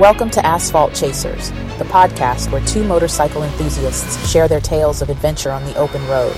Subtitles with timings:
[0.00, 5.50] Welcome to Asphalt Chasers, the podcast where two motorcycle enthusiasts share their tales of adventure
[5.50, 6.34] on the open road.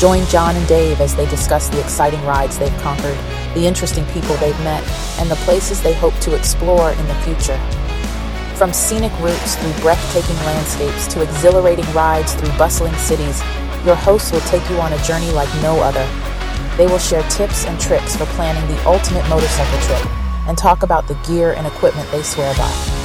[0.00, 3.16] Join Jon and Dave as they discuss the exciting rides they've conquered,
[3.54, 4.82] the interesting people they've met,
[5.20, 7.56] and the places they hope to explore in the future.
[8.56, 13.40] From scenic routes through breathtaking landscapes to exhilarating rides through bustling cities,
[13.84, 16.04] your hosts will take you on a journey like no other.
[16.76, 20.04] They will share tips and tricks for planning the ultimate motorcycle trip
[20.48, 22.95] and talk about the gear and equipment they swear by.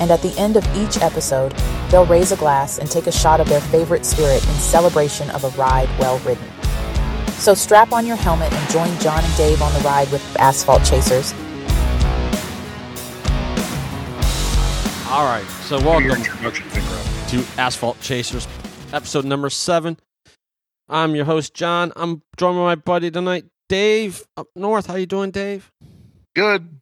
[0.00, 1.52] And at the end of each episode,
[1.90, 5.44] they'll raise a glass and take a shot of their favorite spirit in celebration of
[5.44, 6.44] a ride well ridden.
[7.38, 10.84] So strap on your helmet and join Jon and Dave on the ride with Asphalt
[10.84, 11.32] Chasers.
[15.08, 16.22] All right, so welcome
[17.28, 18.46] to Asphalt Chasers,
[18.92, 19.98] episode number seven.
[20.88, 21.92] I'm your host, Jon.
[21.96, 24.86] I'm joined by my buddy tonight, Dave, up north.
[24.86, 25.72] How you doing, Dave?
[26.34, 26.80] Good.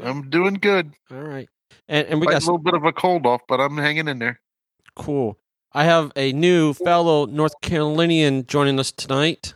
[0.00, 0.92] I'm doing good.
[1.10, 1.48] All right.
[1.88, 4.08] And, and we Fighting got a little bit of a cold off, but I'm hanging
[4.08, 4.40] in there.
[4.96, 5.38] cool.
[5.74, 9.54] I have a new fellow North Carolinian joining us tonight.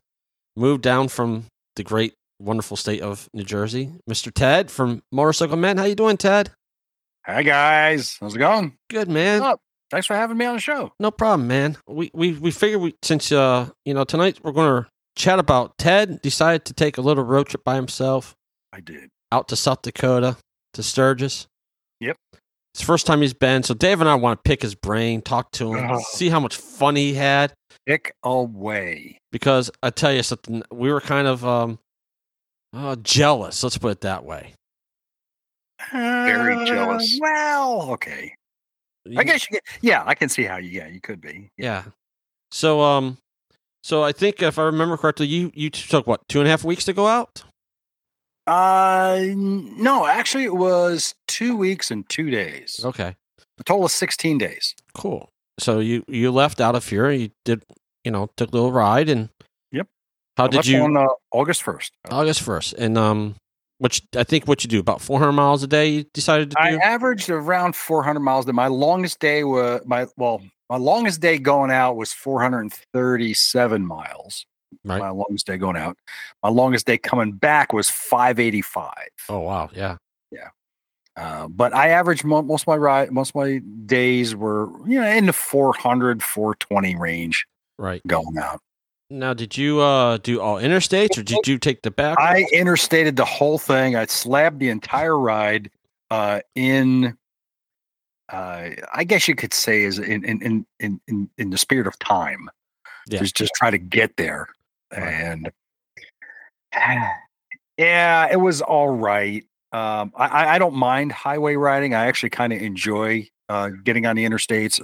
[0.57, 1.45] Moved down from
[1.77, 4.33] the great, wonderful state of New Jersey, Mr.
[4.33, 5.77] Ted from Motorcycle Men.
[5.77, 6.53] How you doing, Ted?
[7.27, 8.79] Hi guys, how's it going?
[8.89, 9.41] Good, man.
[9.41, 9.61] What's up?
[9.91, 10.93] Thanks for having me on the show.
[10.99, 11.77] No problem, man.
[11.87, 15.77] We we we figured we since uh you know tonight we're going to chat about
[15.77, 18.35] Ted decided to take a little road trip by himself
[18.73, 19.11] I did.
[19.33, 20.37] out to South Dakota
[20.73, 21.47] to Sturgis.
[22.01, 22.17] Yep.
[22.75, 25.23] It's the first time he's been, so Dave and I want to pick his brain,
[25.23, 25.99] talk to him, Oh.
[26.11, 27.55] see how much fun he had.
[27.87, 29.19] Pick away.
[29.33, 31.79] Because I tell you something, we were kind of um
[32.75, 33.63] uh, jealous.
[33.63, 34.53] Let's put it that way.
[35.93, 37.15] Very jealous.
[37.15, 38.35] Uh, Well, okay.
[39.17, 41.49] I guess you get, yeah, I can see how you yeah, you could be.
[41.57, 41.85] Yeah.
[42.51, 43.19] So um,
[43.85, 46.65] so I think if I remember correctly, you you took what two and a half
[46.65, 47.45] weeks to go out.
[48.47, 52.81] Uh no, actually it was 2 weeks and 2 days.
[52.85, 53.17] Okay.
[53.59, 54.75] A total of 16 days.
[54.95, 55.29] Cool.
[55.59, 57.11] So you you left out of here.
[57.11, 57.63] You did
[58.05, 59.31] you know took a little ride and.
[59.73, 59.89] Yep.
[60.37, 60.83] How I did you?
[60.83, 61.91] on uh, August 1st.
[62.11, 63.35] August first, and um,
[63.79, 65.89] which I think what you do about four hundred miles a day.
[65.89, 66.79] You decided to I do.
[66.81, 68.45] averaged around 400 miles.
[68.47, 74.45] That My longest day was my well, my longest day going out was 437 miles.
[74.85, 74.99] Right.
[74.99, 75.97] My longest day going out.
[76.43, 78.93] My longest day coming back was 585.
[79.29, 79.97] Oh wow, yeah.
[80.31, 80.49] Yeah.
[81.17, 85.01] Uh, but I averaged mo- most of my ride, most of my days were you
[85.01, 87.47] know in the 400, 420 range
[87.79, 88.07] Right.
[88.07, 88.61] going out.
[89.09, 92.19] Now, did you uh do all interstates or did you take the back?
[92.19, 93.97] I interstated the whole thing.
[93.97, 95.71] I slabbed the entire ride
[96.11, 97.17] uh, in.
[98.29, 101.97] Uh, I guess you could say is in in in in in, the spirit of
[102.01, 102.51] time.
[103.07, 103.21] Yeah.
[103.21, 104.49] Just just try to get there.
[104.97, 105.51] And
[107.79, 109.45] yeah, it was all right.
[109.73, 111.95] Um, I I- I don't mind highway riding.
[111.95, 114.81] I actually kind of enjoy uh, getting on the interstates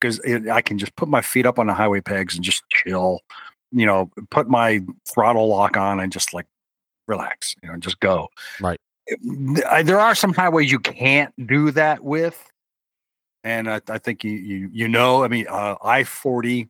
[0.00, 0.20] because
[0.50, 3.20] I can just put my feet up on the highway pegs and just chill.
[3.70, 6.46] You know, put my throttle lock on and just like
[7.08, 7.54] relax.
[7.62, 8.28] You know, just go.
[8.60, 8.78] Right.
[9.70, 12.50] I- There are some highways you can't do that with,
[13.44, 15.24] and I, I think you you you know.
[15.24, 16.68] I mean, uh, I forty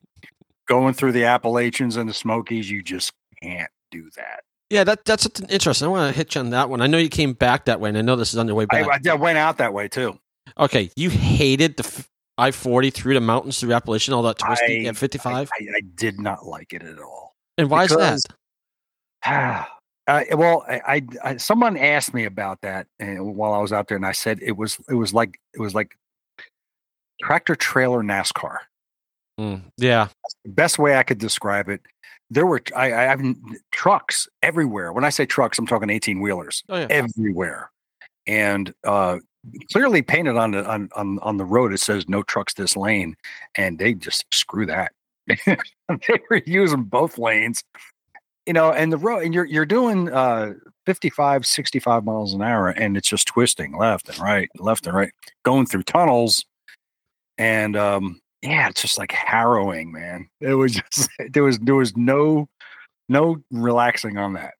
[0.72, 3.12] going through the Appalachians and the Smokies, you just
[3.42, 4.40] can't do that.
[4.70, 5.86] yeah, that that's interesting.
[5.86, 6.80] I want to hit you on that one.
[6.80, 8.64] I know you came back that way, and I know this is on your way
[8.70, 9.06] I, back.
[9.06, 10.18] I, I went out that way too.
[10.58, 12.06] okay, you hated the
[12.38, 15.50] I forty through the mountains through Appalachian, all that twisty at fifty five.
[15.60, 17.34] I, did not like it at all.
[17.58, 18.20] And why is that?
[19.22, 19.66] because-
[20.08, 23.86] Uh, well, I, I, I someone asked me about that and while I was out
[23.86, 25.96] there, and I said it was it was like it was like
[27.22, 28.56] tractor trailer NASCAR.
[29.40, 30.08] Mm, yeah,
[30.46, 31.80] best way I could describe it.
[32.30, 33.22] There were I, I have
[33.70, 34.92] trucks everywhere.
[34.92, 37.70] When I say trucks, I'm talking 18 wheelers oh yeah, everywhere,
[38.26, 39.18] and uh,
[39.72, 41.72] clearly painted on the on, on on the road.
[41.72, 43.16] It says no trucks this lane,
[43.54, 44.92] and they just screw that.
[45.26, 47.62] they were using both lanes,
[48.46, 50.54] you know, and the road, and you're you're doing uh
[50.86, 55.12] 55, 65 miles an hour, and it's just twisting left and right, left and right,
[55.44, 56.44] going through tunnels,
[57.38, 60.28] and um yeah, it's just like harrowing, man.
[60.40, 62.48] It was just there was there was no
[63.08, 64.54] no relaxing on that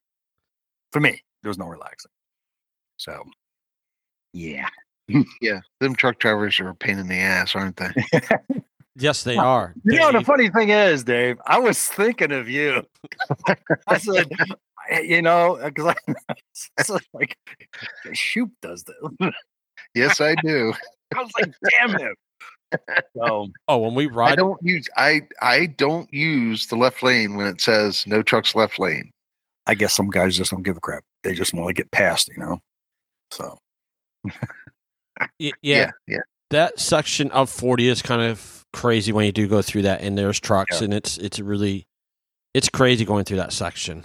[0.93, 1.23] for me.
[1.43, 2.11] There was no relaxing.
[2.97, 3.25] So,
[4.33, 4.69] yeah.
[5.43, 7.91] Yeah, them truck drivers are a pain in the ass, aren't they?
[8.97, 9.75] yes, they are.
[9.85, 12.87] You know, the funny thing is, Dave, I was thinking of you.
[13.89, 14.31] I said,
[15.03, 17.37] you know, uh, because I, I was like,
[18.15, 19.33] Shoop does this.
[19.95, 20.73] yes, I do.
[21.15, 22.15] I was like, damn him.
[23.17, 27.37] So, Oh, when we ride, I don't use I I don't use the left lane
[27.37, 29.11] when it says no trucks left lane.
[29.67, 31.05] I guess some guys just don't give a crap.
[31.23, 32.59] They just want to get past, you know.
[33.31, 33.59] So
[35.39, 36.19] Yeah, yeah, yeah.
[36.51, 40.17] that section of 40 is kind of crazy when you do go through that and
[40.17, 40.87] there's trucks Yeah.
[40.87, 41.85] and it's it's really
[42.55, 44.05] it's crazy going through that section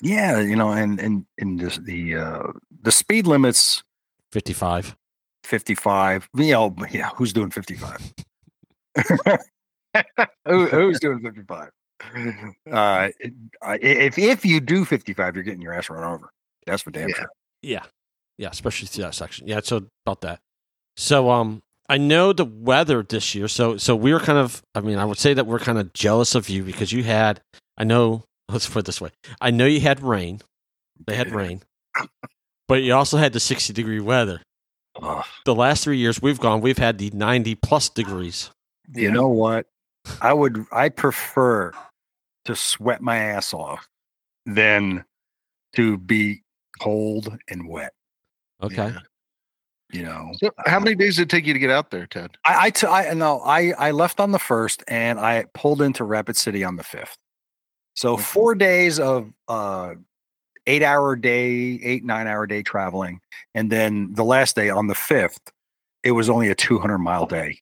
[0.00, 2.42] Yeah, you know, and and and just the uh
[2.82, 3.82] the speed limits
[4.30, 4.96] fifty five.
[5.44, 8.00] You know, yeah, who's doing fifty five?
[10.46, 11.70] Who, who's doing fifty five?
[12.70, 13.08] Uh,
[13.80, 16.30] if if you do fifty five, you're getting your ass run over.
[16.66, 17.14] That's for damn Yeah.
[17.16, 17.28] sure.
[17.62, 17.82] yeah
[18.38, 20.40] yeah especially through that section yeah so about that
[20.96, 21.60] so um
[21.90, 25.04] i know the weather this year so so we were kind of i mean i
[25.04, 27.40] would say that we're kind of jealous of you because you had
[27.76, 29.10] i know let's put it this way
[29.42, 30.40] i know you had rain
[31.06, 31.60] they had rain
[32.68, 34.40] but you also had the 60 degree weather
[35.00, 35.24] Ugh.
[35.44, 38.50] the last three years we've gone we've had the 90 plus degrees
[38.92, 39.66] You know what?
[40.20, 40.66] I would.
[40.72, 41.72] I prefer
[42.44, 43.88] to sweat my ass off
[44.44, 45.04] than
[45.76, 46.42] to be
[46.80, 47.92] cold and wet.
[48.62, 48.98] okay Yeah.
[49.92, 50.32] You know.
[50.38, 52.36] So how many days did it take you to get out there, Ted?
[52.44, 56.02] I I, t- I no I I left on the first and I pulled into
[56.04, 57.16] Rapid City on the fifth.
[57.94, 59.94] So four days of uh
[60.66, 63.20] eight hour day, eight nine hour day traveling,
[63.54, 65.52] and then the last day on the fifth,
[66.02, 67.60] it was only a two hundred mile day.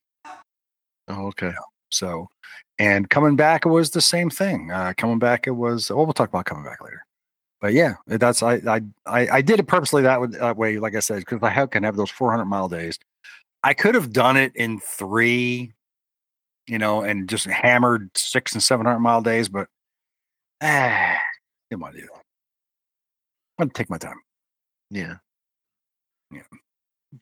[1.09, 1.53] Oh, okay.
[1.91, 2.29] So,
[2.79, 4.71] and coming back, it was the same thing.
[4.71, 5.91] Uh, coming back, it was.
[5.91, 7.05] Well, we'll talk about coming back later.
[7.61, 10.95] But yeah, that's I I I, I did it purposely that, would, that way, like
[10.95, 12.99] I said, because I can have those 400 mile days.
[13.63, 15.75] I could have done it in three,
[16.67, 19.69] you know, and just hammered six and 700 mile days, but
[20.63, 21.19] ah,
[21.71, 22.20] didn't want to do that.
[23.61, 24.21] I'm gonna take my time.
[24.91, 25.17] Yeah.
[26.33, 26.43] Yeah.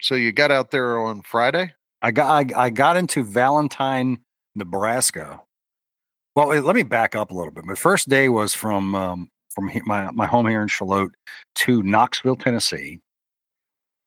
[0.01, 1.73] So you got out there on Friday?
[2.01, 4.19] I got I, I got into Valentine,
[4.55, 5.41] Nebraska.
[6.37, 7.65] Well, wait, let me back up a little bit.
[7.65, 11.11] My first day was from um, from he- my my home here in Charlotte
[11.57, 13.01] to Knoxville, Tennessee,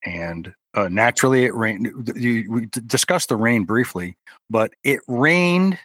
[0.05, 2.13] and uh, naturally it rained.
[2.15, 4.15] You, we discussed the rain briefly,
[4.49, 5.77] but it rained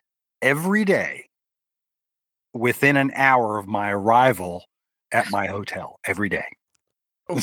[0.43, 1.25] every day
[2.55, 4.63] within an hour of my arrival
[5.13, 6.47] at my hotel every day.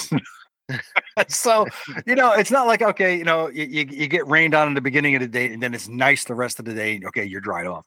[1.27, 1.67] so
[2.05, 4.73] you know it's not like okay you know you, you, you get rained on in
[4.73, 7.25] the beginning of the day and then it's nice the rest of the day okay
[7.25, 7.85] you're dried off.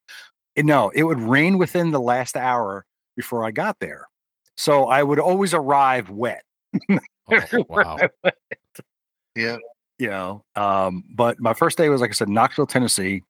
[0.57, 2.85] And no it would rain within the last hour
[3.17, 4.09] before i got there.
[4.57, 6.43] So i would always arrive wet.
[7.29, 7.99] Oh, wow.
[9.35, 9.57] Yeah.
[9.99, 13.23] you know um but my first day was like i said knoxville tennessee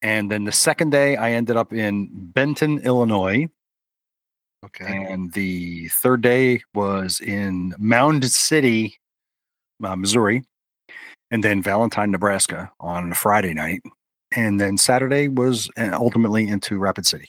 [0.00, 3.46] and then the second day i ended up in benton illinois
[4.64, 4.84] Okay.
[4.84, 8.96] and the third day was in Mound City,
[9.84, 10.42] uh, Missouri,
[11.30, 13.82] and then Valentine, Nebraska on a Friday night,
[14.34, 17.28] and then Saturday was uh, ultimately into Rapid City.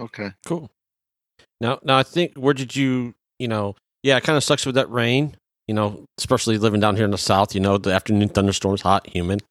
[0.00, 0.32] Okay.
[0.46, 0.70] Cool.
[1.60, 4.74] Now, now I think where did you, you know, yeah, it kind of sucks with
[4.76, 5.36] that rain,
[5.66, 7.54] you know, especially living down here in the south.
[7.54, 9.42] You know, the afternoon thunderstorms, hot, humid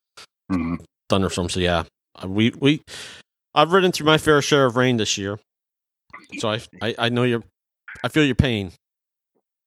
[0.52, 0.84] Mhm.
[1.10, 1.54] thunderstorms.
[1.54, 1.84] So yeah,
[2.24, 2.82] uh, we we
[3.54, 5.40] I've ridden through my fair share of rain this year,
[6.40, 7.44] so I I, I know your
[8.04, 8.72] I feel your pain.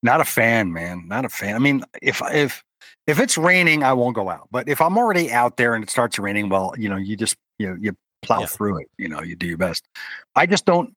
[0.02, 1.04] Not a fan, man.
[1.08, 1.54] Not a fan.
[1.54, 2.62] I mean, if if
[3.06, 4.48] if it's raining, I won't go out.
[4.50, 7.36] But if I'm already out there and it starts raining, well, you know, you just
[7.58, 8.46] you you plow Yeah.
[8.46, 8.88] through it.
[8.98, 9.84] You know, you do your best.
[10.36, 10.94] I just don't.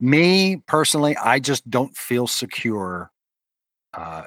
[0.00, 3.10] Me personally, I just don't feel secure
[3.94, 4.24] uh,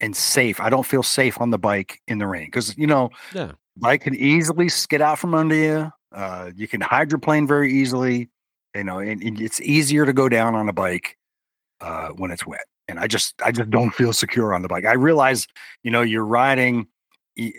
[0.00, 0.60] and safe.
[0.60, 3.52] I don't feel safe on the bike in the rain because you know, Yeah.
[3.76, 5.92] bike can easily skid out from under you.
[6.12, 8.28] Uh, you can hydroplane very easily.
[8.76, 11.16] You know, and, and it's easier to go down on a bike
[11.80, 12.66] uh, when it's wet.
[12.88, 14.84] And I just, I just don't feel secure on the bike.
[14.84, 15.46] I realize,
[15.82, 16.86] you know, you're riding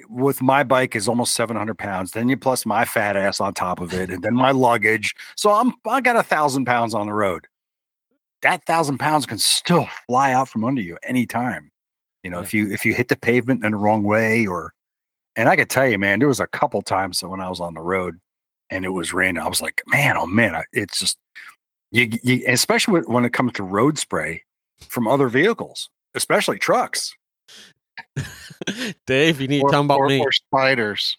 [0.10, 2.12] with my bike is almost 700 pounds.
[2.12, 5.14] Then you plus my fat ass on top of it, and then my luggage.
[5.36, 7.48] So I'm, I got a thousand pounds on the road.
[8.42, 11.72] That thousand pounds can still fly out from under you anytime.
[12.24, 12.44] You know, Yeah.
[12.44, 14.74] if you if you hit the pavement in the wrong way, or
[15.36, 17.60] and I could tell you, man, there was a couple times that when I was
[17.60, 18.20] on the road
[18.70, 21.18] and it was raining, I was like, man, oh man, it's just
[21.92, 24.44] you, you especially when- it comes to road spray
[24.90, 27.16] from other vehicles, especially trucks.
[29.08, 30.20] Dave, you need Or, to tell 'em about or, me.
[30.20, 31.18] or spiders.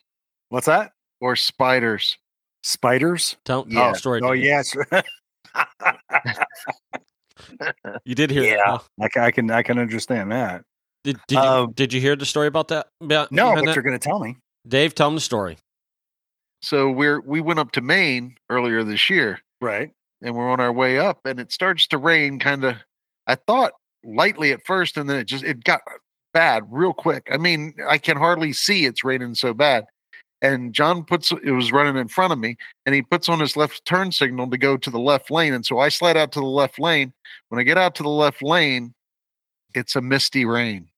[0.50, 0.92] What's that?
[1.20, 2.16] Or spiders.
[2.62, 3.36] Spiders?
[3.44, 3.92] Tell, tell yeah.
[3.92, 4.20] the story.
[4.22, 4.74] Oh yes.
[8.04, 8.48] you did hear that.
[8.50, 8.78] Yeah.
[9.00, 9.08] huh?
[9.20, 10.64] I can, I can understand that.
[11.04, 12.88] Did did you, Um, did you hear the story about that?
[13.00, 13.74] About, No, but that?
[13.74, 14.36] you're going to tell me.
[14.66, 15.56] Dave, tell him the story.
[16.60, 19.90] So we're we went up to Maine earlier this year Right.
[20.22, 22.76] and we're on our way up and it starts to rain kind of
[23.26, 23.72] I thought
[24.04, 25.80] lightly at first and then it just it got
[26.34, 27.28] bad real quick.
[27.32, 29.84] I mean, I can hardly see it's raining so bad.
[30.40, 33.56] And John puts it was running in front of me and he puts on his
[33.56, 36.40] left turn signal to go to the left lane and so I slide out to
[36.40, 37.12] the left lane.
[37.48, 38.94] When I get out to the left lane,
[39.74, 40.88] it's a misty rain.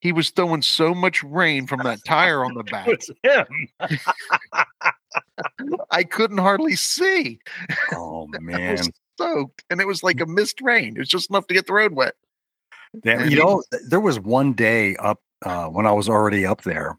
[0.00, 2.88] He was throwing so much rain from that tire on the back.
[2.88, 3.46] It's him.
[5.90, 7.38] I couldn't hardly see.
[7.92, 8.72] Oh I man.
[8.72, 10.96] was soaked, and it was like a mist rain.
[10.96, 12.14] It was just enough to get the road wet.
[13.04, 16.62] Yeah, And you know, there was one day up uh, when I was already up
[16.62, 16.98] there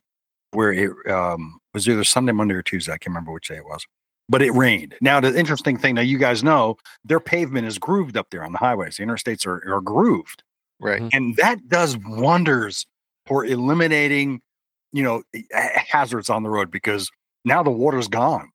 [0.51, 2.91] where it um, was either Sunday, Monday, or Tuesday.
[2.91, 3.86] I can't remember which day it was,
[4.29, 4.96] but it rained.
[5.01, 8.51] Now, the interesting thing, now you guys know their pavement is grooved up there on
[8.51, 8.98] the highways.
[8.98, 10.43] The interstates are, are grooved,
[10.79, 11.01] Right.
[11.01, 11.10] Mhm.
[11.13, 12.86] and that does wonders
[13.32, 14.42] for eliminating,
[14.92, 15.24] you know,
[15.90, 17.10] hazards on the road because
[17.46, 18.50] now the water's gone.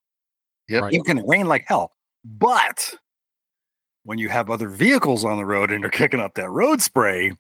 [0.68, 0.83] Yep.
[0.83, 0.92] Right.
[0.92, 1.92] It can rain like hell,
[2.23, 2.95] but
[4.04, 7.33] when you have other vehicles on the road and they're kicking up that road spray,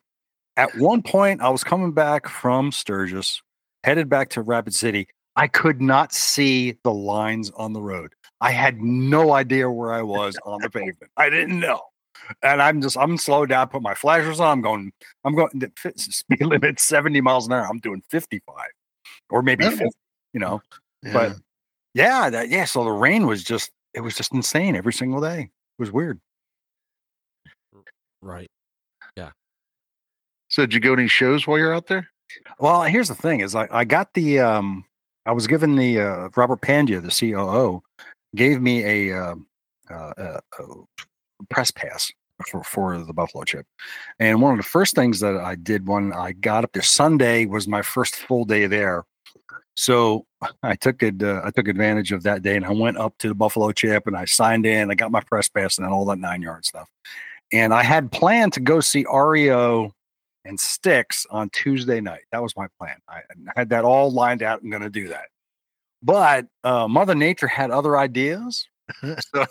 [0.56, 3.42] at one point I was coming back from Sturgis,
[3.84, 5.06] headed back to Rapid City.
[5.36, 8.14] I could not see the lines on the road.
[8.40, 11.10] I had no idea where I was on the pavement.
[11.18, 11.82] I didn't know.
[12.42, 14.52] And I'm just I'm slowed down, put my flashers on.
[14.58, 14.92] I'm going,
[15.24, 17.66] I'm going the fi- speed limit 70 miles an hour.
[17.66, 18.54] I'm doing 55
[19.30, 19.70] or maybe Yeah.
[19.70, 19.88] 50,
[20.32, 20.60] you know.
[21.02, 21.12] Yeah.
[21.12, 21.36] But
[21.94, 22.64] yeah, that yeah.
[22.64, 25.40] So the rain was just it was just insane every single day.
[25.42, 26.20] It was weird.
[28.22, 28.48] Right.
[29.16, 29.30] Yeah.
[30.48, 32.08] So did you go to any shows while you're out there?
[32.58, 34.84] Well, here's the thing: is I, I got the um
[35.26, 37.82] I was given the uh, Robert Pandya, the COO,
[38.34, 39.46] gave me a, um
[39.90, 40.64] uh, uh, a
[41.50, 42.10] press pass
[42.50, 43.66] for for the Buffalo Chip,
[44.18, 47.46] and one of the first things that I did when I got up there Sunday
[47.46, 49.04] was my first full day there.
[49.74, 50.26] So
[50.62, 51.22] I took it.
[51.22, 54.06] Uh, I took advantage of that day, and I went up to the Buffalo Chip,
[54.06, 54.90] and I signed in.
[54.90, 56.88] I got my press pass and all that nine yard stuff.
[57.52, 59.92] And I had planned to go see REO
[60.44, 62.22] and Styx on Tuesday night.
[62.32, 62.96] That was my plan.
[63.08, 64.62] I I had that all lined out.
[64.62, 65.26] I'm going to do that.
[66.02, 68.66] But uh, Mother Nature had other ideas.
[69.02, 69.46] so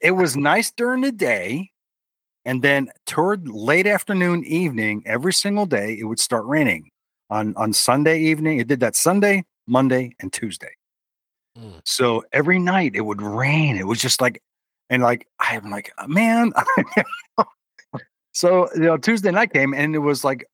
[0.00, 1.70] it was nice during the day.
[2.44, 6.90] And then toward late afternoon, evening, every single day, it would start raining.
[7.30, 10.70] On, on Sunday evening, it did that Sunday, Monday, and Tuesday.
[11.58, 11.82] Mm.
[11.84, 13.76] So every night it would rain.
[13.76, 14.42] It was just like,
[14.88, 16.52] and like, I'm like, man.
[18.32, 20.46] so, you know, Tuesday night came and it was like,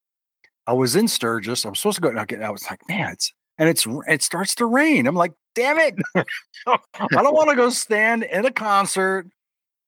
[0.67, 1.65] I was in Sturgis.
[1.65, 2.09] I'm supposed to go.
[2.09, 5.07] and I get- I was like, man, it's, and it's, it starts to rain.
[5.07, 5.95] I'm like, damn it.
[6.67, 6.77] I
[7.11, 9.29] don't want to go stand in a concert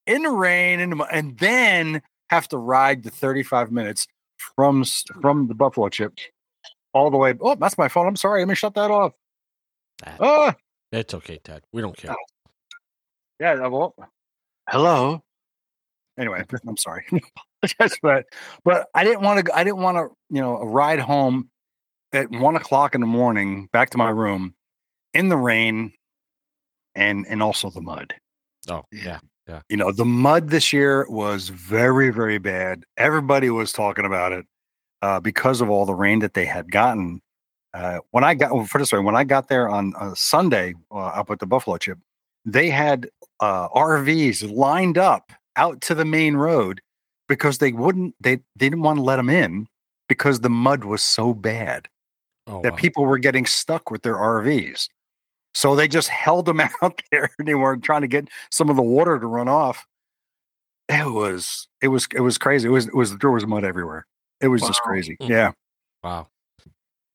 [0.05, 4.07] in the rain and, and then have to ride the 35 minutes
[4.55, 4.83] from,
[5.21, 6.13] from the Buffalo chip
[6.93, 7.33] all the way.
[7.39, 8.07] Oh, that's my phone.
[8.07, 8.41] I'm sorry.
[8.41, 9.13] Let me shut that off.
[10.03, 10.53] That- ah!
[10.55, 10.59] Oh,
[10.91, 11.63] It's okay, Ted.
[11.71, 12.15] We don't care.
[13.39, 13.93] Yeah, won't.
[14.67, 15.21] Hello.
[16.17, 17.05] Anyway, I'm sorry.
[18.01, 18.25] But
[18.63, 19.55] but I didn't want to.
[19.55, 20.09] I didn't want to.
[20.29, 21.49] You know, ride home
[22.13, 24.55] at one o'clock in the morning back to my room
[25.17, 25.91] in the rain
[26.95, 28.13] and and also the mud.
[28.69, 29.19] Oh, yeah.
[29.47, 29.61] Yeah.
[29.69, 32.83] You know, the mud this year was very very bad.
[32.97, 34.45] Everybody was talking about it
[35.01, 37.21] uh, because of all the rain that they had gotten.
[37.73, 40.73] Uh, when I got, well, for this way, when I got there on uh, Sunday
[40.91, 41.99] uh, up at the Buffalo Chip,
[42.45, 43.09] they had
[43.39, 46.81] uh, RVs lined up out to the main road
[47.27, 49.67] because they wouldn't, they, they didn't want to let them in
[50.07, 51.87] because the mud was so bad
[52.47, 52.77] Oh, that wow.
[52.77, 54.87] people were getting stuck with their RVs.
[55.57, 58.75] So they just held them out there and they were trying to get some of
[58.75, 59.87] the water to run off.
[60.87, 62.67] It was, it was, it was crazy.
[62.67, 64.05] It was, it was, there was mud everywhere.
[64.39, 65.17] It was just crazy.
[65.19, 65.29] Mm.
[65.29, 65.51] Yeah.
[66.03, 66.27] Wow.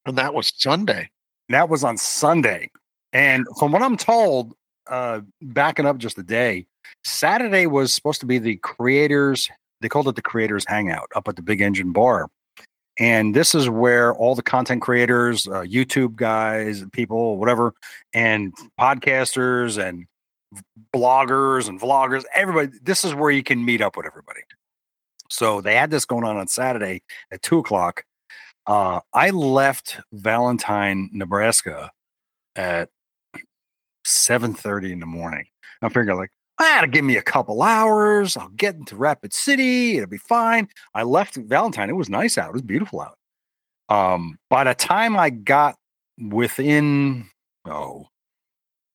[0.06, 1.08] And that was Sunday.
[1.50, 2.68] That was on Sunday.
[3.12, 4.54] And from what I'm told,
[4.88, 6.66] uh, backing up just a day,
[7.04, 9.49] Saturday was supposed to be the creators,
[9.82, 12.28] they called it the creators hangout up at the big engine bar.
[12.99, 17.75] And this is where all the content creators, uh, YouTube guys, people, whatever,
[18.12, 20.06] and podcasters and
[20.94, 24.40] bloggers and vloggers, everybody, this is where you can meet up with everybody.
[25.30, 28.04] So they had this going on on Saturday at two o'clock.
[28.66, 31.90] Uh, I left Valentine, Nebraska
[32.54, 32.90] at
[34.04, 35.46] 7:30 in the morning.
[35.80, 36.30] I'm figured like,
[36.62, 38.37] ah, give me a couple hours.
[38.37, 39.97] I'll get into Rapid City.
[39.97, 40.69] It'll be fine.
[40.95, 41.90] I left Valentine.
[41.90, 42.50] It was nice out.
[42.50, 43.19] It was beautiful out.
[43.88, 45.76] Um, by the time I got
[46.19, 47.26] within
[47.66, 48.07] oh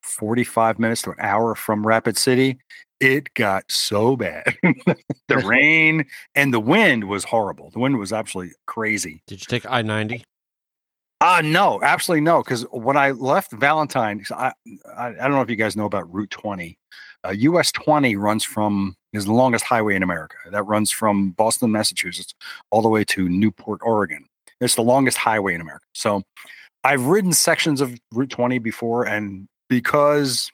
[0.01, 2.57] 45 minutes to an hour from Rapid City,
[2.99, 4.57] it got so bad.
[5.27, 6.05] the rain
[6.35, 7.69] and the wind was horrible.
[7.71, 9.21] The wind was absolutely crazy.
[9.27, 10.23] Did you take I 90?
[11.19, 12.43] Uh no, absolutely no.
[12.43, 14.53] Because when I left Valentine, I,
[14.95, 16.77] I I don't know if you guys know about Route 20.
[17.27, 20.37] Uh, US 20 runs from is the longest highway in America.
[20.49, 22.33] That runs from Boston, Massachusetts,
[22.71, 24.25] all the way to Newport, Oregon.
[24.61, 25.85] It's the longest highway in America.
[25.93, 26.23] So
[26.83, 30.51] I've ridden sections of Route 20 before, and because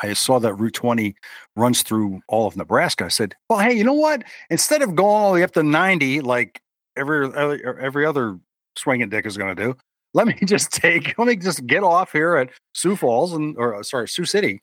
[0.00, 1.16] I saw that Route 20
[1.56, 4.22] runs through all of Nebraska, I said, "Well, hey, you know what?
[4.48, 6.60] Instead of going all the way up to 90, like
[6.96, 8.38] every every other
[8.76, 9.76] swinging dick is going to do.
[10.14, 11.18] Let me just take.
[11.18, 14.62] Let me just get off here at Sioux Falls and or sorry Sioux City,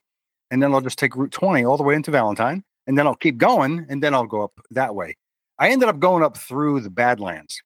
[0.50, 3.14] and then I'll just take Route 20 all the way into Valentine, and then I'll
[3.14, 5.16] keep going, and then I'll go up that way.
[5.58, 7.60] I ended up going up through the Badlands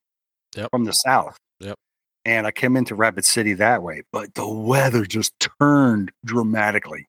[0.57, 0.71] Yep.
[0.71, 1.37] from the south.
[1.61, 1.77] Yep.
[2.25, 7.07] And I came into Rapid City that way, but the weather just turned dramatically.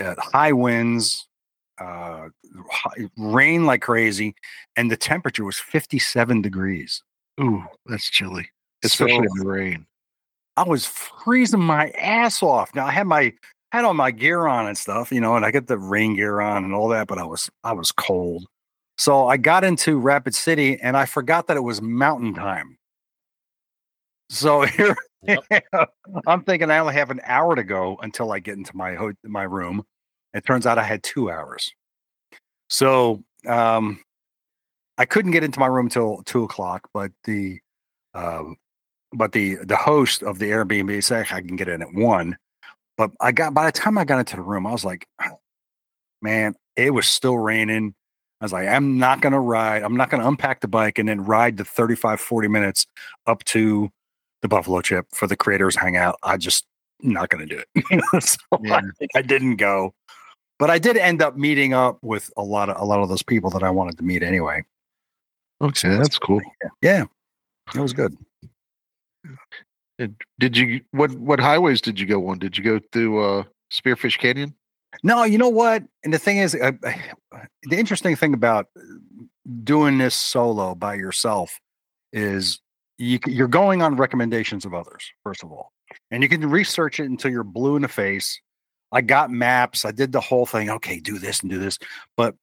[0.00, 1.26] Uh, high winds,
[1.78, 2.28] uh,
[3.16, 4.34] rain like crazy,
[4.76, 7.02] and the temperature was 57 degrees.
[7.40, 8.50] Ooh, that's chilly,
[8.84, 9.86] especially So- in the rain.
[10.56, 12.74] I was freezing my ass off.
[12.74, 13.32] Now I had my
[13.72, 16.40] had all my gear on and stuff, you know, and I got the rain gear
[16.42, 18.44] on and all that, but I was I was cold.
[18.98, 22.76] So I got into Rapid City and I forgot that it was mountain time.
[24.28, 24.94] So here
[26.26, 29.14] I'm thinking I only have an hour to go until I get into my ho-
[29.24, 29.84] my room.
[30.34, 31.72] It turns out I had two hours.
[32.68, 34.02] So um
[34.98, 37.58] I couldn't get into my room till two o'clock, but the
[38.12, 38.56] um
[39.14, 42.36] but the the host of the Airbnb said I can get in at one.
[42.96, 45.06] But I got by the time I got into the room, I was like,
[46.20, 47.94] man, it was still raining.
[48.40, 51.24] I was like, I'm not gonna ride, I'm not gonna unpack the bike and then
[51.24, 52.86] ride the 35, 40 minutes
[53.26, 53.90] up to
[54.42, 56.16] the Buffalo Chip for the creators hangout.
[56.22, 56.66] I just
[57.00, 58.22] not gonna do it.
[58.22, 58.80] so Yeah.
[59.00, 59.94] I, I didn't go.
[60.58, 63.22] But I did end up meeting up with a lot of a lot of those
[63.22, 64.64] people that I wanted to meet anyway.
[65.60, 66.40] Okay, that's cool.
[66.80, 67.04] Yeah,
[67.74, 68.16] it was good.
[70.38, 72.38] Did you what what highways did you go on?
[72.38, 74.54] Did you go through uh Spearfish Canyon?
[75.02, 75.82] No, you know what?
[76.04, 76.76] And the thing is, the
[77.70, 78.66] interesting thing about
[79.64, 81.58] doing this solo by yourself
[82.12, 82.60] is
[82.98, 85.72] you, you're going on recommendations of others, first of all,
[86.10, 88.40] and you can research it until you're blue in the face.
[88.92, 89.84] I got maps.
[89.86, 90.68] I did the whole thing.
[90.68, 91.78] Okay, do this and do this.
[92.16, 92.34] But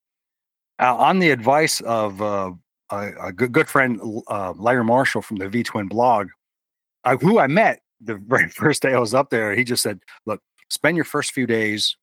[0.79, 2.51] uh, on the advice of uh,
[2.89, 6.29] a, a good, good friend, uh, Larry Marshall from the V Twin blog,
[7.21, 10.41] who I met the very first day I was up there, he just said, "Look,
[10.69, 11.95] spend your first few days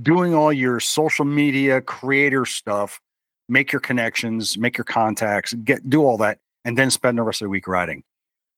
[0.00, 3.00] doing all your social media creator stuff,
[3.48, 7.42] make your connections, make your contacts, get do all that, and then spend the rest
[7.42, 8.02] of the week riding."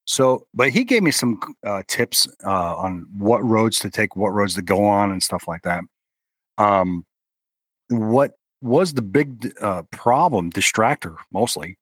[0.04, 4.30] So, but he gave me some uh, tips uh, on what roads to take, what
[4.30, 5.84] roads to go on, and stuff like that.
[6.56, 7.04] Um,
[7.88, 8.32] what
[8.62, 11.76] was the big uh, problem, distractor mostly,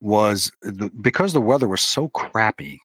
[0.00, 2.80] was the, because the weather was so crappy.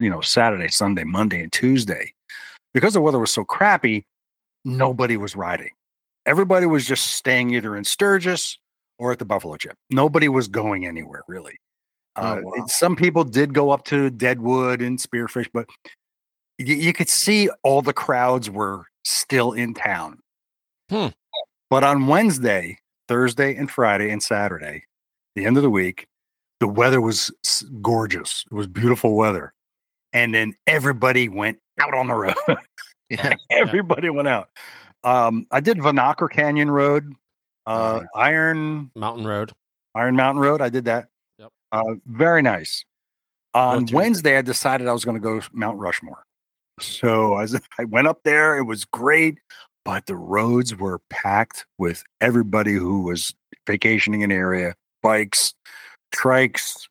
[0.00, 2.12] You know, Saturday, Sunday, Monday, and Tuesday.
[2.72, 4.04] Because the weather was so crappy,
[4.64, 5.70] nobody was riding.
[6.26, 8.58] Everybody was just staying either in Sturgis
[8.98, 9.76] or at the Buffalo Chip.
[9.90, 11.56] Nobody was going anywhere really.
[12.16, 12.52] Uh, Oh, wow.
[12.64, 15.66] it- Some people did go up to Deadwood and Spearfish, but
[16.58, 20.18] you, you could see all the crowds were still in town.
[20.90, 21.08] Hmm.
[21.70, 22.78] But on Wednesday,
[23.08, 24.84] Thursday, and Friday and Saturday,
[25.36, 26.06] the end of the week,
[26.60, 27.30] the weather was
[27.80, 28.44] gorgeous.
[28.50, 29.52] It was beautiful weather.
[30.14, 32.34] And then everybody went out on the road.
[33.10, 33.34] Yeah.
[33.50, 34.48] everybody went out.
[35.04, 37.12] Um, I did Vanocker Canyon Road,
[37.66, 39.52] uh, Iron Mountain Road.
[39.94, 40.62] Iron Mountain Road.
[40.62, 41.08] I did that.
[41.38, 41.50] Yep.
[41.70, 42.82] Uh, very nice.
[43.52, 46.24] On Go to- Wednesday, I decided I was going to go Mount Rushmore.
[46.80, 47.46] So I,
[47.78, 48.56] I went up there.
[48.56, 49.38] It was great,
[49.84, 53.34] but the roads were packed with everybody who was
[53.66, 55.52] vacationing in the area, bikes,
[56.12, 56.88] trikes,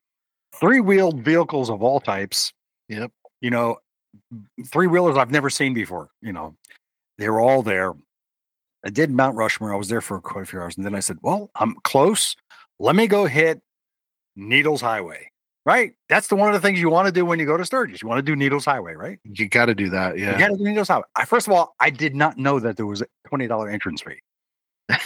[0.55, 2.53] three wheeled vehicles of all types.
[2.93, 3.11] Yep.
[3.41, 3.77] You know,
[4.67, 6.09] three wheelers I've never seen before.
[6.21, 6.55] You know,
[7.17, 7.93] they were all there.
[8.85, 9.73] I did Mount Rushmore.
[9.73, 10.75] I was there for quite a few hours.
[10.77, 12.35] And then I said, well, I'm close.
[12.79, 13.61] Let me go hit
[14.35, 15.29] Needles Highway.
[15.65, 15.93] Right?
[16.09, 18.01] That's the one of the things you want to do when you go to Sturgis.
[18.01, 19.17] You want to do Needles Highway, right?
[19.23, 20.17] You got to do that.
[20.17, 20.37] You Yeah.
[20.37, 21.05] got to do Needles Highway.
[21.15, 24.01] I, first of all, I did not know that there was a twenty dollar entrance
[24.01, 24.19] fee.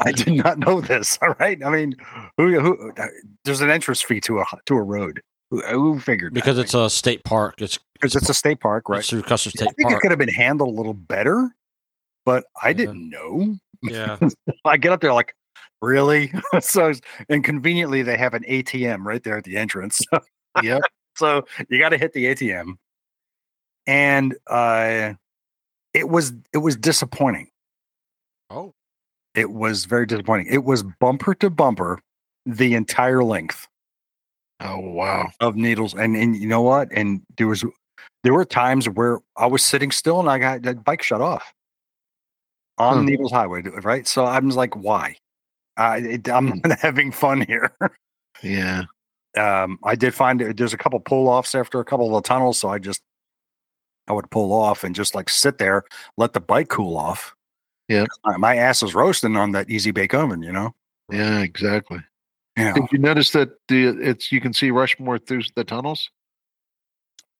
[0.00, 1.16] I did not know this.
[1.22, 1.64] All right.
[1.64, 1.94] I mean,
[2.36, 3.06] who, who uh,
[3.44, 5.22] there's an entrance fee to a to a road.
[5.50, 6.32] Who, who figured?
[6.34, 6.62] because that?
[6.62, 7.60] it's a state park.
[7.60, 9.00] It's, because it's a state park, right?
[9.00, 9.68] it's through Custer State.
[9.68, 11.50] I think it could have been handled a little better,
[12.24, 12.74] but I Yeah.
[12.74, 13.56] didn't know.
[13.82, 14.18] Yeah.
[14.64, 15.34] I get up there like,
[15.82, 16.32] really?
[16.60, 16.92] so
[17.28, 20.00] and conveniently they have an ATM right there at the entrance.
[20.62, 20.78] yeah,
[21.16, 22.74] so you got to hit the ATM,
[23.86, 25.14] and uh,
[25.94, 27.48] it was it was disappointing.
[28.50, 28.72] Oh,
[29.34, 30.46] It was very disappointing.
[30.50, 32.00] It was bumper to bumper
[32.46, 33.66] the entire length
[34.60, 35.30] Oh wow.
[35.40, 36.88] of needles, and and you know what?
[36.92, 37.64] And there was
[38.24, 41.52] there were times where I was sitting still and I got the bike shut off
[42.78, 43.02] on Huh.
[43.02, 44.06] Needles Highway, right?
[44.06, 45.16] So I was like, why?
[45.76, 47.70] I it, I'm not having fun here.
[48.42, 48.84] Yeah.
[49.36, 52.26] um, I did find it, there's a couple pull offs after a couple of the
[52.28, 53.00] tunnels, so I just
[54.08, 55.84] I would pull off and just like sit there,
[56.16, 57.34] let the bike cool off.
[57.88, 58.04] Yeah.
[58.24, 60.74] My- my ass is roasting on that easy bake oven, you know.
[61.10, 61.40] Yeah.
[61.40, 62.00] Exactly.
[62.56, 62.72] Yeah.
[62.74, 66.10] Did you notice that the it's you can see Rushmore through the tunnels?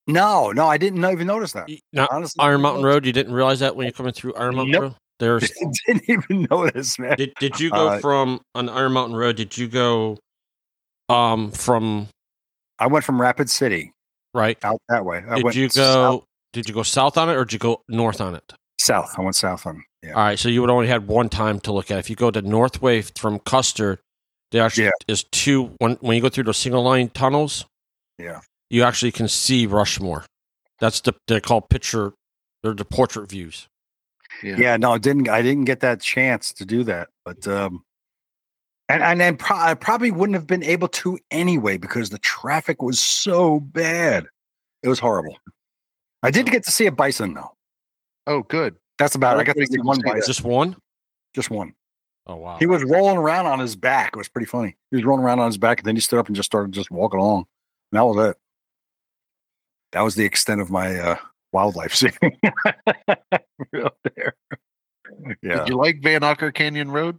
[0.07, 1.68] No, no, I didn't even notice that.
[1.68, 4.57] Y- Now, Honestly, Iron Mountain Road, you didn't realize that when you're coming through Iron
[4.57, 4.83] Mountain Nope.
[4.83, 4.94] Road?
[5.18, 5.51] There's
[5.87, 7.16] didn't even notice, man.
[7.16, 10.18] did, did you go Uh, from on Iron Mountain Road, did you go
[11.09, 12.09] um from
[12.79, 13.92] I went from Rapid City
[14.33, 14.57] right?
[14.64, 15.23] out that way.
[15.29, 17.59] I Did went you south- go did you go south on it or did you
[17.59, 18.53] go north on it?
[18.81, 19.14] south?
[19.18, 19.85] I went south on.
[20.03, 20.12] Yeah.
[20.14, 21.99] All right, so you would only had one time to look at.
[21.99, 24.01] If you go to Northway from Custer,
[24.53, 24.91] there actually Yeah.
[25.09, 25.75] is two.
[25.79, 27.65] When when you go through those single line tunnels,
[28.19, 28.41] Yeah.
[28.69, 30.25] you actually can see Rushmore.
[30.81, 32.13] That's the they're called picture.
[32.63, 33.69] They're the portrait views.
[34.43, 37.83] yeah no i didn't i didn't get that chance to do that but um
[38.89, 42.81] and and then pro- i probably wouldn't have been able to anyway because the traffic
[42.81, 44.25] was so bad
[44.85, 45.37] it was horrible
[46.23, 47.51] i did get to see a bison though
[48.29, 48.77] Oh, good.
[48.99, 50.77] that's about it i got to see one bison Just one.
[51.35, 51.73] just one
[52.31, 52.57] Oh wow.
[52.59, 55.40] he was rolling around on his back it was pretty funny he was rolling around
[55.40, 57.47] on his back and then he stood up and just started just walking along
[57.90, 58.37] and that was it
[59.90, 61.16] that was the extent of my uh
[61.53, 62.12] wildlife seeing
[63.73, 64.37] Real there
[65.43, 67.19] yeah Did you like Vanocker Canyon Road?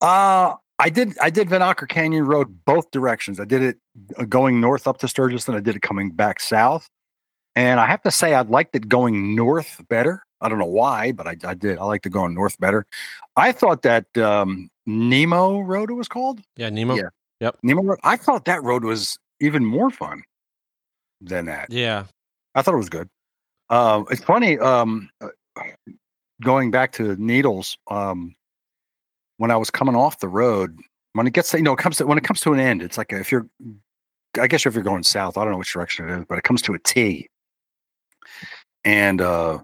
[0.00, 3.40] Uh I did I did Vanocker Canyon Road both directions.
[3.40, 3.78] I did it
[4.16, 6.88] uh, going north up to Sturgis, and I did it coming back south.
[7.56, 10.24] And I have to say I liked it going north better.
[10.40, 11.78] I don't know why, but I, I did.
[11.78, 12.86] I liked it going north better.
[13.36, 16.94] I thought that um, Nemo Road it was called yeah, Nemo.
[16.94, 17.08] Yeah.
[17.40, 17.50] Yeah.
[17.62, 17.98] Nemo Road.
[18.02, 20.22] I thought that road was even more fun
[21.20, 21.70] than that.
[21.70, 22.04] Yeah.
[22.54, 23.08] I thought it was good.
[23.70, 24.58] Um, it's funny.
[24.58, 25.28] Um, uh,
[26.42, 28.34] going back to Needles, um,
[29.36, 30.78] when I was coming off the road,
[31.12, 32.82] when it gets to, you know, it comes to when it comes to an end,
[32.82, 33.48] it's like if you're,
[34.40, 36.44] I guess if you're going south, I don't know which direction it is, but it
[36.44, 37.28] comes to a T,
[38.84, 39.58] and uh,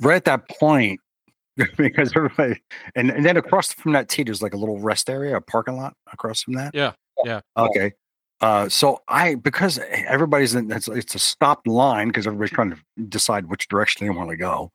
[0.00, 1.00] right at that point,
[1.76, 2.60] because everybody,
[2.94, 5.76] and, and then across from that T, there's like a little rest area, a parking
[5.76, 6.74] lot across from that.
[6.74, 6.92] Yeah,
[7.24, 7.40] yeah.
[7.56, 7.92] Okay.
[8.40, 12.78] Uh, so I because everybody's in it's, it's a stopped line because everybody's trying to
[13.08, 14.70] decide which direction they want to go.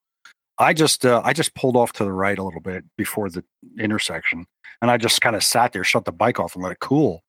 [0.59, 3.43] I just uh, I just pulled off to the right a little bit before the
[3.79, 4.45] intersection,
[4.81, 7.21] and I just kind of sat there, shut the bike off, and let it cool.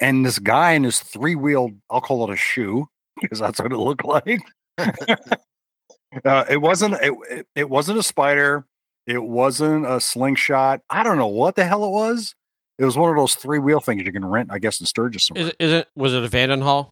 [0.00, 2.88] And this guy in his three wheeled, I'll call it a shoe
[3.20, 4.40] because that's what it looked like.
[6.24, 8.64] uh, it wasn't it, it, it wasn't a spider.
[9.06, 10.80] It wasn't a slingshot.
[10.88, 12.34] I don't know what the hell it was.
[12.78, 15.26] It was one of those three wheel things you can rent, I guess, in Sturgis.
[15.26, 15.44] Somewhere.
[15.44, 16.88] Is it, is it was it a Vanderhall?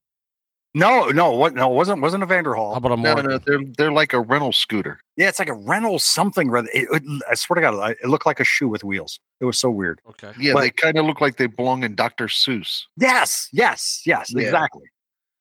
[0.75, 1.55] No, no, what?
[1.55, 2.73] No, it wasn't wasn't a Vanderhall.
[2.73, 2.85] How Vanderhall.
[2.87, 3.31] about a No, Morgan?
[3.31, 5.01] no, they're they're like a rental scooter.
[5.17, 6.51] Yeah, it's like a rental something.
[6.51, 9.19] Rather, it, it, I swear to God, it looked like a shoe with wheels.
[9.41, 10.01] It was so weird.
[10.09, 10.33] Okay.
[10.39, 12.27] Yeah, But- they kind of look like they belong in Dr.
[12.27, 12.85] Seuss.
[12.97, 14.43] Yes, yes, yes, Yeah.
[14.45, 14.85] exactly.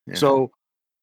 [0.08, 0.16] Yeah.
[0.16, 0.52] So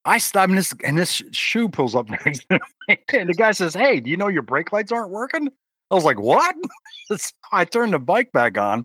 [0.05, 3.53] I stop and this and this shoe pulls up next to me, and the guy
[3.53, 5.49] says, "Hey, do you know your brake lights aren't working?"
[5.91, 6.55] I was like, "What?"
[7.07, 7.17] So
[7.53, 8.85] I turned the bike back on,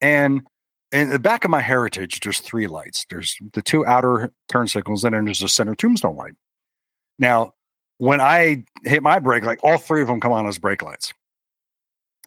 [0.00, 0.42] and
[0.92, 3.04] in the back of my Heritage, there's three lights.
[3.10, 6.34] There's the two outer turn signals, and then there's a center tombstone light.
[7.18, 7.54] Now,
[7.98, 11.12] when I hit my brake light, all three of them come on as brake lights.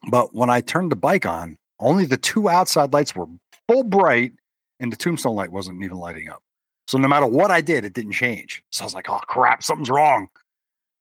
[0.10, 3.27] But when I turned the bike on, only the two outside lights were
[3.67, 4.34] full bright,
[4.79, 6.43] and the tombstone light wasn't even lighting up.
[6.91, 8.62] So no matter what I did, it didn't change.
[8.69, 10.27] So I was like, "Oh crap, something's wrong."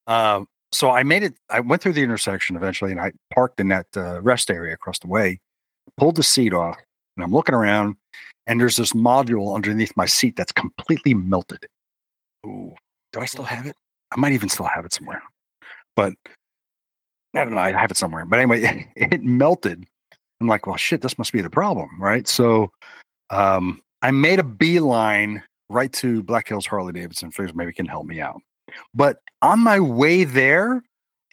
[0.06, 1.34] Um, so I made it.
[1.50, 5.00] I went through the intersection eventually, and I parked in that uh, rest area across
[5.00, 5.40] the way.
[5.96, 6.76] Pulled the seat off,
[7.16, 7.96] and I'm looking around,
[8.46, 11.66] and there's this module underneath my seat that's completely melted.
[12.46, 12.72] Ooh,
[13.12, 13.74] do I still have it?
[14.12, 15.24] I might even still have it somewhere,
[15.96, 16.12] but
[17.34, 17.58] I don't know.
[17.58, 19.84] I have it somewhere, but anyway, it melted.
[20.40, 22.28] I'm like, well, shit, this must be the problem, right?
[22.28, 22.70] So
[23.30, 27.30] um, I made a beeline right to Black Hills Harley Davidson.
[27.30, 28.42] Figures maybe can help me out.
[28.92, 30.82] But on my way there,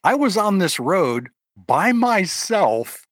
[0.03, 1.29] I was on this road
[1.65, 3.05] by myself,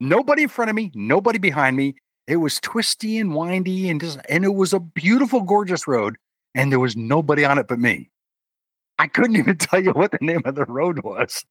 [0.00, 1.94] nobody in front of me, nobody behind me.
[2.26, 6.16] It was twisty and windy, and just, and it was a beautiful, gorgeous road,
[6.54, 8.10] and there was nobody on it but me.
[8.98, 11.44] I couldn't even tell you what the name of the road was.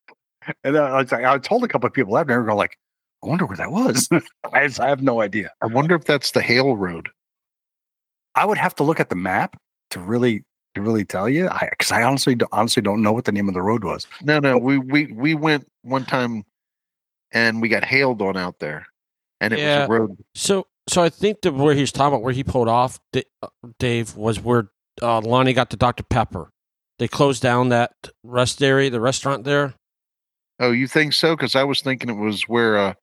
[0.63, 2.77] And I, I told a couple of people out there, go like,
[3.23, 4.09] I wonder where that was.
[4.53, 5.51] I have no idea.
[5.61, 7.09] I wonder if that's the Hale Road.
[8.35, 9.57] I would have to look at the map
[9.91, 10.43] to really
[10.75, 11.47] to really tell you.
[11.49, 14.07] I because I honestly don't- honestly don't know what the name of the road was.
[14.21, 16.43] No, no, we we we went one time,
[17.31, 18.87] and we got hailed on out there,
[19.41, 19.81] and it Yeah.
[19.81, 20.17] was a road.
[20.35, 23.47] So so I think that where he's talking about where he pulled off, uh,
[23.79, 24.69] Dave, was where
[25.01, 26.49] uh, Lonnie got to Dr Pepper.
[26.99, 27.93] They closed down that
[28.23, 29.73] rest area, the restaurant there.
[30.59, 31.35] Oh, you think so?
[31.35, 32.93] Because I was thinking it was where uh,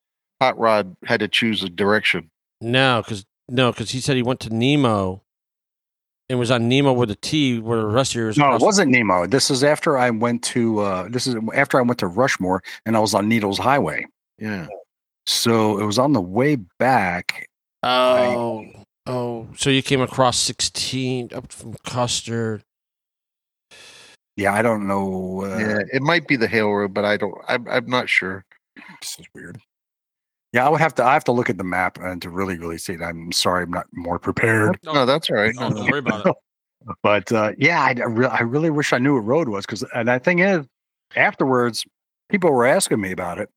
[0.41, 2.31] Hot Rod had to choose a direction.
[2.61, 5.23] No, because no, because he said he went to Nemo,
[6.29, 8.39] and was on Nemo with a T, where the rest area was.
[8.39, 9.27] No, it wasn't Nemo.
[9.27, 12.97] This is after I went to uh this is after I went to Rushmore and
[12.97, 14.07] I was on Needles Highway.
[14.39, 14.69] Yeah,
[15.27, 17.47] So it was on the way back
[17.83, 18.67] Oh,
[19.07, 19.49] oh.
[19.57, 22.63] So you came across 16 up from Custer.
[24.37, 25.43] Yeah, I don't know.
[25.45, 27.35] Uh, yeah, it might be the Hale Road, but I don't.
[27.49, 28.45] I'm, I'm not sure.
[29.01, 29.61] This is weird.
[30.53, 31.05] Yeah, I would have to.
[31.05, 33.03] I have to look at the map and to really, really see it.
[33.03, 34.79] I'm sorry, I'm not more prepared.
[34.85, 35.55] No, that's all right.
[35.55, 36.37] No, No, don't worry about it.
[37.03, 39.85] But uh, yeah, I, I, re- I really wish I knew what road was because,
[39.95, 40.65] and the thing is,
[41.15, 41.85] afterwards,
[42.31, 43.51] people were asking me about it,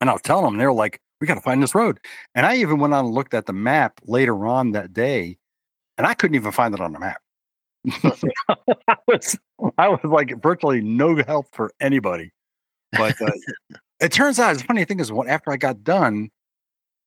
[0.00, 2.00] and I'll tell them they're like, "We got to find this road."
[2.34, 5.36] And I even went on and looked at the map later on that day,
[5.98, 7.20] and I couldn't even find it on the map.
[8.88, 9.38] I was,
[9.76, 12.32] I was like virtually no help for anybody.
[12.92, 13.30] But uh,
[14.00, 16.30] it turns out, the funny thing is, what after I got done,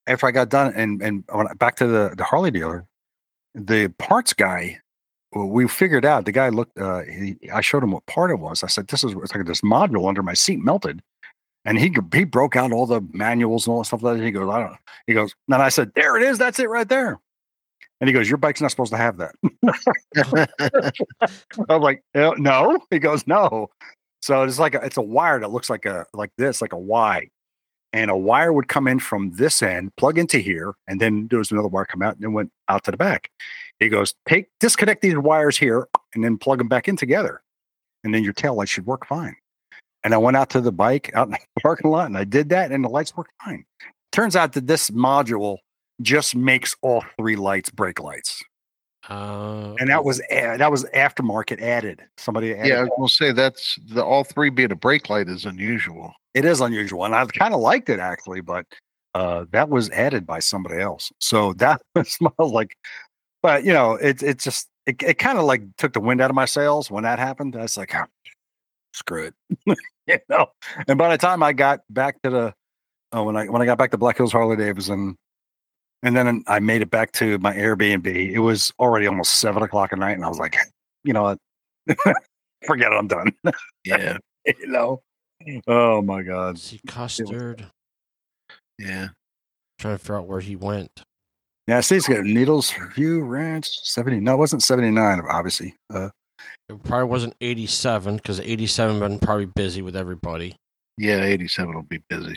[0.06, 1.24] after I got done, and and
[1.58, 2.86] back to the the Harley dealer,
[3.54, 4.80] the parts guy
[5.32, 8.38] well, we figured out the guy looked uh he, i showed him what part it
[8.38, 8.62] was.
[8.62, 11.02] I said this is it's like this module under my seat melted.
[11.64, 14.24] And he he broke out all the manuals and all that stuff like that.
[14.24, 14.78] He goes i don't know.
[15.06, 17.18] he goes and i said there it is that's it right there.
[18.00, 19.34] And he goes your bike's not supposed to have that.
[21.68, 23.70] I'm like "Uh, no he goes no
[24.22, 26.78] so it's like a, it's a wire that looks like a like this like a
[26.78, 27.28] y
[27.92, 31.38] and a wire would come in from this end plug into here and then there
[31.38, 33.30] was another wire come out and then went out to the back
[33.82, 37.42] he goes, take disconnect these wires here and then plug them back in together.
[38.04, 39.34] And then your tail light should work fine.
[40.04, 42.48] And I went out to the bike out in the parking lot and I did
[42.50, 43.64] that and the lights worked fine.
[44.12, 45.58] Turns out that this module
[46.00, 48.42] just makes all three lights brake lights.
[49.08, 52.02] Uh, And that was that was aftermarket added.
[52.16, 55.28] Somebody added Yeah, I was gonna say that's the all three being a brake light
[55.28, 56.12] is unusual.
[56.34, 57.04] it is unusual.
[57.04, 58.64] And I kind of liked it actually, but
[59.14, 61.12] uh, that was added by somebody else.
[61.20, 62.76] So that smelled like,
[63.42, 66.30] but you know, it it just it, it kind of like took the wind out
[66.30, 67.54] of my sails when that happened.
[67.56, 68.06] I was like, "Ah,
[68.94, 69.34] screw it,
[70.06, 70.46] you know.
[70.88, 72.54] And by the time I got back to the
[73.14, 75.16] uh, when I when I got back to Black Hills Harley Davidson,
[76.02, 79.92] and then I made it back to my Airbnb, it was already almost seven o'clock
[79.92, 80.56] at night, and I was like,
[81.04, 81.38] you know what,
[82.66, 83.32] forget it, I'm done.
[83.84, 85.02] Yeah, you know.
[85.66, 86.46] Oh my god.
[86.54, 87.56] let's see, Custer.
[88.78, 89.08] yeah.
[89.78, 91.02] Trying to figure out where he went.
[91.66, 94.20] Yeah, I see it's got Needles View Ranch 70.
[94.20, 95.74] No, it wasn't 79, obviously.
[95.92, 96.10] Uh,
[96.68, 100.56] It probably wasn't 87 because 87 been probably busy with everybody.
[100.98, 102.36] Yeah, 87 will be busy.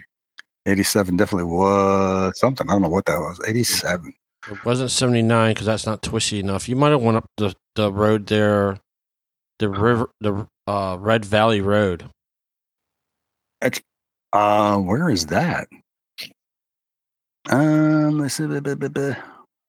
[0.65, 2.67] 87 definitely was something.
[2.69, 3.39] I don't know what that was.
[3.47, 4.13] 87.
[4.51, 6.67] It wasn't 79 because that's not twisty enough.
[6.69, 8.80] You might have went up the, the road there,
[9.60, 12.10] the river, the uh, Red Valley Road.
[14.34, 15.67] Uh, where is that?
[17.49, 18.45] Um, let's see.
[18.47, 19.15] blah, blah, blah, blah.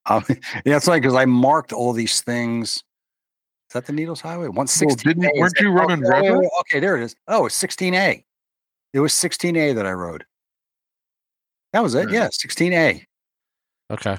[0.09, 0.25] Um,
[0.65, 2.77] yeah, it's like because I marked all these things.
[2.77, 2.83] Is
[3.73, 4.47] that the Needles Highway?
[4.47, 4.99] 116.
[4.99, 6.43] didn't- weren't you running okay, River?
[6.61, 7.17] okay, there it is.
[7.27, 8.23] Oh, it's 16A.
[8.93, 10.25] It was 16A that I rode.
[11.77, 12.07] That was it.
[12.07, 12.15] Right.
[12.15, 13.05] Yeah, 16A.
[13.91, 14.17] Okay.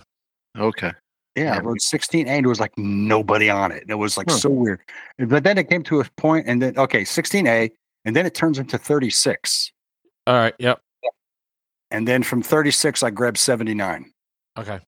[0.59, 0.91] Okay.
[1.35, 3.83] Yeah, I Yeah, rode 16 and there was like nobody on it.
[3.89, 4.37] It was like Huh.
[4.37, 4.79] so weird.
[5.17, 7.71] But then it came to a point and then okay, 16A,
[8.05, 9.71] and then it turns into 36.
[10.27, 10.53] All right.
[10.59, 10.79] Yep.
[11.89, 14.11] And then from 36, I grabbed 79.
[14.59, 14.79] Okay.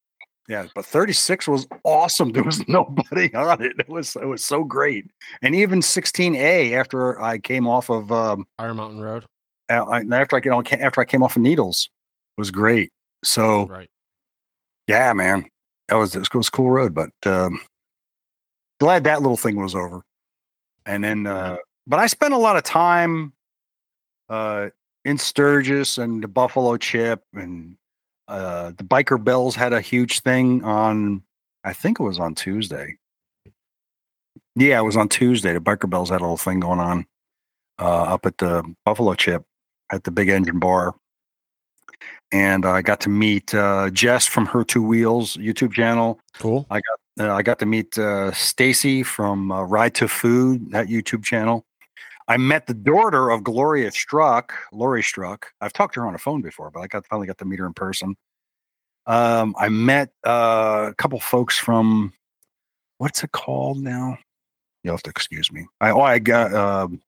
[0.48, 2.32] Yeah, but 36 was awesome.
[2.34, 3.74] There was nobody on it.
[3.80, 5.08] It was it was so great.
[5.42, 9.26] And even 16A after I came off of um Iron Mountain Road.
[9.72, 11.90] uh, after I you know, after I came off of Needles
[12.40, 12.92] was great.
[13.24, 13.90] So Right.
[14.88, 15.46] yeah, man,
[15.90, 17.60] that was it was a cool road, but um,
[18.80, 20.02] glad that little thing was over.
[20.86, 23.34] And then, uh, but I spent a lot of time
[24.30, 24.70] uh,
[25.06, 27.76] in Sturgis and the Buffalo Chip, and
[28.28, 31.22] uh, the Biker Belles had a huge thing on.
[31.64, 32.96] I think it was on Tuesday.
[34.56, 35.54] Yeah, it was on Tuesday.
[35.54, 37.06] The Biker Belles had a little thing going on
[37.80, 39.44] uh, up at the Buffalo Chip
[39.92, 40.96] at the Big Engine Bar
[42.32, 46.20] and I got to meet uh, Jess from Her Two Wheels YouTube channel.
[46.38, 46.66] Cool.
[46.70, 46.82] I
[47.20, 51.66] Uh, I got to meet uh, Stacy from uh, Ride to Food that YouTube channel.
[52.30, 55.48] I met the daughter of Gloria Struck, Lori Struck.
[55.60, 57.60] I've talked to her on the phone before, but I got finally got to meet
[57.60, 58.16] her in person.
[59.08, 62.14] Um, I met uh, a couple folks from
[63.00, 64.18] what's it called now?
[64.84, 65.66] You'll have to excuse me.
[65.82, 67.02] I oh I got um,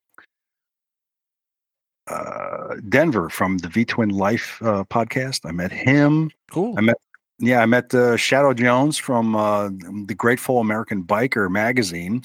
[2.11, 5.41] uh, Denver from the V Twin Life uh, podcast.
[5.45, 6.31] I met him.
[6.51, 6.75] Cool.
[6.77, 6.97] I met
[7.39, 9.69] yeah, I met uh, Shadow Jones from uh,
[10.05, 12.23] the Grateful American Biker magazine.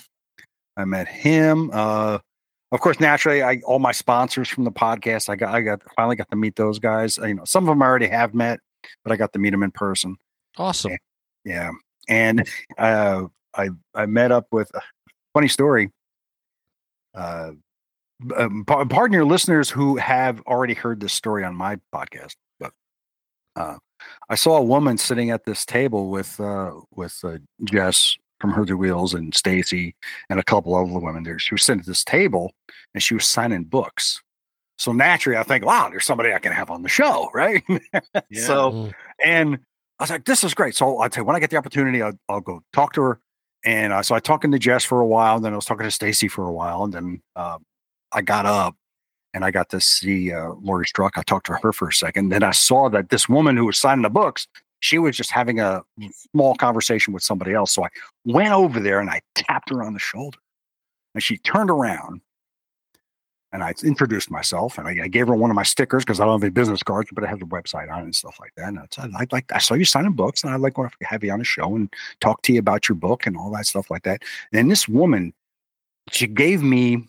[0.76, 1.70] I met him.
[1.72, 2.18] Uh,
[2.70, 5.30] of course, naturally, I all my sponsors from the podcast.
[5.30, 7.16] I got, I got finally got to meet those guys.
[7.16, 8.60] You know, some of them I already have met,
[9.04, 10.16] but I got to meet them in person.
[10.58, 10.92] Awesome.
[11.44, 11.70] Yeah,
[12.08, 12.46] and
[12.76, 14.82] uh, I I met up with a
[15.32, 15.90] funny story.
[17.14, 17.52] Uh,
[18.36, 22.72] um, pardon your listeners who have already heard this story on my podcast, but
[23.56, 23.76] uh,
[24.28, 28.64] I saw a woman sitting at this table with uh, with uh, Jess from Her
[28.66, 29.94] Two Wheels and Stacy
[30.28, 31.38] and a couple other women there.
[31.38, 32.52] She was sitting at this table
[32.94, 34.22] and she was signing books.
[34.78, 37.64] So naturally, I think, wow, there's somebody I can have on the show, right?
[38.32, 38.92] So, Mm.
[39.24, 39.54] and
[39.98, 40.74] I was like, this is great.
[40.74, 43.20] So I'll tell you, when I get the opportunity, I'll, I'll go talk to her.
[43.64, 45.84] And uh, so I talked to Jess for a while, and then I was talking
[45.84, 47.56] to Stacy for a while, and then uh,
[48.16, 48.74] I got up
[49.34, 51.18] and I got to see uh, Lori Struck.
[51.18, 52.30] I talked to her for a second.
[52.30, 54.48] Then I saw that this woman who was signing the books,
[54.80, 55.82] she was just having a
[56.32, 57.74] small conversation with somebody else.
[57.74, 57.88] So I
[58.24, 60.38] went over there and I tapped her on the shoulder,
[61.14, 62.22] and she turned around.
[63.52, 66.24] And I introduced myself, and I, I gave her one of my stickers because I
[66.24, 68.52] don't have any business cards, but I have a website on it and stuff like
[68.56, 68.68] that.
[68.68, 71.22] And I said, I'd like, I saw you signing books, and I'd like to have
[71.22, 73.90] you on a show and talk to you about your book and all that stuff
[73.90, 74.22] like that.
[74.52, 75.32] And this woman,
[76.10, 77.06] she gave me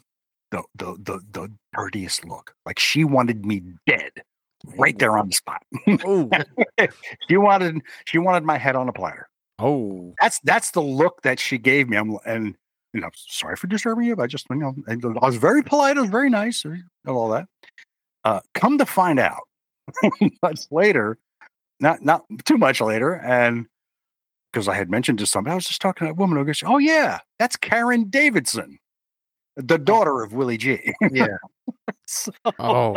[0.51, 4.11] the the the, the dirtiest look, like she wanted me dead
[4.77, 5.61] right there on the spot.
[6.05, 6.29] Oh,
[7.29, 9.29] she wanted she wanted my head on a platter.
[9.59, 11.97] oh, That's that's the look that she gave me.
[11.97, 12.55] I'm and
[12.93, 15.97] you know, sorry for disturbing you, but I just you know, I was very polite.
[15.97, 17.47] I was very nice and all that.
[18.23, 19.43] Uh, come to find out,
[20.41, 21.17] much later,
[21.79, 23.67] not not too much later, and
[24.51, 26.63] because I had mentioned to somebody, I was just talking to a woman who goes,
[26.65, 28.79] "Oh yeah, that's Karen Davidson,
[29.57, 31.27] the daughter of Willie G." Yeah.
[32.07, 32.95] so, oh.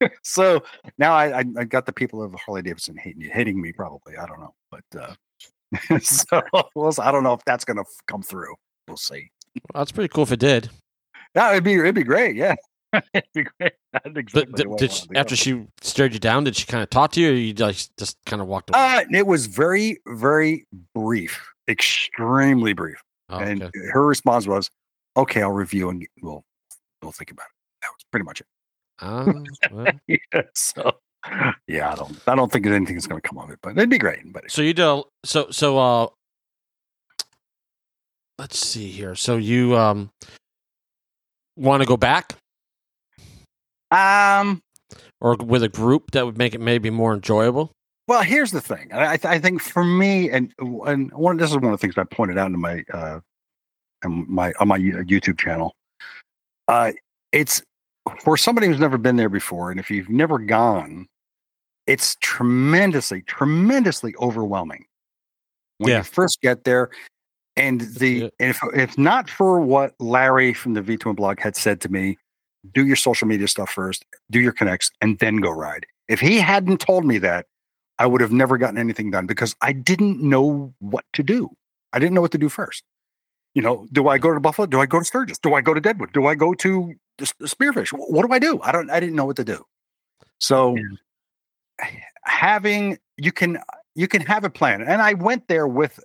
[0.22, 0.62] so
[0.98, 4.16] now I, I I got the people of Harley Davidson hating hating me probably.
[4.16, 6.42] I don't know, but uh, so
[6.74, 8.54] we'll, I don't know if that's gonna come through.
[8.86, 9.30] We'll see.
[9.74, 10.70] That's pretty cool if it did.
[11.34, 12.36] That would be it'd be great.
[12.36, 12.54] Yeah,
[12.92, 13.72] it'd be great.
[13.92, 16.66] That's But did, the way I did she, after she stared you down, did she
[16.66, 18.78] kind of talk to you, or you just just kind of walked away?
[18.78, 23.78] uh, it was very very brief, extremely brief, Oh, and okay.
[23.92, 24.70] her response was,
[25.16, 26.44] "Okay, I'll review and we'll
[27.02, 28.46] we'll think about it." That was pretty much it.
[29.72, 29.86] Well.
[30.06, 30.92] yeah, so
[31.66, 33.98] yeah, I don't I don't think anything's going to come of it, but it'd be
[33.98, 34.32] great.
[34.32, 36.06] But So you do so so uh
[38.38, 39.14] let's see here.
[39.14, 40.10] So you um
[41.56, 42.34] want to go back
[43.90, 44.60] um.
[45.20, 47.72] or with a group that would make it maybe more enjoyable?
[48.06, 48.90] Well, here's the thing.
[48.92, 51.78] I, I th- I think for me, and and one this is one of the
[51.78, 53.20] things I pointed out in my uh,
[54.04, 55.74] in my on my YouTube channel.
[56.66, 56.92] Uh,
[57.32, 57.62] it's
[58.22, 61.06] for somebody who's never been there before, and if you've never gone,
[61.86, 64.84] it's tremendously, tremendously overwhelming
[65.78, 65.98] when Yeah.
[65.98, 66.90] you first get there.
[67.56, 71.56] And the and if if not for what Larry from the V Twin blog had
[71.56, 72.16] said to me,
[72.72, 75.84] do your social media stuff first, do your connects, and then go ride.
[76.08, 77.46] If he hadn't told me that,
[77.98, 81.50] I would have never gotten anything done because I didn't know what to do.
[81.92, 82.84] I didn't know what to do first.
[83.54, 84.66] You know, do I go to Buffalo?
[84.66, 85.38] Do I go to Sturgis?
[85.38, 86.12] Do I go to Deadwood?
[86.12, 87.90] Do I go to Spearfish?
[87.92, 88.60] What do I do?
[88.62, 88.90] I don't.
[88.90, 89.64] I didn't know what to do.
[90.38, 90.76] So,
[92.24, 93.58] having you can
[93.94, 95.98] you can have a plan, and I went there with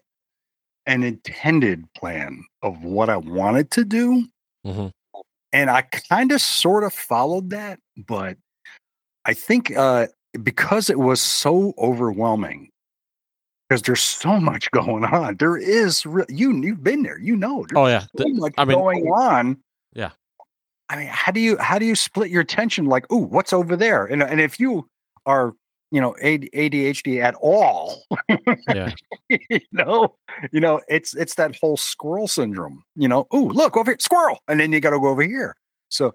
[0.86, 4.26] an intended plan of what I wanted to do,
[4.66, 4.92] Mhm.
[5.54, 8.38] and I kind of sort of followed that, but
[9.26, 10.08] I think uh,
[10.42, 12.70] because it was so overwhelming,
[13.74, 15.36] because there's so much going on.
[15.38, 17.66] There is re- you you've been there, you know.
[17.76, 18.06] Oh yeah.
[18.16, 19.58] so much I mean- going on.
[19.94, 20.12] Yeah.
[20.90, 22.86] I mean, how do you how do you split your attention?
[22.86, 24.06] Like, oh, what's over there?
[24.06, 24.88] And and if you
[25.26, 25.54] are
[25.92, 28.04] you know ADHD at all,
[28.68, 28.92] yeah.
[29.30, 30.16] you know,
[30.52, 32.84] you know, it's it's that whole squirrel syndrome.
[32.96, 35.56] You know, oh, look over here, squirrel, and then you got to go over here.
[35.90, 36.14] So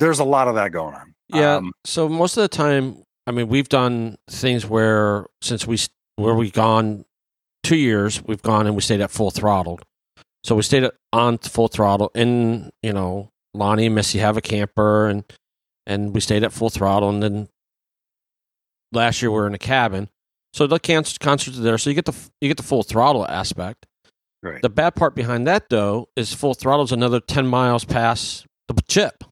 [0.00, 1.14] there's a lot of that going on.
[1.28, 1.56] Yeah.
[1.56, 5.78] Um, so most of the time, I mean, we've done things where since we
[6.16, 7.04] where we've gone
[7.62, 9.78] two years, we've gone and we stayed at full throttle.
[10.44, 15.06] So we stayed on full throttle, and you know, Lonnie and Missy have a camper,
[15.08, 15.24] and
[15.86, 17.48] and we stayed at full throttle, and then
[18.92, 20.08] last year we were in a cabin.
[20.54, 23.26] So the can- concerts are there, so you get the you get the full throttle
[23.26, 23.86] aspect.
[24.42, 24.62] right.
[24.62, 28.80] The bad part behind that, though, is full throttle is another ten miles past the
[28.88, 29.24] chip.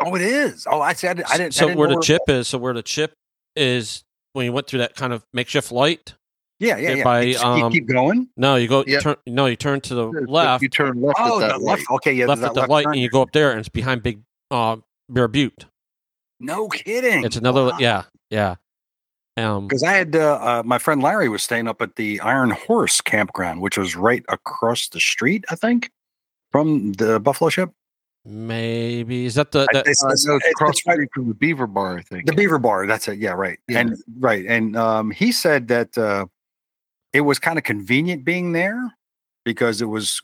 [0.00, 0.66] oh, it is.
[0.70, 1.46] Oh, I said I didn't.
[1.46, 3.12] I So didn't where the chip is, so where the chip
[3.56, 4.02] is
[4.36, 6.14] when you went through that kind of makeshift light.
[6.60, 7.04] Yeah, yeah, Yeah, yeah.
[7.04, 8.28] by, You just keep- um, keep going.
[8.36, 8.84] No, you go.
[8.86, 9.16] You turn.
[9.26, 11.82] No, you turn to the If left, You turn left Oh, at the that left.
[11.90, 11.94] light.
[11.96, 12.26] Okay, yeah.
[12.26, 12.92] left at the light, turn.
[12.94, 14.20] and you go up there, and it's behind Big
[14.50, 14.76] uh,
[15.08, 15.66] Bear Butte.
[16.40, 17.24] No kidding.
[17.24, 17.64] It's another.
[17.64, 17.76] Wow.
[17.78, 18.54] Yeah, yeah.
[19.38, 22.50] Um, Because I had uh, uh, my friend Larry was staying up at the Iron
[22.50, 25.90] Horse campground, which was right across the street, I think,
[26.52, 27.70] from the Buffalo Chip.
[28.26, 31.28] Maybe is that the I- that, it's- Uh, it's- no, it's it's the right- from
[31.28, 32.26] the Beaver Bar, I think.
[32.26, 32.86] the Beaver Bar.
[32.86, 33.18] That's it.
[33.18, 33.58] Yeah, right.
[33.68, 33.80] Yeah.
[33.80, 36.26] And right, and um, he said that uh,
[37.12, 38.92] it was kind of convenient being there
[39.44, 40.20] because it was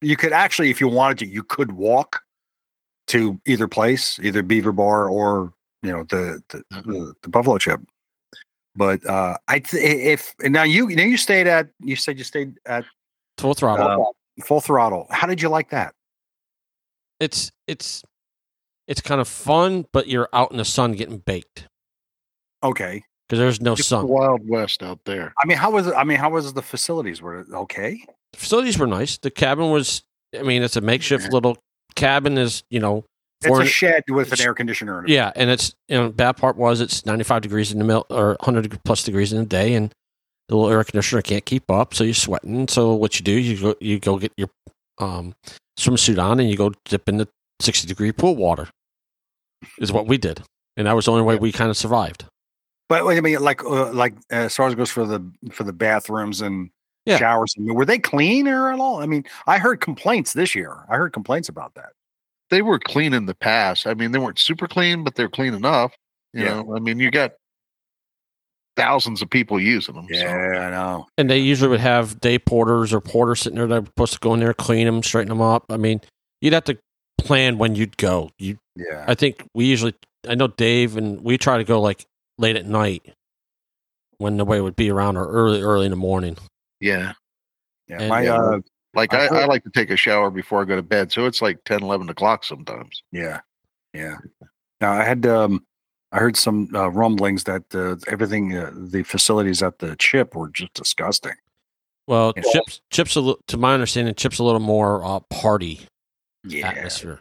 [0.00, 2.20] you could actually, if you wanted to, you could walk
[3.06, 5.52] to either place, either Beaver Bar or
[5.82, 7.80] you know the the, the, the Buffalo Chip.
[8.76, 12.54] But uh, I th- if now you now you stayed at you said you stayed
[12.66, 12.84] at
[13.38, 14.12] Full throttle.
[14.40, 15.06] uh, full throttle.
[15.10, 15.94] How did you like that?
[17.20, 18.02] It's it's
[18.86, 21.66] it's kind of fun, but you're out in the sun getting baked
[22.62, 23.02] Okay.
[23.28, 24.08] because there's no It's the sun.
[24.08, 25.32] Wild West out there.
[25.42, 25.94] I mean, how was it?
[25.94, 27.20] I mean, how was the facilities?
[27.22, 28.02] Were it okay?
[28.32, 29.18] The facilities were nice.
[29.18, 30.02] The cabin was.
[30.38, 31.56] I mean, it's a makeshift little
[31.94, 32.36] cabin.
[32.38, 33.04] Is you know.
[33.40, 35.10] It's four- a shed with an air conditioner in it.
[35.12, 38.36] Yeah, and it's you know bad part was it's 95 degrees in the middle or
[38.40, 39.92] 100 plus degrees in the day, and
[40.48, 42.68] the little air conditioner can't keep up, so you're sweating.
[42.68, 44.48] So what you do, you go you go get your
[44.98, 45.34] um,
[45.78, 47.28] swimsuit on, and you go dip in the
[47.60, 48.68] 60 degree pool water.
[49.78, 50.42] Is what we did,
[50.76, 52.26] and that was the only way we kind of survived.
[52.88, 55.64] But wait, I mean, like, uh, like as far as it goes for the for
[55.64, 56.68] the bathrooms and
[57.06, 57.16] Yeah.
[57.18, 59.00] showers, I mean, were they clean or at all?
[59.00, 60.84] I mean, I heard complaints this year.
[60.90, 61.92] I heard complaints about that.
[62.50, 63.86] They were clean in the past.
[63.86, 65.94] I mean, they weren't super clean, but they're clean enough.
[66.34, 66.62] You Yeah.
[66.62, 67.32] know, I mean, you got
[68.76, 70.06] thousands of people using them.
[70.12, 71.06] so- I know.
[71.18, 74.34] And they usually would have day porters or porters sitting there They're supposed to go
[74.34, 75.64] in there, clean them, straighten them up.
[75.70, 76.00] I mean,
[76.40, 76.78] you'd have to
[77.18, 78.30] plan when you'd go.
[78.38, 79.04] You Yeah.
[79.06, 79.94] I think we usually,
[80.28, 82.04] I know Dave and we try to go like
[82.38, 83.14] late at night
[84.18, 86.36] when nobody would be around or early, early in the morning.
[86.80, 87.12] yeah.
[87.88, 87.98] Yeah.
[88.00, 88.36] and- My Yeah.
[88.40, 88.58] uh,
[88.94, 91.10] Like I I, I like to take a shower before I go to bed.
[91.12, 93.02] So it's like 10, 11 o'clock sometimes.
[93.12, 93.40] yeah,
[93.92, 94.16] yeah.
[94.80, 95.64] Now I had um,
[96.14, 100.48] I heard some uh, rumblings that uh, everything, uh, the facilities at the chip were
[100.48, 101.34] just disgusting.
[102.06, 102.42] Well, Yeah.
[102.52, 105.80] Chips, Chips, li- to my understanding, Chips a little more uh, party
[106.44, 106.68] Yeah.
[106.68, 107.20] atmosphere.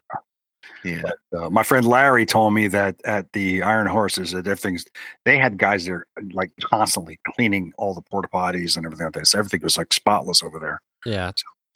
[0.83, 1.01] Yeah.
[1.35, 4.85] Uh, my friend Larry told me that at the Iron Horses that everything's
[5.25, 9.27] they had guys there like constantly cleaning all the porta potties and everything like that.
[9.27, 10.81] So everything was like spotless over there.
[11.05, 11.31] Yeah,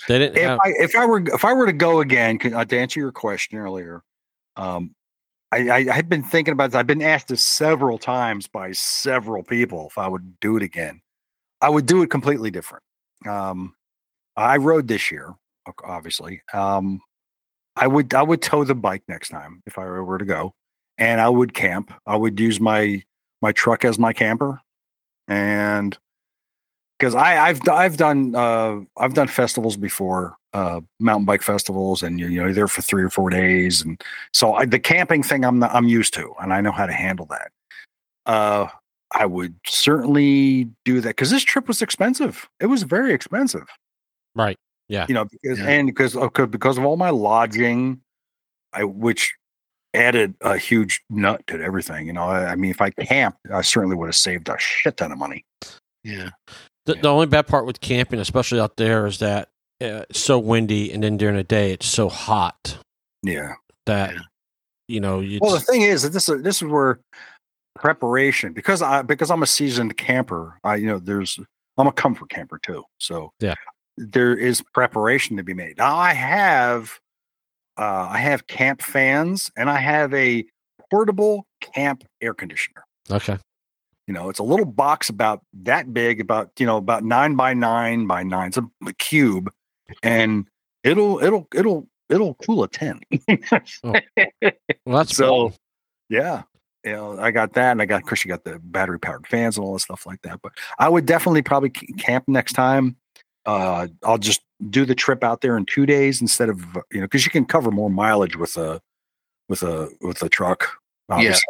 [0.09, 0.59] they didn't If have.
[0.63, 3.57] I if I were if I were to go again, uh, to answer your question
[3.57, 4.03] earlier,
[4.57, 4.93] um,
[5.51, 6.75] I, I, had been thinking about this.
[6.75, 11.01] I've been asked this several times by several people if I would do it again.
[11.61, 12.83] I would do it completely different.
[13.27, 13.73] Um,
[14.35, 15.35] I rode this year,
[15.83, 16.41] obviously.
[16.53, 17.01] Um,
[17.75, 20.53] I would I would tow the bike next time if I were to go,
[20.97, 21.93] and I would camp.
[22.05, 23.03] I would use my
[23.41, 24.59] my truck as my camper,
[25.27, 25.97] and
[26.97, 32.19] because I I've I've done uh I've done festivals before, uh mountain bike festivals, and
[32.19, 34.01] you, you know you're there for three or four days, and
[34.33, 36.93] so I, the camping thing I'm not, I'm used to, and I know how to
[36.93, 37.51] handle that.
[38.25, 38.67] Uh,
[39.15, 42.49] I would certainly do that because this trip was expensive.
[42.59, 43.67] It was very expensive
[44.37, 44.57] right.
[44.87, 45.05] Yeah.
[45.09, 45.67] you know, because, Yeah.
[45.67, 48.01] and because of, because of all my lodging,
[48.73, 49.35] I which
[49.93, 52.07] added a huge nut to everything.
[52.07, 54.97] You know, I, I mean, if I camped, I certainly would have saved a shit
[54.97, 55.43] ton of money.
[56.03, 56.29] Yeah.
[56.85, 59.49] The, the only bad part with camping, especially out there, is that
[59.81, 62.77] uh, it's so windy, and then during the day it's so hot
[63.23, 63.53] Yeah.
[63.85, 64.13] that
[64.87, 65.17] you know.
[65.41, 66.99] Well, the thing is that this is this is where
[67.75, 70.57] preparation because I because I'm a seasoned camper.
[70.63, 71.39] I you know there's
[71.77, 73.53] I'm a comfort camper too, so Yeah.
[73.97, 75.77] there is preparation to be made.
[75.77, 76.99] Now I have
[77.77, 80.43] uh, I have camp fans and I have a
[80.89, 82.83] portable camp air conditioner.
[83.11, 83.37] okay.
[84.07, 87.53] You know, it's a little box about that big, about you know, about nine by
[87.53, 88.47] nine by nine.
[88.47, 89.51] It's a, a cube,
[90.03, 90.47] and
[90.83, 93.03] it'll it'll it'll it'll cool a tent.
[94.85, 95.53] Well, that's so cool.
[96.09, 96.43] yeah,
[96.87, 99.27] you know, I got that, and I got, of course, you got the battery powered
[99.27, 100.41] fans and all this stuff like that.
[100.41, 102.95] But I would definitely probably camp next time.
[103.45, 106.61] Uh, I'll just do the trip out there in two days instead of
[106.91, 108.81] you know, because you can cover more mileage with a
[109.49, 110.69] with a with a truck.
[111.09, 111.43] obviously.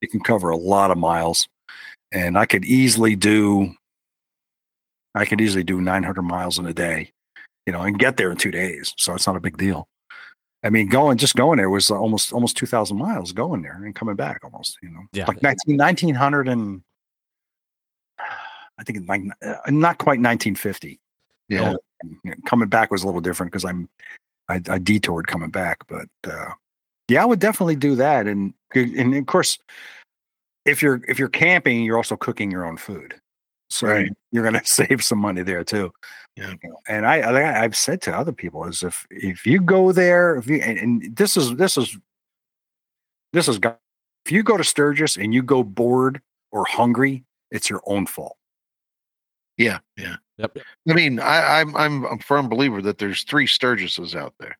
[0.00, 1.46] you can cover a lot of miles,
[2.10, 3.74] and I could easily do.
[5.14, 7.10] I could easily do 900 miles in a day,
[7.68, 8.94] you know, and get there in two days.
[8.96, 9.88] So it's not a big deal.
[10.64, 14.16] I mean, going just going there was almost almost 2,000 miles going there and coming
[14.16, 15.26] back almost, you know, Yeah.
[15.26, 16.80] like 19, 1900 and
[18.78, 20.98] I think like uh, not quite 1950.
[21.50, 21.74] Yeah.
[22.02, 23.86] You know, coming back was a little different because I'm
[24.48, 26.52] I, I detoured coming back, but uh,
[27.08, 28.26] yeah, I would definitely do that.
[28.26, 29.58] And and of course,
[30.64, 33.20] if you're if you're camping, you're also cooking your own food,
[33.70, 34.12] so Right.
[34.32, 35.92] you're going to save some money there too.
[36.36, 36.54] Yeah.
[36.88, 40.46] And I, I I've said to other people is if if you go there, if
[40.46, 41.96] you and, and this is this is
[43.32, 43.76] this is go-
[44.24, 46.20] if you go to Sturgis and you go bored
[46.52, 48.36] or hungry, it's your own fault.
[49.56, 49.78] Yeah.
[49.96, 50.16] Yeah.
[50.38, 50.58] Yep.
[50.88, 54.56] I mean, I, I'm I'm a firm believer that there's three Sturgises out there.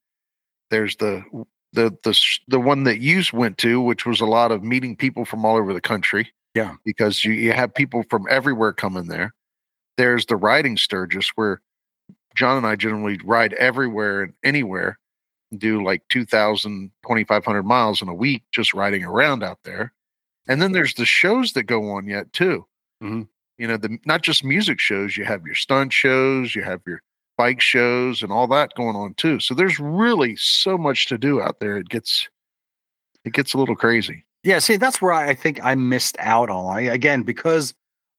[0.71, 1.23] There's the
[1.71, 5.23] the the the one that you went to, which was a lot of meeting people
[5.23, 6.33] from all over the country.
[6.55, 6.75] Yeah.
[6.83, 9.33] because you, you have people from everywhere coming there.
[9.97, 11.61] There's the riding Sturgis, where
[12.35, 14.99] Jon and I generally ride everywhere and anywhere,
[15.57, 19.93] do like 2,000, 2,500 miles in a week just riding around out there.
[20.47, 22.65] And then there's the shows that go on yet too.
[23.03, 23.27] Mhm.
[23.57, 25.17] You know, the not just music shows.
[25.17, 26.55] You have your stunt shows.
[26.55, 27.01] You have your
[27.37, 29.39] bike shows and all that going on too.
[29.39, 31.77] So there's really so much to do out there.
[31.77, 32.29] It gets
[33.25, 34.25] it gets a little crazy.
[34.43, 36.77] Yeah, see, that's where I, I think I missed out on.
[36.77, 37.73] I, again, because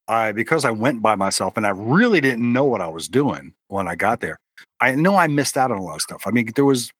[0.09, 3.55] I because I went by myself and I really didn't know what I was doing
[3.69, 4.39] when I got there.
[4.81, 6.23] I know I missed out on a lot of stuff.
[6.27, 6.93] I mean, there was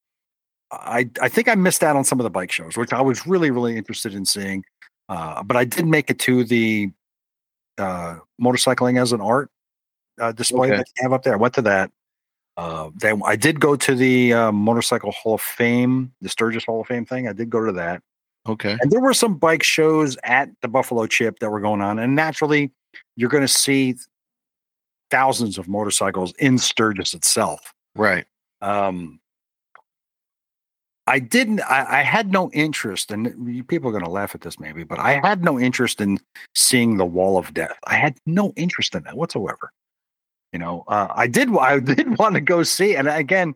[0.73, 3.27] I I think I missed out on some of the bike shows, which I was
[3.27, 4.65] really really interested in seeing.
[5.09, 6.91] Uh, but I did make it to the
[7.79, 9.51] uh, motorcycling as an art
[10.21, 10.77] uh, display Okay.
[10.79, 11.35] that you have up there.
[11.35, 11.91] I went to that.
[12.57, 16.81] Uh, then I did go to the uh, Motorcycle Hall of Fame, the Sturgis Hall
[16.83, 17.27] of Fame thing.
[17.27, 18.03] I did go to that.
[18.49, 18.77] Okay.
[18.81, 21.99] And there were some bike shows at the Buffalo Chip that were going on.
[21.99, 22.73] And naturally,
[23.17, 23.97] you're going to see
[25.11, 27.75] thousands of motorcycles in Sturgis itself.
[27.95, 28.25] Right.
[28.63, 29.21] Um,
[31.07, 34.61] I didn't, I, I had no interest, and people are going to laugh at this
[34.61, 36.19] maybe, but I had no interest in
[36.55, 37.77] seeing the Wall of Death.
[37.85, 39.73] I had no interest in that whatsoever.
[40.53, 43.55] You know, uh, I did, I did want to go see, and again,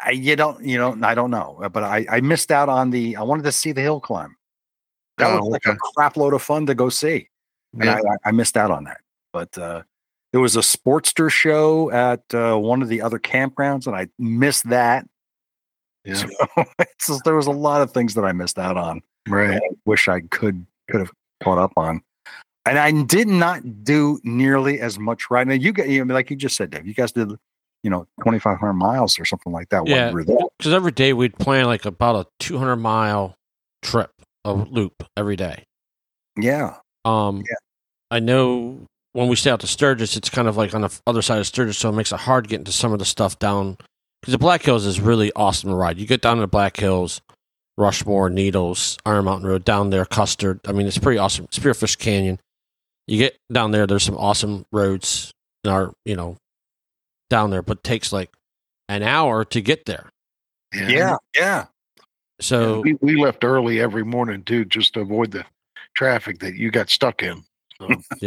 [0.00, 3.16] I, you don't, you know, I don't know, but I, I missed out on the,
[3.16, 4.36] I wanted to see the hill climb.
[5.18, 5.74] That Oh, was like okay.
[5.76, 7.28] a crap load of fun to go see.
[7.74, 8.00] And Yeah.
[8.24, 9.00] I, I- missed out on that.
[9.32, 9.82] But uh,
[10.32, 14.68] there was a Sportster show at uh, one of the other campgrounds, and I missed
[14.70, 15.06] that.
[16.04, 16.24] Yeah.
[16.56, 19.02] So just- there was a lot of things that I missed out on.
[19.28, 19.56] Right.
[19.56, 22.00] I wish I could could have caught up on.
[22.64, 25.54] And I did not do nearly as much right now.
[25.54, 26.86] You get you know, like you just said, Dave.
[26.86, 27.30] You guys did,
[27.82, 29.86] you know, twenty five hundred miles or something like that.
[29.86, 30.08] Yeah.
[30.08, 30.36] you were there.
[30.58, 33.36] Because every day we'd plan like about a 200 mile
[33.82, 34.10] trip,
[34.44, 35.64] a loop every day.
[36.36, 36.76] Yeah.
[37.04, 37.56] Um, Yeah.
[38.10, 41.22] I know when we stay out to Sturgis, it's kind of like on the other
[41.22, 43.76] side of Sturgis, so it makes it hard getting to some of the stuff down.
[44.20, 45.98] Because the Black Hills is really awesome to ride.
[45.98, 47.20] You get down to the Black Hills,
[47.76, 50.58] Rushmore, Needles, Iron Mountain Road, down there, Custer.
[50.66, 51.46] I mean, it's pretty awesome.
[51.48, 52.40] Spearfish Canyon.
[53.06, 55.32] You get down there, there's some awesome roads
[55.64, 56.36] in our you know,
[57.28, 58.30] down there, but takes like
[58.88, 60.10] an hour to get there.
[60.74, 61.16] Yeah.
[61.36, 61.66] Yeah.
[62.40, 65.44] So We, we left early every morning too, just to avoid the
[65.94, 67.42] traffic that you got stuck in.
[67.80, 67.88] So,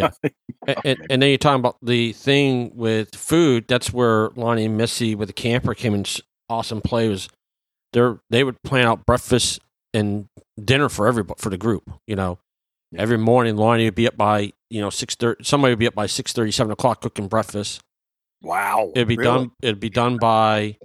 [0.68, 3.66] A- and, and then you're talking about the thing with food.
[3.68, 6.06] That's where Lonnie and Missy with the camper came in
[6.50, 7.08] awesome play.
[7.10, 7.30] Was
[7.94, 9.60] they they would plan out breakfast
[9.94, 10.28] and
[10.64, 11.90] dinner for everybody for the group.
[12.08, 12.38] You know,
[12.96, 15.44] every morning Lonnie would be up by you know six thirty.
[15.44, 17.82] Somebody would be up by six thirty, seven o'clock cooking breakfast.
[18.42, 18.92] Wow.
[18.96, 19.40] It'd be Really?
[19.40, 19.52] done.
[19.62, 20.78] It'd be done by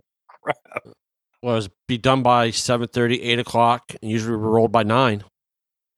[1.43, 3.83] was be done by seven thirty, eight o'clock.
[4.03, 5.25] And usually we rolled by nine.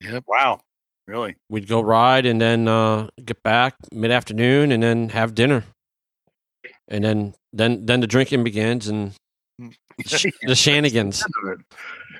[0.01, 0.23] Yep.
[0.27, 0.61] Wow.
[1.07, 1.35] Really?
[1.49, 5.63] We'd go ride and then uh, get back mid afternoon and then have dinner.
[6.87, 9.13] And then then then the drinking begins and
[10.43, 11.25] the shenanigans.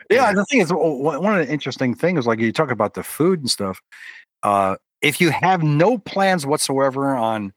[0.10, 3.40] Yeah, the thing is, one of the interesting things, like you talk about the food
[3.40, 3.80] and stuff.
[4.42, 7.54] Uh, if you have no plans whatsoever on,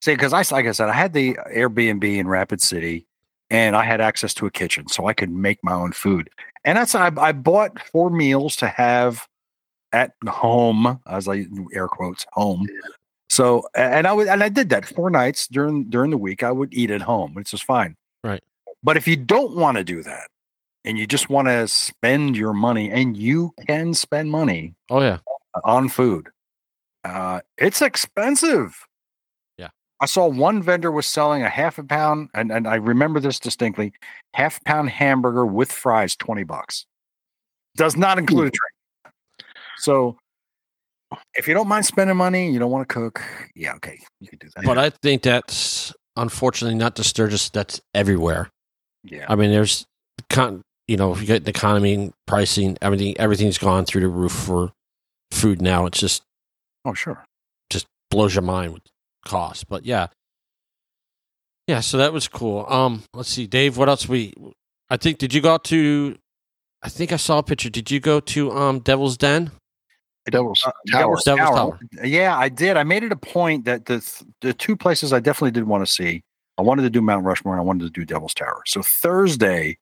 [0.00, 3.06] say, because I, like I said, I had the Airbnb in Rapid City,
[3.50, 6.30] and I had access to a kitchen, so I could make my own food.
[6.64, 9.26] And that's I, I bought four meals to have
[9.92, 12.66] at home, as I air quotes home.
[13.30, 16.42] So, and I would, and I did that four nights during during the week.
[16.42, 17.96] I would eat at home, which is fine.
[18.24, 18.42] Right.
[18.82, 20.28] But if you don't want to do that,
[20.84, 25.18] and you just want to spend your money, and you can spend money Oh yeah,
[25.64, 26.28] on food,
[27.04, 28.86] uh, it's expensive.
[30.00, 33.40] I saw one vendor was selling a half a pound, and, and I remember this
[33.40, 33.92] distinctly
[34.34, 36.86] half pound hamburger with fries, 20 bucks.
[37.76, 38.20] Does not hmm.
[38.20, 39.14] include a drink.
[39.78, 40.16] So
[41.34, 43.22] if you don't mind spending money, you don't want to cook,
[43.54, 44.64] yeah, okay, you can do that.
[44.64, 47.48] but I think that's unfortunately not the Sturgis.
[47.50, 48.50] That's everywhere.
[49.04, 49.26] yeah.
[49.28, 49.84] I mean, there's
[50.30, 54.32] con- you know, if you get the economy pricing, everything everything's gone through the roof
[54.32, 54.72] for
[55.30, 55.86] food now.
[55.86, 56.22] It's just
[56.84, 57.24] Oh, sure.
[57.70, 58.80] Just blows your mind
[59.24, 59.68] cost.
[59.68, 60.08] But yeah,
[61.66, 61.80] yeah.
[61.80, 62.66] So that was cool.
[62.68, 63.76] Um, let's see, Dave.
[63.76, 64.34] What else we?
[64.90, 66.16] I think did you go out to?
[66.82, 67.70] I think I saw a picture.
[67.70, 69.50] Did you go to um Devil's Den?
[70.30, 71.00] Devil's Uh, Tower.
[71.02, 71.80] Devil's Devil's Tower.
[72.04, 72.76] Yeah, I did.
[72.76, 75.86] I made it a point that the th- the two places I definitely did want
[75.86, 76.22] to see.
[76.58, 78.62] I wanted to do Mount Rushmore and I wanted to do Devil's Tower.
[78.66, 79.78] So Thursday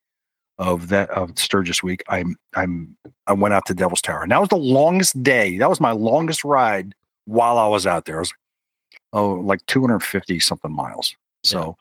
[0.59, 4.23] of that of Sturgis week, I'm I'm I went out to Devil's Tower.
[4.23, 5.59] And that was the longest day.
[5.59, 8.17] That was my longest ride while I was out there.
[8.17, 8.33] It was
[9.13, 11.15] oh like 250 something miles.
[11.45, 11.77] So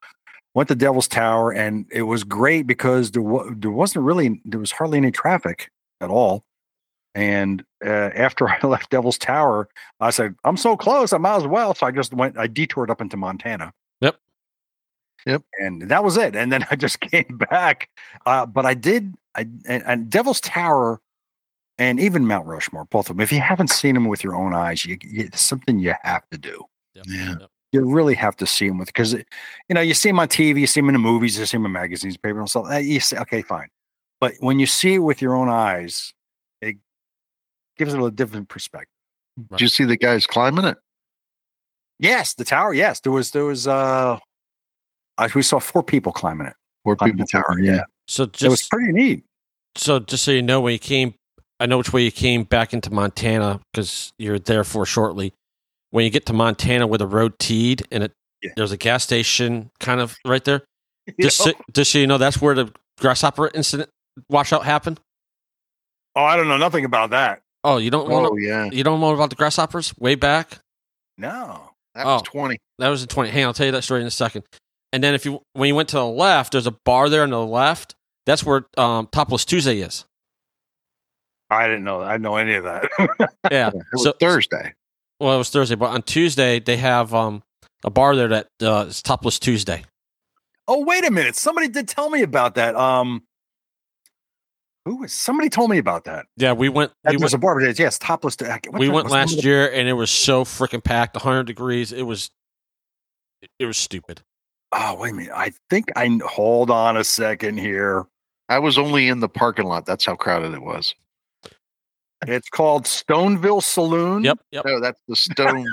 [0.54, 4.60] went to Devil's Tower and it was great because there wa- there wasn't really there
[4.60, 5.70] was hardly any traffic
[6.02, 6.44] at all.
[7.14, 9.70] And uh, after I left Devil's Tower,
[10.00, 11.74] I said, I'm so close, I might as well.
[11.74, 13.74] So I just went, I detoured up into Montana.
[14.02, 14.18] Yep.
[15.26, 15.44] Yep.
[15.60, 16.36] And that was it.
[16.36, 17.90] And then I just came back.
[18.26, 21.02] Uh, but I did, I, and, and Devil's Tower
[21.78, 23.22] and even Mount Rushmore, both of them.
[23.22, 26.24] If you haven't seen them with your own eyes, you, you it's something you have
[26.32, 26.64] to do.
[26.96, 27.36] Yep, Yeah.
[27.42, 27.50] yep.
[27.72, 29.24] You really have to see him with because you
[29.72, 31.66] know you see him on TV, you see him in the movies, you see him
[31.66, 32.68] in magazines, paper, and stuff.
[32.72, 33.68] uh, You say, okay, fine,
[34.22, 36.14] but when you see it with your own eyes,
[36.62, 36.78] it
[37.78, 38.90] gives it a different perspective.
[39.52, 40.78] Did you see the guys climbing it?
[42.00, 42.74] Yes, the tower.
[42.74, 44.20] Yes, there was there was uh,
[45.18, 46.54] I, we saw four people climbing it.
[46.86, 47.60] Or Climbing people the tower.
[47.60, 47.74] yeah.
[47.74, 49.26] Yeah, So it was pretty neat.
[49.76, 51.16] so just so you know, when you came,
[51.60, 55.34] I know which way you came back into Montana because you're there for shortly.
[55.96, 58.12] When you get to Montana where the road teed and it
[58.44, 58.52] Yeah.
[58.58, 60.64] there's a gas station kind of right there.
[61.22, 61.54] Just know?
[61.54, 62.70] so, just so you know, that's where the
[63.00, 63.90] grasshopper incident
[64.30, 65.00] washout happened.
[66.18, 67.44] oh, I don't know nothing about that.
[67.64, 68.66] Oh, you don't want Oh yeah.
[68.74, 70.60] you don't know about the grasshoppers way back?
[71.18, 71.72] No.
[71.94, 72.24] That was Oh.
[72.30, 72.58] twenty.
[72.80, 73.30] That was in twenty.
[73.30, 74.44] Hang on, I'll tell you that story in a second.
[74.92, 77.30] And then if you when you went to the left, there's a bar there on
[77.30, 77.96] the left.
[78.26, 80.04] That's where um, Topless Tuesday is.
[81.50, 82.02] I didn't know.
[82.02, 82.90] I didn't know any of that.
[83.50, 83.70] Yeah.
[83.70, 84.74] It was so Thursday.
[85.20, 87.44] Well, it was Thursday, but on Tuesday they have um,
[87.84, 89.84] a bar there that uh, is Topless Tuesday.
[90.68, 91.36] oh, wait a minute.
[91.36, 92.76] Somebody did tell me about that.
[92.76, 93.24] Um,
[94.86, 96.28] who was somebody told me about that?
[96.38, 96.92] Yeah, we went.
[97.04, 97.62] That We was went, a bar.
[97.62, 98.36] Yes, topless.
[98.40, 100.84] What we went what's the name last of the- year, and it was so freaking
[100.84, 101.92] packed, 100 degrees.
[101.92, 102.30] It was,
[103.58, 104.22] it was stupid.
[104.72, 105.32] Oh, wait a minute.
[105.34, 108.06] I think I hold on a second here.
[108.50, 109.88] I was only in the parking lot.
[109.88, 110.94] That's how crowded it was.
[112.28, 114.24] It's called Stoneville Saloon.
[114.24, 114.66] Yep, yep.
[114.66, 115.68] No, that's the Stone.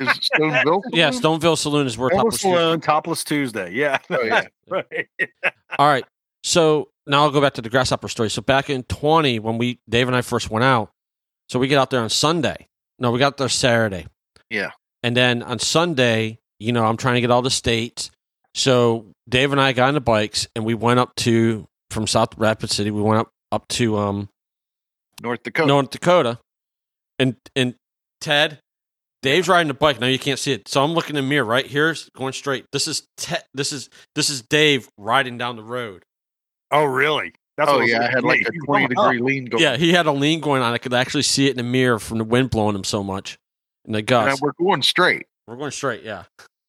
[0.00, 0.82] is it Stoneville?
[0.92, 2.56] Yeah, Stoneville Saloon is where Stoneville Topless Tuesday.
[2.56, 3.72] Saloon, Topless Tuesday.
[3.72, 3.98] Yeah.
[4.10, 4.42] Oh, yeah.
[4.68, 5.08] right.
[5.78, 6.04] All right.
[6.42, 8.30] So now I'll go back to the grasshopper story.
[8.30, 10.90] So back in 20, when we Dave and I first went out,
[11.48, 12.68] so we get out there on Sunday.
[12.98, 14.06] No, we got there Saturday.
[14.50, 14.70] Yeah.
[15.02, 18.10] And then on Sunday, you know, I'm trying to get all the states.
[18.54, 22.36] So Dave and I got on the bikes and we went up to from South
[22.36, 22.90] Rapid City.
[22.90, 24.28] We went up up to um
[25.22, 25.68] North Dakota.
[25.68, 26.38] North Dakota.
[27.18, 27.74] And and
[28.20, 28.60] Ted,
[29.22, 30.00] Dave's riding the bike.
[30.00, 30.68] Now you can't see it.
[30.68, 32.66] So I'm looking in the mirror right here, going straight.
[32.72, 36.04] This is Ted this is this is Dave riding down the road.
[36.70, 37.32] Oh, really?
[37.56, 39.62] That's oh what yeah, I had like a twenty degree lean going.
[39.62, 40.74] Yeah, he had a lean going on.
[40.74, 43.38] I could actually see it in the mirror from the wind blowing him so much.
[43.86, 45.26] And the and we're going straight.
[45.46, 46.24] We're going straight, yeah.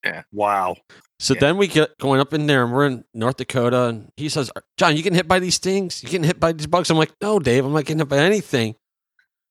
[0.06, 0.22] yeah.
[0.32, 0.78] Wow.
[1.20, 1.40] So Yeah.
[1.40, 4.52] then we get going up in there and we're in North Dakota and he says,
[4.78, 6.04] Jon, you getting hit by these things?
[6.04, 6.90] You getting hit by these bugs?
[6.90, 8.76] I'm like, no, Dave, I'm not getting hit by anything.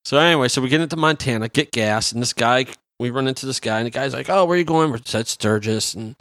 [0.05, 2.67] So anyway, so we get into Montana, get gas, and this guy,
[2.99, 4.91] we run into this guy, and the guy's like, oh, where are you going?
[4.93, 5.93] We said Sturgis.
[5.93, 6.15] And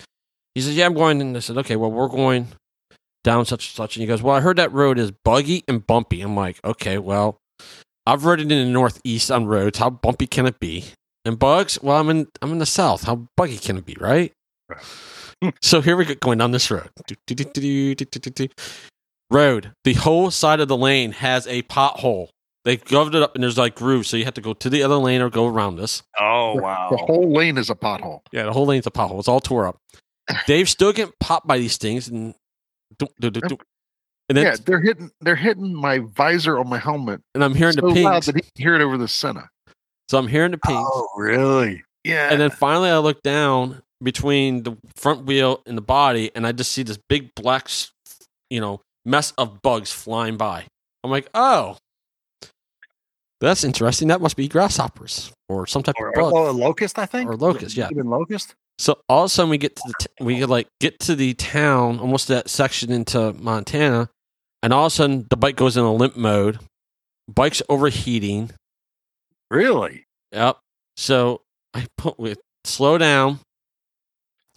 [0.57, 1.20] he says, yeah, I'm going.
[1.20, 2.49] And I said, okay, well, we're going
[3.22, 3.94] down such and such.
[3.97, 6.20] And he goes, well, I heard that road is buggy and bumpy.
[6.22, 7.38] I'm like, okay, well,
[8.05, 9.78] I've ridden in the Northeast on roads.
[9.78, 10.86] How bumpy can it be?
[11.24, 11.80] And bugs?
[11.80, 13.05] Well, I'm in I'm in the South.
[13.05, 14.32] How buggy can it be, right?
[15.61, 16.89] So here we go going down this road.
[19.30, 19.72] Road.
[19.84, 22.28] The whole side of the lane has a pothole.
[22.64, 24.82] They gloved it up and there's like grooves, so you have to go to the
[24.82, 26.03] other lane or go around this.
[26.18, 26.89] Oh, wow.
[26.91, 28.20] The whole lane is a pothole.
[28.32, 29.20] Yeah, the whole lane's a pothole.
[29.20, 29.76] It's all tore up.
[30.47, 32.34] Dave's still getting popped by these things and
[32.99, 33.57] do, do, do, do.
[34.28, 37.74] and then yeah, they're hitting they're hitting my visor on my helmet and I'm hearing
[37.74, 38.26] so the loud pings.
[38.26, 39.49] that he can hear it over the center.
[40.09, 40.84] So I'm hearing the pings.
[40.89, 41.84] Oh, really?
[42.03, 42.30] Yeah.
[42.30, 46.52] And then finally, I look down between the front wheel and the body, and I
[46.52, 47.68] just see this big black,
[48.48, 50.64] you know, mess of bugs flying by.
[51.02, 51.76] I'm like, oh,
[53.40, 54.07] that's interesting.
[54.09, 56.32] That must be grasshoppers or some type Or, of bug.
[56.34, 57.28] oh, a locust, I think.
[57.28, 57.88] Or locust, yeah.
[57.90, 58.54] Even locust.
[58.78, 61.34] So all of a sudden, we get to the t- we like get to the
[61.34, 64.09] town, almost that section into Montana,
[64.62, 66.61] and all of a sudden, the bike goes in a limp mode.
[67.28, 68.52] Bike's overheating.
[69.50, 70.04] Really?
[70.30, 70.59] Yep.
[70.96, 71.40] So
[71.74, 72.34] I put we
[72.64, 73.40] slow down.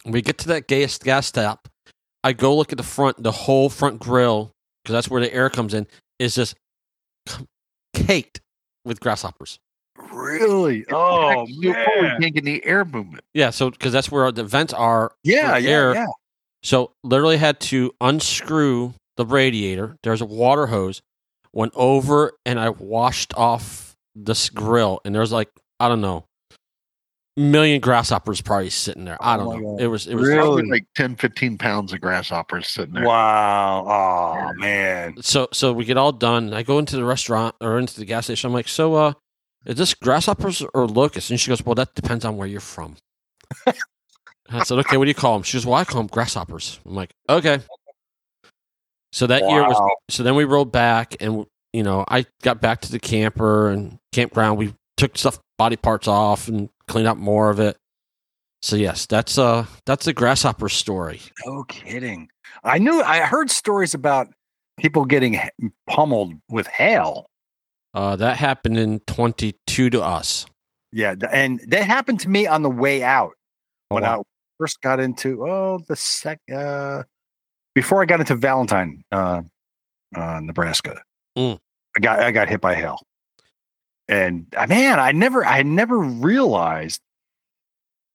[0.06, 1.68] We get to that gas gas stop.
[2.22, 5.48] I go look at the front, the whole front grill, because that's where the air
[5.50, 5.86] comes in,
[6.18, 6.54] is just
[7.94, 8.40] caked
[8.84, 9.58] with grasshoppers.
[10.12, 10.84] Really?
[10.90, 13.22] Oh, It's so cold, you can't get any air movement.
[13.34, 15.12] Yeah, so because that's where the vents are.
[15.22, 15.94] Yeah, yeah, air.
[15.94, 16.06] yeah.
[16.62, 19.96] So literally had to unscrew the radiator.
[20.02, 21.02] There's a water hose.
[21.52, 26.24] Went over and I washed off this grill, and there's like I don't know,
[27.36, 29.16] million grasshoppers probably sitting there.
[29.20, 29.76] I Oh don't my know.
[29.76, 29.80] God.
[29.82, 30.40] It was it was Really?
[30.40, 33.04] Probably like 10, 15 pounds of grasshoppers sitting there.
[33.06, 33.84] Wow.
[33.86, 35.14] Oh, man.
[35.22, 38.24] so so we get all done i go into the restaurant or into the gas
[38.26, 39.12] station i'm like so uh
[39.66, 42.96] is this grasshoppers or locusts and she goes well that depends on where you're from
[44.50, 46.80] i said okay what do you call them she goes well i call them grasshoppers
[46.86, 47.58] i'm like okay
[49.12, 52.80] so that year was so then we rode back and you know i got back
[52.80, 57.48] to the camper and campground we took stuff body parts off and cleaned up more
[57.50, 57.76] of it
[58.62, 62.28] so yes that's uh that's a grasshopper story No kidding.
[62.64, 64.28] I knew I heard stories about
[64.78, 65.38] people getting
[65.88, 67.26] pummeled with hail.
[67.94, 70.46] Uh, that happened in 22 to us.
[70.92, 73.32] Yeah, and that happened to me on the way out
[73.90, 74.20] Oh, when wow.
[74.20, 74.22] I
[74.58, 77.04] first got into oh the sec uh
[77.74, 79.42] before I got into Valentine, uh,
[80.14, 81.00] uh Nebraska.
[81.38, 81.58] Mm.
[81.96, 82.98] I got I got hit by hail,
[84.10, 87.00] and uh, man, I never I never realized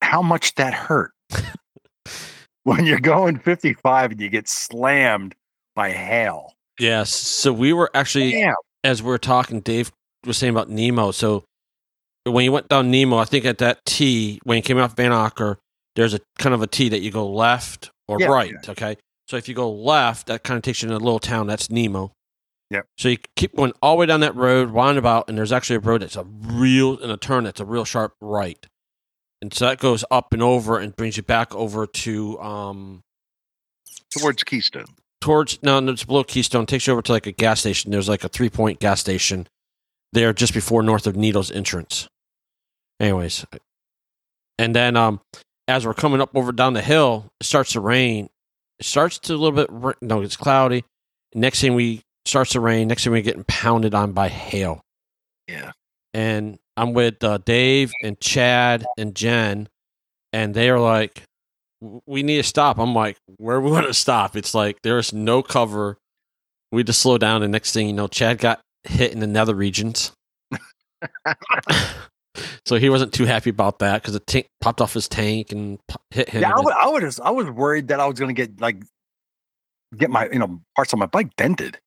[0.01, 1.11] how much that hurt
[2.63, 5.33] when you're going 55 and you get slammed
[5.75, 6.53] by hail.
[6.79, 7.13] Yes.
[7.15, 8.53] So we were actually, Damn.
[8.83, 9.91] as we were talking, Dave
[10.25, 11.11] was saying about Nemo.
[11.11, 11.43] So
[12.25, 15.57] when you went down Nemo, I think at that T, when you came off Vanocker,
[15.95, 18.51] there's a kind of a T that you go left or Yeah, right.
[18.51, 18.71] yeah.
[18.71, 18.97] Okay.
[19.27, 21.47] So if you go left, that kind of takes you to a little town.
[21.47, 22.11] That's Nemo.
[22.72, 22.88] Yep.
[22.97, 25.80] So you keep going all the way down that road, roundabout, and there's actually a
[25.80, 28.66] road that's a real, in a turn that's a real sharp right.
[29.41, 33.03] And so that goes up and over and brings you back over to, um,
[34.18, 34.86] towards Keystone.
[35.22, 36.66] towards no, no, it's below Keystone.
[36.66, 37.91] Takes you over to like a gas station.
[37.91, 39.47] There's like a three point gas station
[40.13, 42.07] there just before north of Needles entrance.
[42.99, 43.45] Anyways,
[44.57, 45.20] and then um,
[45.68, 48.30] as we're coming up over down the hill, it starts to rain.
[48.80, 50.01] It starts to a little bit.
[50.01, 50.86] No, it's cloudy.
[51.34, 52.88] Next thing we starts to rain.
[52.88, 54.82] Next thing we're getting pounded on by hail.
[55.47, 55.71] Yeah.
[56.13, 59.69] And I'm with uh, Dave and Chad and Jen,
[60.34, 61.23] and they are like,
[62.05, 65.13] "We need to stop." I'm like, "Where are we going to stop?" It's like there's
[65.13, 65.97] no cover.
[66.71, 69.55] We just slow down, and next thing you know, Chad got hit in the nether
[69.55, 70.11] regions.
[72.65, 75.80] so he wasn't too happy about that because it tank popped off his tank and
[75.88, 76.41] po- hit him.
[76.41, 78.82] Yeah, I was, I was I was worried that I was going to get like
[79.97, 81.78] get my you know parts of my bike dented.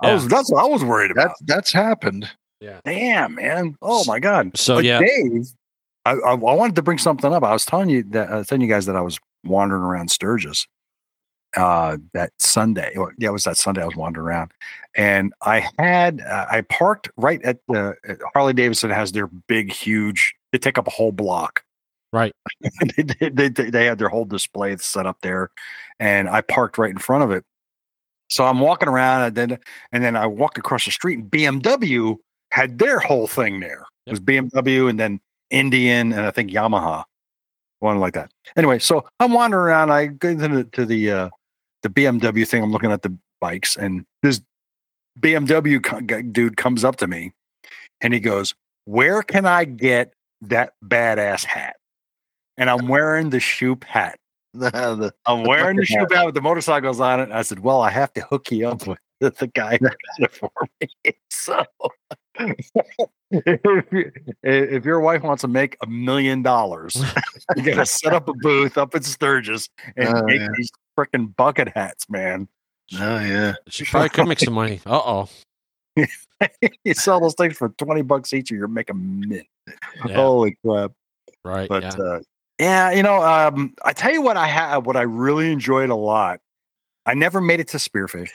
[0.00, 1.28] I was that's what I was worried about.
[1.28, 2.30] That's that's happened.
[2.60, 2.80] Yeah.
[2.84, 3.76] Damn, man!
[3.82, 4.56] Oh my god!
[4.56, 5.00] So, But yeah.
[5.00, 5.48] Dave,
[6.04, 7.42] I, I I wanted to bring something up.
[7.42, 10.10] I was telling you that I was telling you guys that I was wandering around
[10.10, 10.66] Sturgis
[11.56, 12.92] uh that Sunday.
[12.96, 14.52] Well, yeah, it was that Sunday I was wandering around,
[14.96, 17.94] and I had uh, I parked right at the
[18.34, 20.34] Harley Davidson has their big huge.
[20.52, 21.62] They take up a whole block.
[22.12, 22.32] Right.
[22.96, 25.50] they, they, they, they had their whole display set up there,
[26.00, 27.44] and I parked right in front of it.
[28.28, 29.58] So I'm walking around, and then
[29.92, 32.16] and then I walk across the street, and BMW
[32.50, 33.84] had their whole thing there.
[34.06, 35.20] It was BMW, and then
[35.50, 37.04] Indian, and I think Yamaha,
[37.80, 38.30] one like that.
[38.56, 39.90] Anyway, so I'm wandering around.
[39.90, 41.28] I go into the to the uh,
[41.82, 42.62] the BMW thing.
[42.62, 44.40] I'm looking at the bikes, and this
[45.20, 47.32] BMW co- dude comes up to me,
[48.00, 48.54] and he goes,
[48.84, 50.12] "Where can I get
[50.42, 51.76] that badass hat?"
[52.56, 54.18] And I'm wearing the Shoop hat.
[54.70, 57.30] The, the, I'm wearing the fucking Shoop hat with the motorcycles on it.
[57.30, 59.94] I said, "Well, I have to hook you up with the, the guy who got
[60.18, 60.50] it for
[60.80, 60.88] me."
[61.30, 61.64] So,
[63.30, 66.96] if, you- if your wife wants to make a million dollars,
[67.56, 70.48] you got to set up a booth up at Sturgis and Oh, make yeah.
[70.56, 72.48] these freaking bucket hats, man.
[72.94, 73.54] oh yeah.
[73.68, 74.80] She probably could make some money.
[74.86, 75.28] Uh oh.
[76.84, 79.46] you sell those things for twenty bucks each, and you're making mint.
[80.06, 80.92] Yeah, Holy crap!
[81.44, 81.68] right.
[81.68, 81.90] But yeah.
[82.04, 82.20] uh,
[82.58, 85.94] yeah, you know, um, I tell you what, I had what I really enjoyed a
[85.94, 86.40] lot.
[87.06, 88.30] I never made it to Spearfish.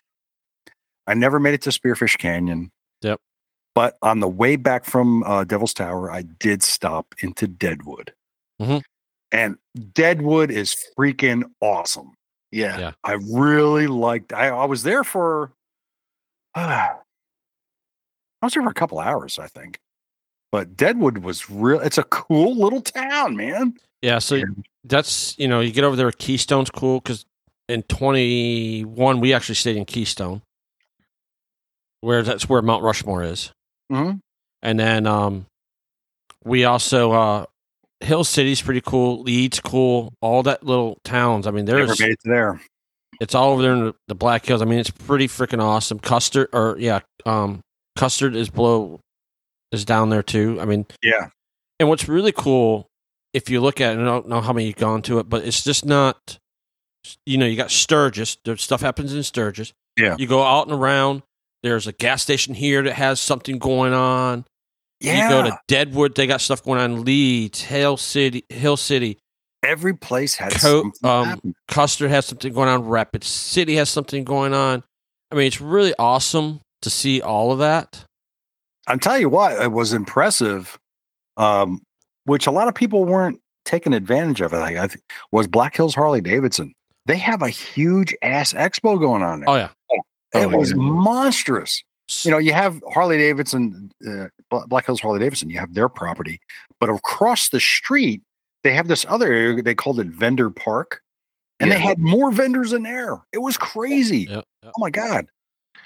[1.06, 2.72] I never made it to Spearfish Canyon.
[3.02, 3.20] Yep.
[3.76, 8.14] But on the way back from uh, Devil's Tower, I did stop into Deadwood.
[8.62, 8.84] Mhm.
[9.32, 9.58] And
[9.94, 12.14] Deadwood is freaking awesome.
[12.52, 12.78] Yeah.
[12.78, 12.92] Yeah.
[13.04, 14.32] I really liked.
[14.32, 15.52] I, I was there for.
[16.56, 16.94] I
[18.42, 19.80] was there for a couple hours, I think.
[20.52, 21.80] But Deadwood was real.
[21.80, 23.74] It's a cool little town, man.
[24.04, 24.42] Yeah, so
[24.84, 26.12] that's you know you get over there.
[26.12, 27.26] Keystone's cool because
[27.70, 30.42] in twenty one we actually stayed in Keystone,
[32.02, 33.52] where that's where Mount Rushmore is,
[33.92, 34.20] Mhm.
[34.62, 35.46] and then um,
[36.44, 37.46] we also uh,
[38.02, 39.22] Hill City's pretty cool.
[39.24, 40.14] Lead's cool.
[40.22, 41.48] All that little towns.
[41.48, 42.62] I mean, there's made it to there.
[43.22, 44.62] it's all over there in the, the Black Hills.
[44.62, 46.00] I mean, it's pretty freaking awesome.
[46.00, 47.62] Custer or yeah, um,
[47.96, 49.00] Custer is below
[49.72, 50.60] is down there too.
[50.60, 51.30] I mean, Yeah.
[51.80, 52.86] and what's really cool,
[53.34, 55.46] if you look at it, I don't know how many you've gone to it, but
[55.46, 56.38] it's just not,
[57.26, 58.38] you know, you got Sturgis.
[58.46, 59.74] There's stuff happens in Sturgis.
[59.98, 60.16] Yeah.
[60.18, 61.24] You go out and around.
[61.62, 64.46] There's a gas station here that has something going on.
[65.00, 65.24] Yeah.
[65.24, 66.16] You go to Deadwood.
[66.16, 67.04] They got stuff going on.
[67.04, 69.18] Leeds, Hill City, Hill City.
[69.64, 71.56] Every place has Co- something um.
[71.70, 72.86] Custer has something going on.
[72.86, 74.84] Rapid City has something going on.
[75.32, 78.06] I mean, it's really awesome to see all of that.
[78.88, 80.78] I'm telling you what, it was impressive,
[81.38, 81.82] um,
[82.26, 84.54] which a lot of people weren't taking advantage of.
[84.54, 86.74] It like, I think, was Black Hills Harley Davidson.
[87.06, 89.50] They have a huge ass expo going on there.
[89.50, 89.70] Oh yeah,
[90.34, 90.78] it oh, was yeah.
[90.78, 91.84] monstrous.
[92.24, 94.28] You know, you have Harley Davidson, uh,
[94.68, 95.50] Black Hills Harley Davidson.
[95.50, 96.40] You have their property,
[96.80, 98.22] but across the street
[98.64, 99.62] they have this other area.
[99.62, 101.02] They called it Vendor Park,
[101.60, 103.22] and they had more vendors in there.
[103.32, 104.28] It was crazy.
[104.30, 104.44] Yep.
[104.66, 105.28] Oh my god!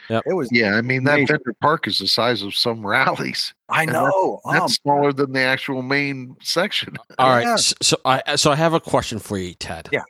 [0.09, 0.49] Yeah, it was.
[0.51, 1.33] Yeah, I mean that Major.
[1.33, 3.53] vendor park is the size of some rallies.
[3.69, 4.39] I And that's- know.
[4.45, 6.95] That's Um, smaller than the actual main section.
[7.19, 7.43] All right.
[7.43, 7.53] Yeah.
[7.53, 9.89] s- So I so I have a question for you, Ted.
[9.91, 10.03] Yeah.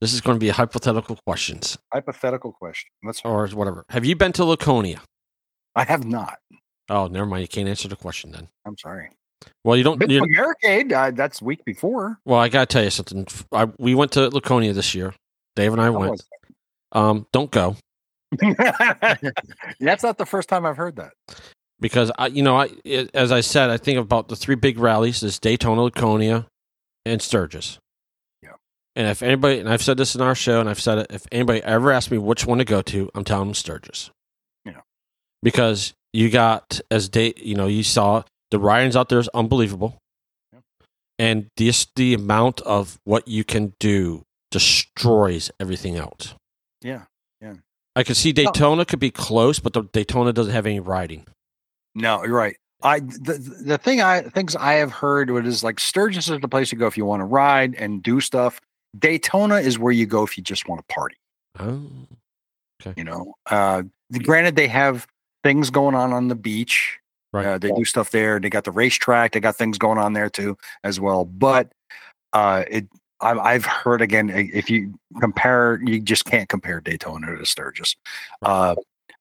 [0.00, 2.90] This is going to be a hypothetical questions hypothetical question.
[3.04, 3.20] Let's.
[3.24, 3.84] or whatever.
[3.90, 5.00] Have you been to Laconia?
[5.74, 6.38] I have not.
[6.88, 7.42] Oh, never mind.
[7.42, 8.48] You can't answer the question then.
[8.66, 9.10] I'm sorry.
[9.64, 9.98] Well, you don't.
[9.98, 10.92] Been You, to Americade.
[10.92, 12.18] Uh, that's week before.
[12.24, 13.26] well, I gotta tell you something.
[13.52, 15.14] I, we went to Laconia this year.
[15.54, 16.22] Dave and I How went.
[16.92, 17.76] Um, don't go it?
[19.80, 21.12] that's not the first time I've heard that.
[21.80, 24.78] because I, you know, I it, as I said, I think about the three big
[24.78, 26.46] rallies: is Daytona, Laconia,
[27.04, 27.78] and Sturgis.
[28.42, 28.50] Yeah.
[28.94, 31.26] And if anybody, and I've said this in our show, and I've said it, if
[31.32, 34.10] anybody ever asks me which one to go to, I'm telling them Sturgis.
[34.64, 34.80] Yeah.
[35.42, 39.98] Because you got as day, you know, you saw the ridings out there is unbelievable,
[40.52, 40.60] Yeah.
[41.18, 46.34] and just the amount of what you can do destroys everything else.
[46.80, 47.02] Yeah.
[47.96, 51.26] I could see Daytona could be close, but the Daytona doesn't have any riding.
[51.94, 52.56] No, you're right.
[52.82, 56.48] I the, the thing I things I have heard what is like Sturgis is the
[56.48, 58.60] place to go if you want to ride and do stuff.
[58.98, 61.16] Daytona is where you go if you just want to party.
[61.58, 61.88] Oh,
[62.82, 62.92] okay.
[62.98, 63.82] You know, uh,
[64.24, 65.06] granted they have
[65.42, 66.98] things going on on the beach.
[67.32, 67.46] right.
[67.46, 68.38] Uh, they do stuff there.
[68.38, 69.32] They got the racetrack.
[69.32, 71.24] They got things going on there too as well.
[71.24, 71.72] But
[72.34, 72.88] uh, it
[73.20, 77.96] I've, I've heard again if you compare, you just can't compare Daytona to Sturgis.
[78.42, 78.74] Uh,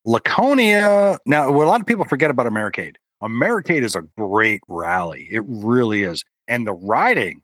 [0.06, 1.18] Laconia.
[1.26, 2.98] Now, what a lot of people forget about Americade.
[3.22, 5.28] Americade is a great rally.
[5.32, 7.42] It really is, and the riding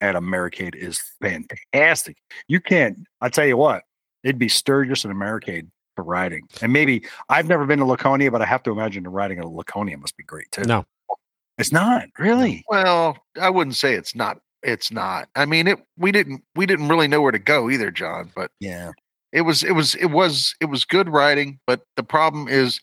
[0.00, 2.18] at Americade is fantastic.
[2.48, 2.98] You can't.
[3.20, 3.82] I tell you what,
[4.24, 8.42] it'd be Sturgis and Americade for riding, and maybe I've never been to Laconia, but
[8.42, 10.64] I have to imagine the riding at Laconia must be great too.
[10.64, 10.84] No.
[11.56, 12.64] it's not really.
[12.68, 14.38] Well, I wouldn't say it's not.
[14.62, 15.28] It's not.
[15.36, 15.78] I mean, it.
[15.98, 16.42] We didn't.
[16.54, 18.30] We didn't really know where to go either, Jon.
[18.34, 18.92] But Yeah,
[19.32, 19.62] it was.
[19.62, 19.94] It was.
[19.96, 20.54] It was.
[20.60, 21.58] It was good riding.
[21.66, 22.80] But the problem is,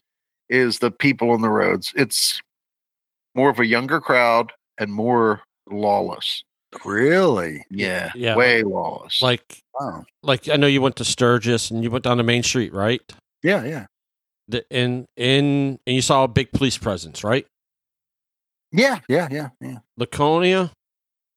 [0.50, 1.92] is the people on the roads.
[1.96, 2.42] It's
[3.36, 6.44] more of a younger crowd and more lawless.
[6.86, 7.64] really.
[7.70, 8.12] Yeah.
[8.16, 9.22] Yeah, Way lawless.
[9.22, 10.06] Like, Wow.
[10.22, 13.02] like I know you went to Sturgis and you went down to Main Street, right?
[13.42, 13.86] Yeah, yeah,
[14.48, 17.46] The, in in and you saw a big police presence, right?
[18.72, 19.78] yeah, yeah, yeah, yeah.
[19.98, 20.72] Laconia,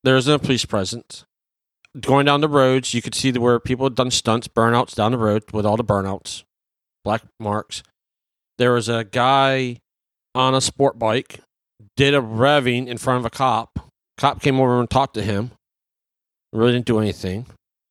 [0.07, 1.25] there isn't a police presence.
[1.99, 5.19] Going down the roads, you could see where people had done stunts, burnouts down the
[5.19, 6.45] road with all the burnouts,
[7.05, 7.83] black marks.
[8.59, 9.81] There was a guy
[10.35, 11.41] on a sport bike,
[11.97, 13.91] did a revving in front of a cop.
[14.17, 15.51] Cop came over and talked to him.
[16.53, 17.47] Really didn't do anything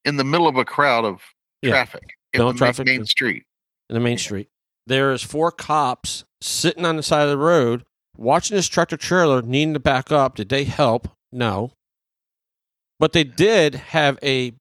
[0.05, 1.22] in the middle of a crowd of
[1.61, 1.72] Yeah.
[1.72, 2.03] traffic.
[2.32, 2.86] In the traffic.
[2.86, 3.43] main street.
[3.89, 4.47] in the main street.
[4.88, 7.84] There is four cops sitting on the side of the road
[8.16, 10.36] watching this tractor trailer needing to back up.
[10.36, 11.09] Did they help?
[11.32, 11.72] No.
[12.99, 14.53] But they did have a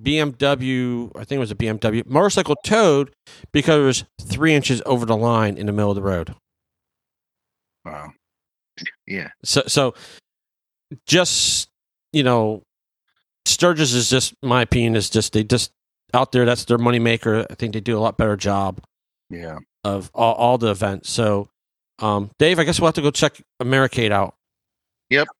[0.00, 3.12] BMW, I think it was a BMW motorcycle towed
[3.52, 6.34] because it was three inches over the line in the middle of the road.
[7.84, 8.12] Wow.
[9.06, 9.28] Yeah.
[9.44, 9.94] So, so
[11.06, 11.68] just
[12.12, 12.62] you know,
[13.46, 15.70] Sturgis is just my opinion is just they just
[16.14, 16.44] out there.
[16.44, 17.46] That's their moneymaker.
[17.50, 18.80] I think they do a lot better job
[19.28, 19.58] Yeah.
[19.84, 21.10] of all, all the events.
[21.10, 21.48] So,
[22.00, 24.34] um, Dave, I guess we'll have to go check Americade out.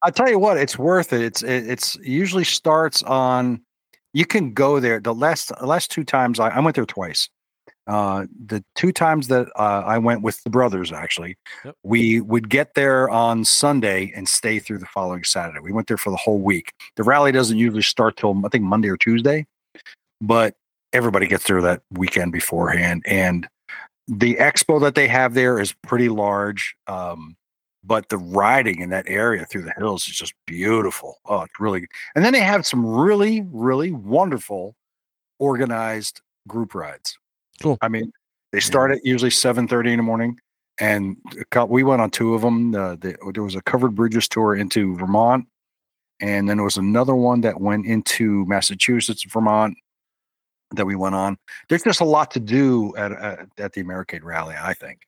[0.03, 1.23] I tell you what, it's worth it.
[1.23, 3.63] It's it, it's usually starts on.
[4.13, 4.99] You can go there.
[5.01, 7.29] The last the last two times I, I went there twice.
[7.87, 11.75] Uh, the two times that uh, I went with the brothers, actually, Yep.
[11.83, 15.59] we would get there on Sunday and stay through the following Saturday.
[15.61, 16.73] We went there for the whole week.
[16.97, 19.45] The rally doesn't usually start till I think Monday or Tuesday,
[20.21, 20.55] but
[20.93, 23.03] everybody gets there that weekend beforehand.
[23.07, 23.49] And
[24.07, 26.77] the expo that they have there is pretty large.
[26.87, 27.37] Um,
[27.83, 31.19] but the riding in that area through the hills is just beautiful.
[31.27, 34.77] Oh, it's really and then they have some really, really wonderful
[35.39, 37.19] organized group rides.
[37.63, 37.79] Cool.
[37.81, 38.13] I mean,
[38.53, 40.39] they start at usually seven thirty in the morning,
[40.79, 41.17] and
[41.69, 42.75] we went on two of them.
[42.75, 45.47] Uh, the, there was a covered bridges tour into Vermont,
[46.21, 49.77] and then there was another one that went into Massachusetts, Vermont,
[50.73, 51.39] that we went on.
[51.69, 54.57] There's just a lot to do at at, at the Americade Rally.
[54.61, 55.01] I think.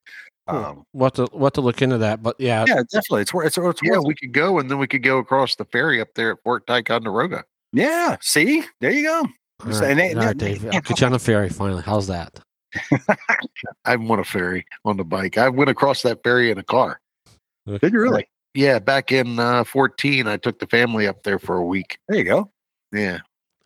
[0.48, 0.58] Cool.
[0.58, 2.22] Um, We'll to, we'll to look into that.
[2.22, 3.22] But yeah, yeah, definitely.
[3.22, 5.64] It's where It's, it's Yeah, we could go and then we could go across the
[5.66, 7.44] ferry up there at Fort Ticonderoga.
[7.72, 8.16] Yeah.
[8.20, 9.26] See, there you go.
[9.64, 11.82] all So- right, they- all right, Dave, I'll get you on the ferry finally.
[11.82, 12.40] How's that?
[13.84, 15.38] I went a ferry on the bike.
[15.38, 17.00] I went across that ferry in a car.
[17.66, 18.26] Did you really?
[18.54, 21.98] Yeah, back in uh, 14, I took the family up there for a week.
[22.08, 22.50] There you go.
[22.92, 23.18] Yeah.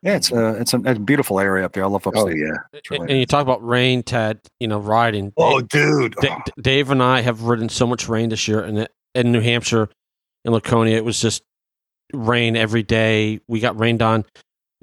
[0.06, 1.82] Yeah, it's a it's a, it's a beautiful area up there.
[1.82, 2.36] I love oh, upstate.
[2.40, 2.54] Oh,
[2.92, 2.96] yeah.
[2.96, 4.38] And, and you talk about rain, Ted.
[4.60, 5.32] You know, riding.
[5.36, 6.14] Oh, Dave, dude.
[6.20, 6.60] Da- D- oh.
[6.62, 8.86] Dave and I have ridden so much rain this year, and
[9.16, 9.88] in New Hampshire,
[10.44, 11.42] in Laconia, it was just
[12.12, 13.40] rain every day.
[13.48, 14.24] We got rained on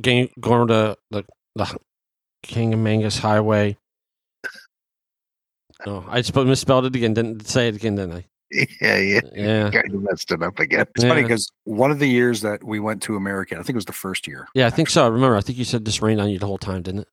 [0.02, 1.24] getting, going to the
[1.56, 1.78] the
[2.42, 3.78] King of Mangus Highway.
[5.86, 7.14] No, I just misspelled it again.
[7.14, 8.26] Didn't say it again, didn't I?
[8.82, 9.20] Yeah, yeah.
[9.34, 9.72] Yeah.
[9.72, 10.86] Kind of messed it up again.
[10.96, 13.76] It's funny because one of the years that we went to Americade, I think it
[13.76, 14.48] was the first year.
[14.54, 15.04] Yeah, I think so.
[15.04, 15.38] I remember.
[15.38, 17.08] I think you said this rained on you the whole time, didn't it?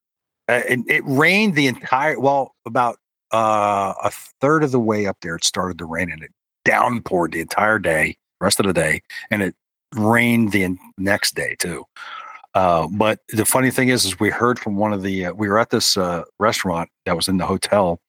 [0.49, 2.99] Uh, and it rained the entire well about
[3.32, 4.11] uh, a
[4.41, 5.36] third of the way up there.
[5.36, 6.32] It started to rain and it
[6.66, 9.55] downpoured the entire day, rest of the day, and it
[9.95, 11.84] rained the next day too.
[12.55, 15.49] Uh, but the funny thing is, is we heard from one of the uh, we
[15.49, 18.01] were at this uh, restaurant that was in the hotel,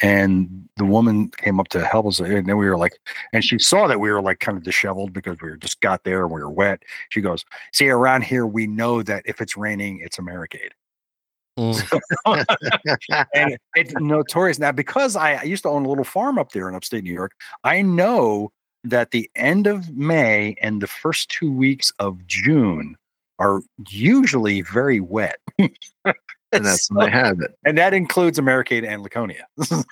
[0.00, 2.98] and the woman came up to help us, and then we were like,
[3.32, 6.04] and she saw that we were like kind of disheveled because we were just got
[6.04, 6.82] there and we were wet.
[7.10, 10.72] She goes, "See, around here we know that if it's raining, it's Americade."
[11.58, 13.26] Mm.
[13.34, 16.68] and it's notorious now because I, I used to own a little farm up there
[16.68, 17.32] in upstate New York.
[17.64, 18.52] I know
[18.84, 22.96] that the end of May and the first two weeks of June
[23.38, 25.38] are usually very wet.
[26.52, 27.54] and that's when I have it.
[27.64, 29.46] and that includes Americade and Laconia.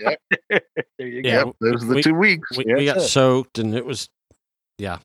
[0.00, 0.20] Yep.
[0.98, 1.28] there you go.
[1.28, 2.56] Yeah, Yep, those are the we- two weeks.
[2.56, 3.00] We, Yeah, we got it.
[3.02, 4.08] soaked, and it was,
[4.78, 4.98] yeah,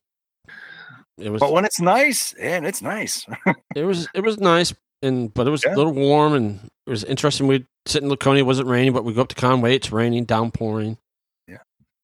[1.18, 1.40] it was.
[1.40, 3.26] But when it's nice, and it's nice.
[3.74, 5.74] it was it was nice, and but it was Yeah.
[5.74, 7.46] a little warm, and it was interesting.
[7.46, 8.42] We'd sit in Laconia.
[8.42, 9.76] It wasn't raining, but we go up to Conway.
[9.76, 10.98] It's raining, downpouring.
[11.46, 11.58] Yeah.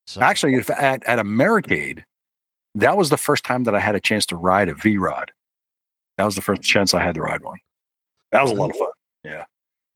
[0.06, 2.04] So Actually, if at, at Americade,
[2.74, 5.32] that was the first time that I had a chance to ride a V Rod.
[6.18, 7.58] That was the first chance I had to ride one.
[8.32, 8.88] That was a lot of fun.
[9.26, 9.44] Yeah.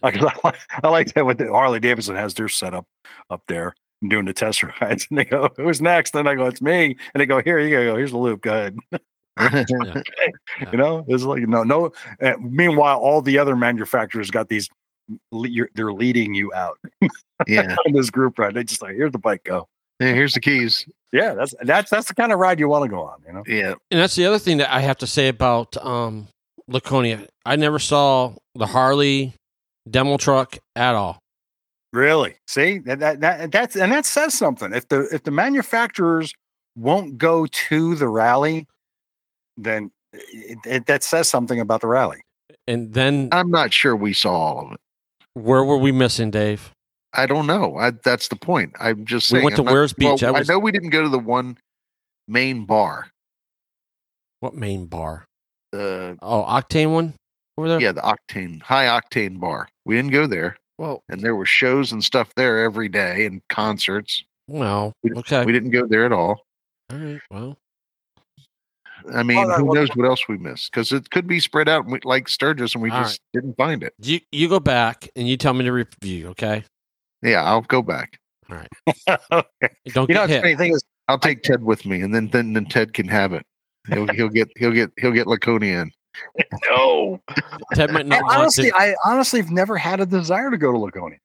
[0.02, 2.86] Like, I like- I like that what the Harley Davidson has their setup
[3.28, 5.06] up there and doing the test rides.
[5.10, 6.14] And they go, Who's next?
[6.14, 6.96] And I go, It's me.
[7.14, 7.96] And they go, Here you go.
[7.96, 8.42] Here's the loop.
[8.42, 8.76] Go ahead.
[10.72, 11.92] You know, it's like, no, no.
[12.20, 14.68] Uh, meanwhile, all the other manufacturers got these,
[15.30, 16.78] le- you're, they're leading you out
[17.46, 17.74] yeah.
[17.86, 18.54] on this group ride.
[18.54, 19.44] They just like, Here's the bike.
[19.44, 19.66] Go.
[19.98, 20.86] Yeah, Here's the keys.
[21.12, 21.34] Yeah.
[21.34, 23.42] That's, that's, that's the kind of ride you want to go on, you know?
[23.46, 23.74] Yeah.
[23.90, 26.28] and that's the other thing that I have to say about um,
[26.68, 27.26] Laconia.
[27.50, 29.34] I never saw the Harley
[29.90, 31.18] demo truck at all.
[31.92, 32.36] Really?
[32.46, 34.72] See that, that that that's and that says something.
[34.72, 36.32] If the if the manufacturers
[36.76, 38.68] won't go to the rally,
[39.56, 42.20] then it, it, that says something about the rally.
[42.68, 44.78] And then I'm not sure we saw all of it.
[45.34, 46.70] where were we missing, Dave?
[47.12, 47.74] I don't know.
[47.76, 48.74] I, that's the point.
[48.78, 50.06] I'm just We went to I'm not- Weirs Beach.
[50.06, 51.58] well, That was- I know we didn't go to the one
[52.28, 53.08] main bar.
[54.38, 55.24] What main bar?
[55.72, 57.14] The Oh, Octane one
[57.60, 57.80] over there.
[57.80, 59.68] yeah, the octane, high octane bar.
[59.84, 63.40] We didn't go there, Well, and there were shows and stuff there every day and
[63.48, 64.24] concerts.
[64.48, 65.44] well, We- okay.
[65.44, 66.44] We didn't go there at all.
[66.90, 67.20] all right.
[67.30, 67.56] Well,
[69.14, 70.70] I mean, that who was- knows what else we missed?
[70.70, 73.82] Because it could be spread out we- like Sturgis, and we All just didn't find
[73.82, 73.94] it.
[73.98, 76.28] you you go back and you tell me to review.
[76.28, 76.64] Okay.
[77.22, 78.18] Yeah, I'll go back.
[78.50, 78.68] All right.
[79.86, 80.42] Don't you know, get the hit.
[80.42, 83.32] funny thing is, I'll take Ted with me, and then then, then Ted can have
[83.32, 83.44] it.
[83.88, 85.92] He'll he'll get he'll get he'll get Laconia in.
[86.70, 87.20] no.
[87.74, 88.72] Ted might I not want honestly.
[88.72, 91.18] I honestly have never had a desire to go to Laconia.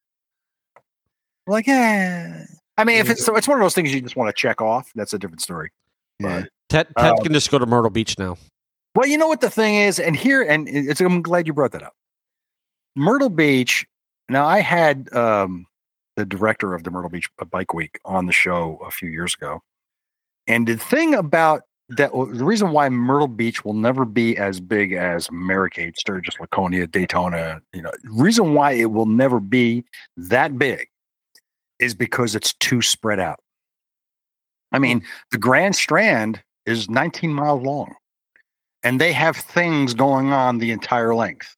[1.47, 2.45] Like, yeah.
[2.77, 4.91] I mean, if it's it's one of those things you just want to check off,
[4.95, 5.71] that's a different story.
[6.19, 6.41] Yeah.
[6.41, 8.37] But- Ted, Ted Um, can just go to Myrtle Beach now.
[8.95, 11.73] Well, you know what the thing is, and here, and it's, I'm glad you brought
[11.73, 11.93] that up.
[12.95, 13.85] Myrtle Beach.
[14.29, 15.67] Now, I had um,
[16.15, 19.61] the director of the Myrtle Beach Bike Week on the show a few years ago,
[20.47, 24.93] and the thing about that, the reason why Myrtle Beach will never be as big
[24.93, 29.83] as Americade, Sturgis, Laconia, Daytona, you know, reason why it will never be
[30.17, 30.87] that big
[31.79, 33.39] is because it's too spread out.
[34.71, 37.93] I mean, the Grand Strand is 19 miles long
[38.83, 41.55] and they have things going on the entire length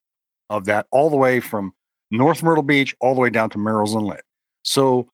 [0.49, 1.73] of that, all the way from
[2.11, 4.21] North Myrtle Beach all the way down to Murrells Inlet.
[4.63, 5.09] So,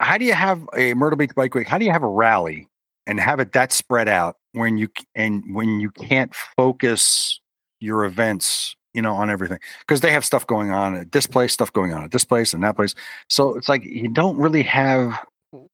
[0.00, 1.68] how do you have a Myrtle Beach Bike Week?
[1.68, 2.66] How do you have a rally
[3.06, 7.40] and have it that spread out when you and when you can't focus
[7.80, 11.52] your events, you know, on everything because they have stuff going on at this place,
[11.52, 12.94] stuff going on at this place and that place.
[13.28, 15.18] So it's like you don't really have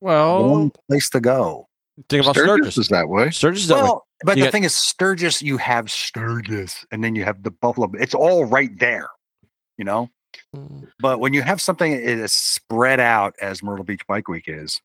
[0.00, 1.68] Well, one place to go.
[2.08, 2.78] think about Sturgis Sturgis.
[2.78, 3.30] is that way.
[3.30, 3.82] Sturgis is that way.
[3.82, 7.42] Well, but You the got- thing is, Sturgis, you have Sturgis, and then you have
[7.42, 7.90] the Buffalo.
[7.98, 9.08] It's all right there,
[9.78, 10.08] you know.
[10.54, 14.44] Mm, But when you have something that is spread out, as Myrtle Beach Bike Week
[14.46, 14.80] is,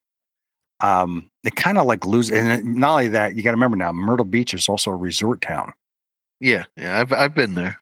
[0.81, 2.31] um, it kind of like lose.
[2.31, 5.41] And not only that, you got to remember now, Myrtle Beach is also a resort
[5.41, 5.73] town.
[6.39, 7.79] Yeah, yeah, I've I've been there.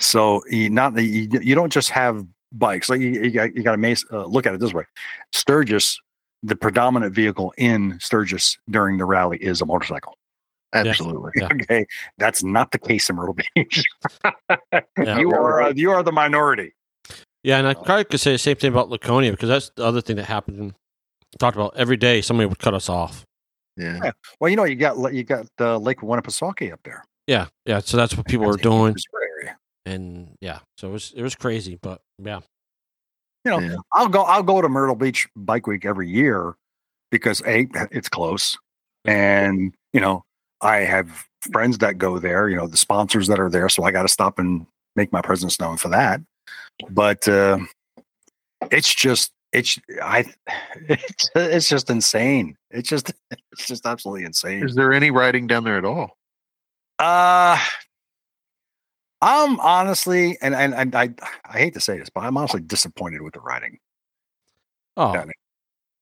[0.00, 2.88] So you not you, you don't just have bikes.
[2.88, 4.84] Like you, you got you got to uh, look at it this way:
[5.32, 5.98] Sturgis,
[6.42, 10.16] the predominant vehicle in Sturgis during the rally is a motorcycle.
[10.72, 11.32] Absolutely.
[11.36, 11.48] Yeah.
[11.52, 11.86] Okay,
[12.18, 13.82] that's not the case in Myrtle Beach.
[14.98, 15.18] Yeah.
[15.18, 16.74] you are uh, you are the minority.
[17.42, 20.00] Yeah, and I probably could say the same thing about Laconia because that's the other
[20.00, 20.74] thing that happened.
[21.38, 23.24] Talked about every day, somebody would cut us off.
[23.76, 24.10] Yeah.
[24.40, 27.04] Well, you know, you got you got uh, Lake Winnipesaukee up there.
[27.26, 27.78] Yeah, yeah.
[27.78, 28.96] So that's what people were doing,
[29.86, 32.40] and yeah, so it was it was crazy, but yeah,
[33.44, 33.76] You know, Yeah.
[33.92, 36.56] I'll go I'll go to Myrtle Beach Bike Week every year
[37.10, 38.58] because a it's close,
[39.04, 40.24] and you know
[40.60, 42.48] I have friends that go there.
[42.48, 44.66] You know the sponsors that are there, so I got to stop and
[44.96, 46.20] make my presence known for that.
[46.90, 47.58] But uh,
[48.70, 50.24] it's just it's I
[50.88, 52.56] it's it's just insane.
[52.70, 53.12] It's just
[53.52, 54.64] it's just absolutely insane.
[54.64, 56.16] Is there any riding down there at all?
[56.98, 57.58] Uh
[59.22, 61.10] I'm honestly, and, and and I
[61.44, 63.78] I hate to say this, but I'm honestly disappointed with the riding.
[64.96, 65.12] Oh,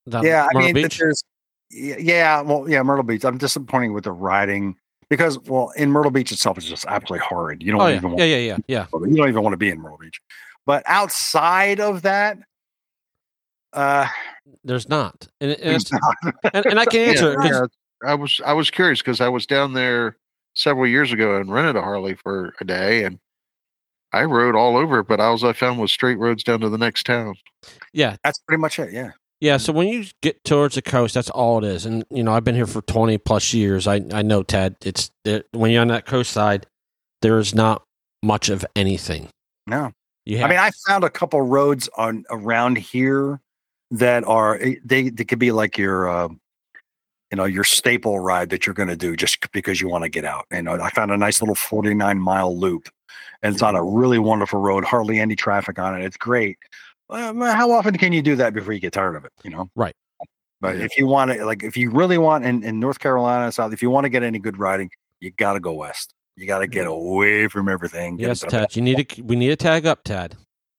[0.06, 0.98] yeah, I Myrtle mean, Beach?
[0.98, 1.24] there's
[1.70, 3.24] yeah, well, yeah, Myrtle Beach.
[3.24, 4.76] I'm disappointed with the riding
[5.10, 7.62] because, well, in Myrtle Beach itself is just absolutely horrid.
[7.62, 8.86] You don't Oh even yeah, want, yeah, yeah, yeah.
[8.92, 10.20] you don't even want to be in Myrtle Beach.
[10.64, 12.38] But outside of that,
[13.78, 14.06] uh,
[14.64, 15.90] There's not, and, and, it's,
[16.54, 19.28] and, and I can answer it 'cause- yeah, I was I was curious because I
[19.28, 20.16] was down there
[20.54, 23.18] several years ago and rented a Harley for a day and
[24.12, 27.04] I rode all over, but all I found was straight roads down to the next
[27.04, 27.34] town.
[27.92, 28.92] yeah, that's pretty much it.
[28.92, 29.10] Yeah,
[29.40, 31.84] Yeah, so when you get towards the coast, that's all it is.
[31.86, 33.86] And you know, I've been here for twenty plus years.
[33.86, 34.76] I I know Ted.
[34.84, 36.66] It's it, when you're on that coast side,
[37.22, 37.82] there is not
[38.22, 39.28] much of anything.
[39.66, 39.92] no,
[40.24, 43.40] You I mean, I found a couple roads on around here
[43.90, 46.28] that are eh, they they could be like your uh,
[47.30, 50.10] you know your staple ride that you're going to do just because you want to
[50.10, 50.46] get out.
[50.50, 52.88] And I found a nice little 49 mile loop,
[53.42, 56.04] and it's on a really wonderful road, hardly any traffic on it.
[56.04, 56.58] It's great.
[57.10, 59.32] Um, how often can you do that before you get tired of it?
[59.42, 59.94] You know, Right.
[60.60, 60.84] But Yeah.
[60.84, 63.80] if you want to, like, if you really want in, in North Carolina South, if
[63.80, 66.12] you want to get any good riding, you got to go west.
[66.36, 68.18] You got to get away from everything.
[68.18, 68.76] yes, a bit of Ted.
[68.76, 69.22] You need to.
[69.22, 70.36] We need to tag up, Ted.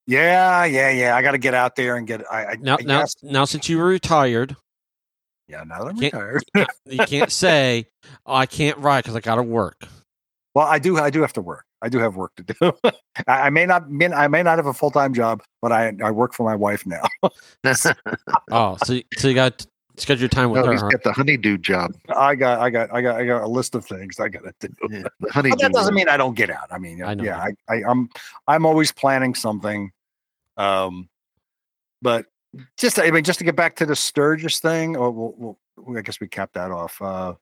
[0.10, 1.16] Yeah, yeah, yeah.
[1.16, 2.24] I got to get out there and get.
[2.32, 4.56] I, I Now, I now, now, since you were retired,
[5.48, 5.64] yeah.
[5.64, 6.44] Now that I'm Can't- retired,
[6.86, 7.86] you can't say,
[8.26, 9.84] oh, "I can't ride because I got to work."
[10.56, 10.98] well, I do.
[10.98, 11.66] I do have to work.
[11.82, 12.72] I do have work to do.
[13.28, 13.90] I, I may not.
[13.90, 16.56] Mean, I may not have a full time job, but I I work for my
[16.56, 17.04] wife now.
[18.52, 19.66] Oh, so you- so you got
[19.98, 20.72] schedule your time with no, her.
[20.72, 20.90] he's huh?
[20.90, 21.92] got the honeydew job.
[22.16, 22.60] I got.
[22.60, 22.94] I got.
[22.94, 23.16] I got.
[23.20, 24.74] I got a list of things I got to do.
[24.90, 25.56] Yeah, honeydew.
[25.56, 26.68] But that doesn't mean I don't get out.
[26.72, 27.24] I mean, I know.
[27.24, 28.10] yeah, I, I, I'm
[28.48, 29.92] I'm always planning something.
[30.60, 31.10] Um,
[32.02, 32.26] but
[32.78, 36.02] just I mean, just to get back to the Sturgis thing, or we'll, we'll, I
[36.02, 37.02] guess we capped that off.
[37.02, 37.34] Uh,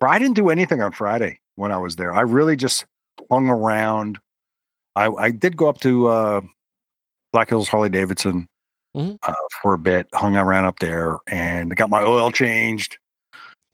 [0.00, 2.12] I didn't do anything on Friday when I was there.
[2.12, 2.86] I really just
[3.30, 4.18] hung around.
[4.96, 6.40] I I did go up to uh,
[7.32, 8.48] Black Hills Harley Davidson
[8.96, 9.18] Mhm.
[9.22, 12.98] uh, for a bit, hung around up there, and got my oil changed,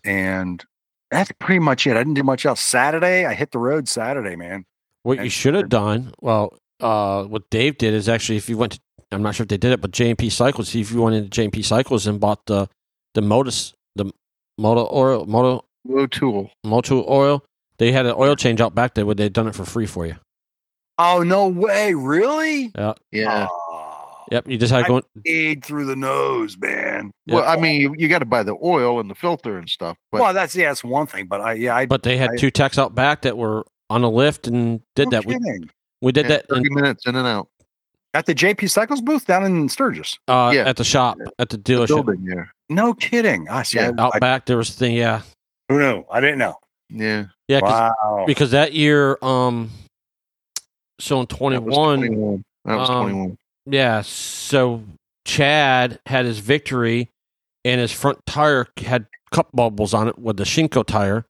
[0.03, 0.65] and
[1.11, 1.93] that's pretty much it.
[1.93, 2.61] I didn't do much else.
[2.61, 4.65] Saturday, I hit the road Saturday, man.
[5.03, 8.72] What you should have done, well, uh, what Dave did is actually, if you went
[8.72, 8.81] to,
[9.12, 11.28] I'm not sure if they did it, but J&P Cycles, see if you went into
[11.28, 12.68] J&P Cycles and bought the
[13.14, 14.12] the Modus, the
[14.57, 16.51] Moto oil, Moto Low tool.
[16.62, 17.45] Moto oil,
[17.78, 20.07] they had an oil change out back there where they'd done it for free for
[20.07, 20.16] you.
[20.99, 21.95] Oh no way!
[21.95, 22.70] Really?
[23.11, 23.49] Yeah.
[23.51, 23.87] Oh,
[24.31, 24.97] Yep, you just had to go.
[24.99, 27.11] In, Aid through the nose, man.
[27.26, 27.35] Yeah.
[27.37, 29.97] Well, I mean, you, you got to buy the oil and the filter and stuff.
[30.12, 31.26] But well, that's yeah, that's one thing.
[31.26, 34.05] But I yeah, I but they had I- two techs out back that were on
[34.05, 35.26] a lift and did no that.
[35.26, 35.43] Kidding.
[35.62, 35.68] we
[36.13, 37.49] did yeah, that 30 in, minutes in and out.
[38.15, 40.19] at the JP Cycles booth down in Sturgis.
[40.29, 40.69] uh, Yeah.
[40.69, 42.45] at the shop at the The dealership building, yeah.
[42.69, 43.49] No kidding.
[43.49, 43.79] I see.
[43.79, 44.47] Yeah, out I, back.
[44.47, 45.23] There was the thing, yeah,
[45.69, 46.05] who knew?
[46.11, 46.57] I didn't know.
[46.89, 47.27] Yeah.
[47.49, 48.25] yeah, 'cause- Wow.
[48.27, 49.71] because that year, um,
[50.99, 52.45] so in That was 21.
[52.64, 53.39] That was um, 21.
[53.67, 54.83] Yeah, so
[55.25, 57.09] Chad had his victory,
[57.64, 61.25] and his front tire had cup bubbles on it with the Shinko tire.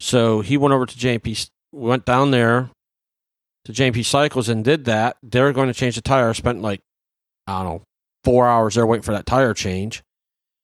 [0.00, 2.70] So he went over to JP, We went down there
[3.66, 5.16] to JP Cycles and did that.
[5.22, 6.28] They're going to change the tire.
[6.30, 6.80] I Spent like
[7.46, 7.82] I don't know
[8.24, 10.02] four hours there waiting for that tire change.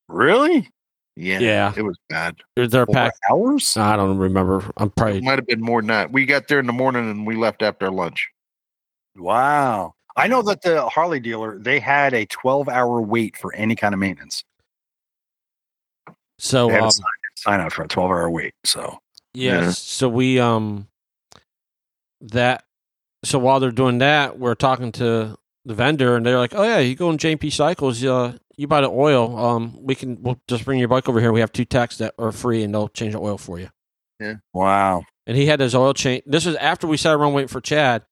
[0.09, 0.69] Really?
[1.17, 1.39] Yeah.
[1.41, 1.73] yeah.
[1.77, 2.37] It was bad.
[2.57, 3.19] They're Four packed.
[3.31, 3.77] hours?
[3.77, 4.65] I don't remember.
[4.79, 6.11] I'm It probably might have been more than that.
[6.11, 8.29] We got there in the morning and we left after lunch.
[9.17, 9.93] Wow.
[10.17, 13.93] I know that the Harley dealer they had a 12 hour wait for any kind
[13.95, 14.43] of maintenance.
[16.39, 16.69] so.
[16.69, 17.05] They had Um, a sign,
[17.37, 18.55] sign out for a 12 hour wait.
[18.65, 18.99] So
[19.35, 19.63] Yes.
[19.65, 19.71] Yeah.
[19.73, 20.89] So we um
[22.23, 22.65] that
[23.25, 26.79] so while they're doing that, we're talking to the vendor and they're like, "Oh yeah,
[26.79, 30.65] you go in JP Cycles, uh you buy the oil, um we can we'll just
[30.65, 31.33] bring your bike over here.
[31.33, 33.69] We have two techs that are free and they'll change the oil for you."
[34.21, 34.35] Yeah.
[34.53, 35.05] Wow.
[35.27, 36.23] And he had his oil change.
[36.27, 38.03] This was after we sat around waiting for Chad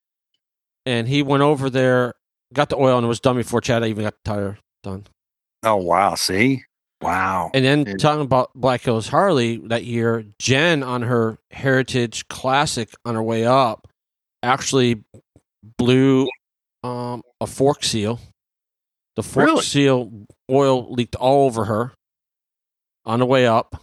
[0.86, 2.14] and he went over there,
[2.52, 5.06] got the oil and it was done before Chad even got the tire done.
[5.64, 6.14] Oh wow.
[6.14, 6.62] See?
[7.02, 7.50] Wow.
[7.54, 7.96] And then Yeah.
[7.96, 13.44] talking about Black Hills Harley that year, Jen on her Heritage Classic on her way
[13.44, 13.88] up
[14.42, 15.04] actually
[15.78, 16.28] blew
[16.82, 18.20] um, a fork seal.
[19.16, 19.62] The fork Really?
[19.62, 20.10] seal
[20.50, 21.92] oil leaked all over her
[23.04, 23.82] on the way up.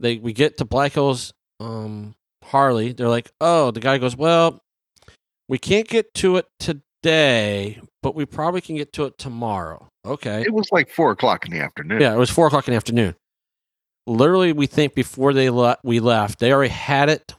[0.00, 2.14] They we get to Black Hills um,
[2.44, 2.92] Harley.
[2.92, 4.60] They're like, oh, the guy goes, well,
[5.48, 9.88] we can't get to it today, but we probably can get to it tomorrow.
[10.06, 10.42] Okay.
[10.42, 12.00] It was like four o'clock in the afternoon.
[12.00, 13.16] Yeah, it was four o'clock in the afternoon.
[14.06, 17.34] Literally, we think before they le- we left, they already had it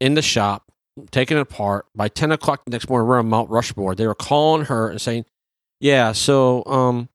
[0.00, 0.64] in the shop,
[1.10, 1.86] taken apart.
[1.94, 3.94] By ten o'clock the next morning, we're on Mount Rushmore.
[3.94, 5.24] They were calling her and saying,
[5.80, 7.08] "Yeah, so um,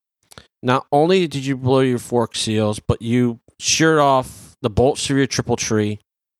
[0.63, 5.13] not only did you blow your fork seals, but you sheared off the bolts for
[5.13, 5.99] your triple tree,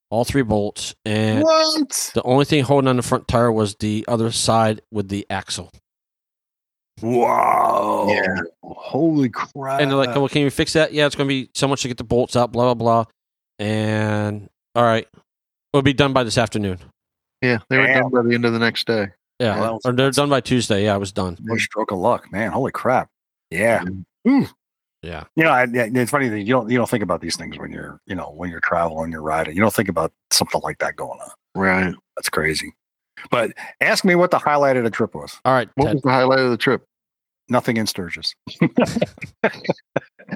[0.10, 2.12] all three bolts, and What?
[2.14, 5.72] the only thing holding on the front tire was the other side with the axle."
[7.02, 8.08] Wow.
[8.10, 8.42] Yeah.
[8.64, 9.80] Holy crap.
[9.82, 10.94] And they're like, "Well, can you fix that?
[10.94, 13.06] Yeah, it's going to be so much to get the bolts out, blah blah blah."
[13.60, 15.08] And all right,
[15.74, 16.80] it'll be done by this afternoon.
[17.42, 18.04] Yeah, they were Damn.
[18.04, 19.08] done by the end of the next day.
[19.40, 20.86] Yeah, Well, or they're done by Tuesday.
[20.86, 21.38] Yeah, I was done.
[21.46, 22.52] One stroke of luck, man.
[22.52, 23.10] Holy crap.
[23.52, 23.84] Yeah.
[25.04, 27.58] Yeah, You know, I, it's funny that you don't you don't think about these things
[27.58, 29.56] when you're you know when you're traveling, you're riding.
[29.56, 31.30] You don't think about something like that going on.
[31.56, 31.94] Right.
[32.18, 32.74] That's crazy.
[33.30, 35.40] But ask me what the highlight of the trip was.
[35.46, 35.70] all right.
[35.76, 35.94] What Ted.
[35.96, 36.84] was the highlight of the trip?
[37.48, 38.36] Nothing in Sturgis.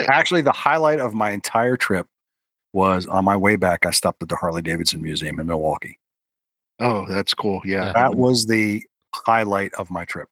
[0.08, 2.08] Actually, the highlight of my entire trip
[2.72, 3.86] was on my way back.
[3.86, 6.00] I stopped at the Harley Davidson Museum in Milwaukee.
[6.82, 7.62] Oh, that's cool.
[7.64, 7.86] Yeah.
[7.86, 7.94] Yeah.
[7.94, 8.84] That was the
[9.16, 10.28] highlight of my trip.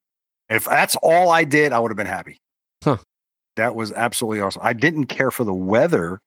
[0.49, 2.39] If that's all I did, I would have been happy.
[2.83, 2.97] Huh.
[3.55, 4.61] That was absolutely awesome.
[4.65, 6.19] I didn't care for the weather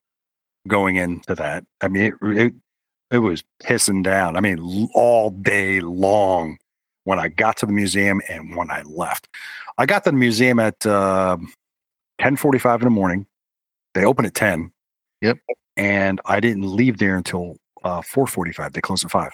[0.69, 1.65] going into that.
[1.81, 2.55] I mean, it, it,
[3.11, 4.37] it was pissing down.
[4.37, 6.59] I mean, all day long
[7.05, 9.29] when I got to the museum and when I left.
[9.79, 13.27] I got to the museum at uh, 1045 in the morning.
[13.95, 14.71] They open at 10.
[15.21, 15.39] Yep.
[15.77, 18.73] And I didn't leave there until uh, 445.
[18.73, 19.33] They close at 5.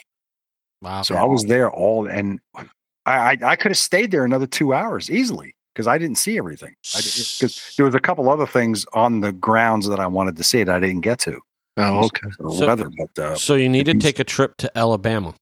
[0.83, 1.03] Wow.
[1.03, 2.65] So I was there all, and I
[3.07, 6.75] I, I could have stayed there another two hours easily because I didn't see everything.
[6.95, 10.63] Because there was a couple other things on the grounds that I wanted to see
[10.65, 11.41] that I didn't get to.
[11.79, 12.29] Oh, okay.
[12.39, 15.35] So- weather, but uh, so you need to take a trip to Alabama.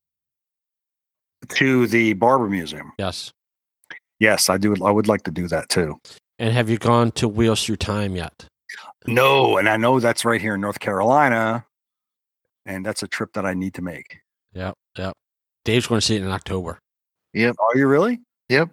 [1.49, 2.93] to the Barber Museum.
[2.99, 3.33] Yes.
[4.19, 4.75] Yes, I do.
[4.85, 5.99] I would like to do that too.
[6.39, 8.47] And have you gone to Wheels Through Time yet?
[9.07, 11.65] No, and I know that's right here in North Carolina,
[12.65, 14.19] and that's a trip that I need to make.
[14.53, 14.75] Yep.
[14.99, 15.17] Yep.
[15.67, 16.79] Dave's going to see it in October.
[17.35, 17.57] Yep.
[17.59, 18.21] Are you really?
[18.49, 18.71] Yep.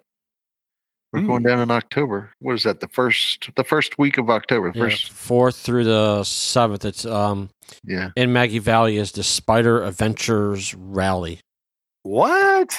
[1.11, 1.28] We're Hmm.
[1.28, 2.32] going down in October.
[2.40, 2.80] What is that?
[2.80, 4.72] The first the first week of October.
[4.74, 6.86] Yeah, First fourth through the seventh.
[6.86, 7.49] It's um
[7.84, 8.11] yeah.
[8.15, 11.40] in Maggie Valley is the Spyder Adventures Rally.
[12.03, 12.78] What?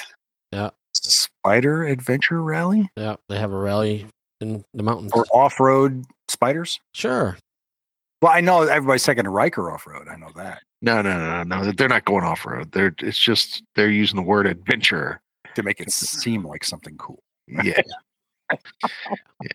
[0.51, 0.71] Yeah.
[0.95, 4.07] Spyder Adventure Rally Yeah, they have a rally
[4.41, 5.11] in the mountains.
[5.13, 6.79] or off-road spiders?
[6.93, 7.37] Sure.
[8.21, 10.07] Well, I know everybody's taking a Ryker off-road.
[10.09, 11.71] I know that No, no, no, no, no.
[11.71, 12.71] They're not going off road.
[12.71, 15.19] They're it's just they're using the word adventure.
[15.55, 17.23] to make it seem like something cool.
[17.47, 17.81] Yeah.
[19.41, 19.49] yeah.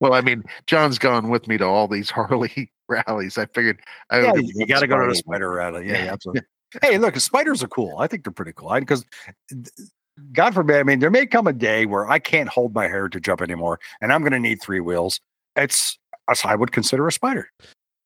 [0.00, 3.38] Well, I mean, John's gone with me to all these Harley rallies.
[3.38, 3.78] I figured
[4.10, 5.86] I Yeah, you got to go to a spider rally.
[5.86, 6.42] Yeah, yeah, absolutely.
[6.82, 7.98] hey, look, spiders are cool.
[7.98, 8.74] I think they're pretty cool.
[8.74, 9.04] Because,
[10.32, 13.28] God forbid, I mean, there may come a day where I can't hold my heritage
[13.28, 15.20] up anymore, and I'm going to need three wheels.
[15.54, 15.98] It's
[16.28, 17.48] as I would consider a spider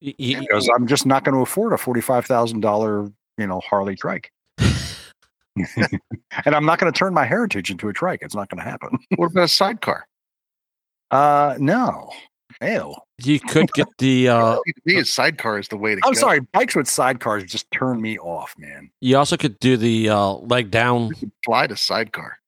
[0.01, 3.61] Y- y- because I'm just not going to afford a forty-five thousand dollar, you know,
[3.61, 4.31] Harley trike.
[4.59, 8.21] and I'm not going to turn my heritage into a trike.
[8.23, 8.99] It's not going to happen.
[9.17, 10.07] What about a sidecar?
[11.11, 12.11] Uh, no.
[12.63, 12.95] Ew.
[13.23, 14.29] you could get the.
[14.29, 16.21] Uh, me, a sidecar is the way to I'm go.
[16.21, 16.41] sorry.
[16.41, 18.91] Bikes with sidecars just turn me off, man.
[19.01, 21.13] you also could do the uh, leg down
[21.45, 22.39] fly to sidecar.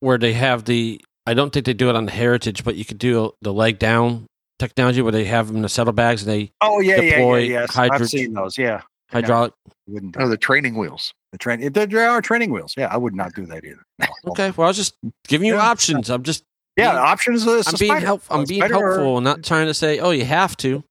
[0.00, 1.00] where they have the.
[1.26, 3.78] I don't think they do it on the Heritage, but you could do the leg
[3.78, 4.26] down
[4.58, 7.38] technology where they have them in the saddlebags and they Oh yeah, yeah, yeah, Deploy
[7.38, 7.76] yes.
[7.76, 8.56] I've seen those.
[8.58, 9.52] Yeah, hydraulic.
[9.86, 11.12] wouldn't do Oh, the training wheels.
[11.32, 11.72] the train.
[11.72, 12.74] There, there are training wheels.
[12.76, 13.82] Yeah, I would not do that either.
[13.98, 14.06] No.
[14.28, 14.94] Okay, well, I was just
[15.28, 15.62] giving you Yeah.
[15.68, 16.08] options.
[16.10, 16.44] I'm just
[16.76, 18.06] Yeah, being- the option is I'm a being spider.
[18.06, 18.22] help.
[18.30, 20.82] I'm being spider or- helpful, not trying to say, "Oh, you have to."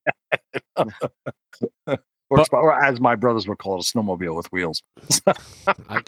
[0.76, 0.86] or,
[2.30, 4.82] but- or as my brothers would call it, a snowmobile with wheels.
[5.26, 5.32] I,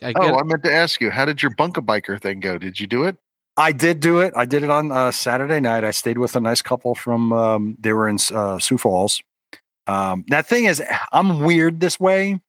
[0.02, 0.40] I Oh, it.
[0.40, 2.58] I meant to ask you, how did your bunker biker thing go?
[2.58, 3.16] Did you do it?
[3.56, 4.34] I did do it.
[4.36, 5.84] I did it on uh, Saturday night.
[5.84, 7.32] I stayed with a nice couple from.
[7.32, 9.22] Um, they were in uh, Sioux Falls.
[9.86, 12.40] Um, that thing is, I'm weird this way.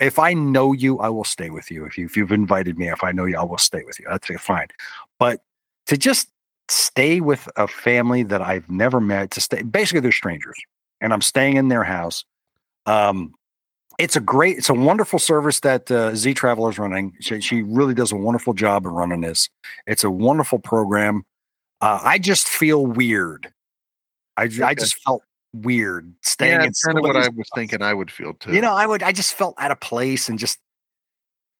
[0.00, 1.84] If I know you, I will stay with you.
[1.86, 4.06] If you if you've invited me, if I know you, I will stay with you.
[4.08, 4.68] That's fine.
[5.18, 5.40] But
[5.86, 6.28] to just
[6.68, 10.56] stay with a family that I've never met, to stay basically they're strangers,
[11.00, 12.24] and I'm staying in their house.
[12.86, 13.34] Um,
[13.98, 17.14] it's a great, it's a wonderful service that uh, Z Traveler is running.
[17.20, 19.48] She, she really does a wonderful job of running this.
[19.86, 21.24] It's a wonderful program.
[21.80, 23.52] Uh, I just feel weird.
[24.36, 24.74] I, Okay.
[24.74, 25.22] just felt
[25.52, 28.52] weird staying Yeah, in kind of what I was thinking I would feel too.
[28.52, 29.02] you know, I would.
[29.02, 30.58] I just felt out of place and just.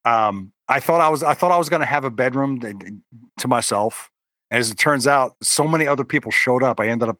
[0.05, 1.23] Um, I thought I was.
[1.23, 2.75] I thought I was going to have a bedroom th-
[3.39, 4.11] to myself.
[4.51, 6.81] As it turns out, so many other people showed up.
[6.81, 7.19] I ended up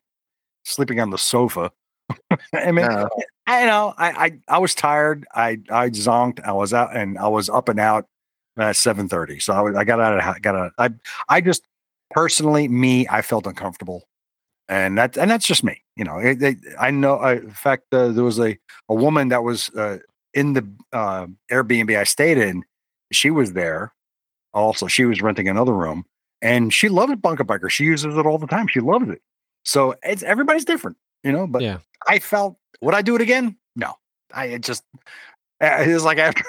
[0.65, 1.71] sleeping on the sofa.
[2.53, 2.87] I mean.
[3.47, 3.93] I know.
[3.99, 5.27] I, I I was tired.
[5.35, 6.43] I I zonked.
[6.45, 8.07] I was out and I was up and out.
[8.59, 9.41] at seven thirty.
[9.41, 10.73] So I, was- I got out of got out.
[10.79, 10.91] I
[11.29, 11.63] I just
[12.11, 14.05] personally me I felt uncomfortable,
[14.69, 15.83] and that and that's just me.
[15.97, 17.17] You know, it, it, I know.
[17.17, 18.59] I, in fact, uh, there was a
[18.89, 19.99] a woman that was uh,
[20.35, 22.65] in the uh, Airbnb I stayed in.
[23.13, 23.93] She was there.
[24.55, 26.05] Also, she was renting another room,
[26.43, 27.71] and she loves Bunker Biker.
[27.71, 28.69] She uses it all the time.
[28.69, 29.21] She loves it.
[29.65, 31.47] So it's everybody's different, you know.
[31.47, 31.79] But Yeah.
[32.07, 33.57] I felt would I do it again?
[33.75, 33.95] No,
[34.33, 34.85] I it just
[35.63, 36.43] uh, it was like after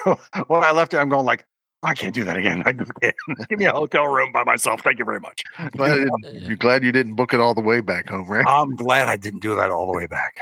[0.48, 1.44] when I left it, I'm going like
[1.82, 2.62] I can't do that again.
[2.66, 3.14] I just can't.
[3.48, 4.80] Give me a hotel room by myself.
[4.82, 5.42] Thank you very much.
[5.76, 8.44] Glad I didn't- you're glad you didn't book it all the way back home, right?
[8.46, 10.38] I'm glad I didn't do that all the way back.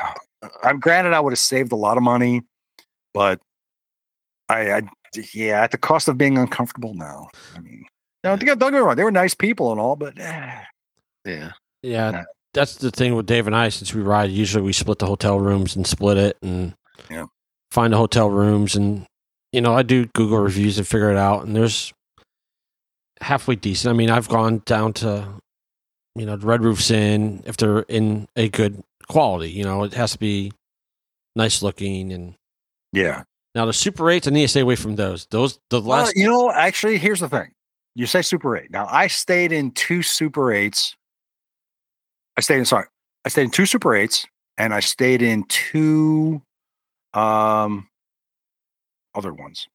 [0.63, 2.43] I'm granted I would have saved a lot of money,
[3.13, 3.41] but
[4.49, 4.83] I, I
[5.33, 6.95] yeah, at the cost of being uncomfortable.
[6.95, 7.29] now.
[7.55, 7.85] I mean,
[8.23, 8.97] no, don't get don't get me wrong.
[8.97, 10.61] They were nice people and all, but eh,
[11.25, 11.53] Yeah.
[11.83, 12.23] Yeah, Nah.
[12.55, 13.69] That's the thing with Dave and I.
[13.69, 16.75] Since we ride, usually we split the hotel rooms and split it and
[17.11, 17.27] Yeah.
[17.71, 18.75] find the hotel rooms.
[18.77, 19.07] And
[19.53, 21.45] you know, I do Google reviews and figure it out.
[21.45, 21.93] And there's
[23.21, 23.91] halfway decent.
[23.91, 25.27] I mean, I've gone down to
[26.15, 29.51] you know the Red Roof's Inn if they're in a good quality.
[29.51, 30.53] You know, it has to be
[31.37, 32.13] nice looking.
[32.13, 32.35] And
[32.93, 33.25] yeah.
[33.55, 35.27] now the Super Eights, I need to stay away from those.
[35.31, 36.17] Those the Well, last.
[36.17, 37.53] you know, actually, here's the thing.
[37.97, 38.71] You say Super Eight.
[38.73, 40.97] Now, I stayed in two Super Eights.
[42.37, 42.87] I stayed in sorry,
[43.25, 44.27] I stayed in two Super Eights,
[44.59, 46.43] and I stayed in two
[47.13, 47.89] um
[49.15, 49.69] other ones.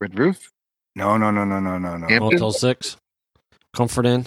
[0.00, 0.50] Red roof.
[0.96, 2.06] No, no, no, no, no, no, no.
[2.06, 2.96] Camp- Motel Six,
[3.74, 4.26] Comfort Inn.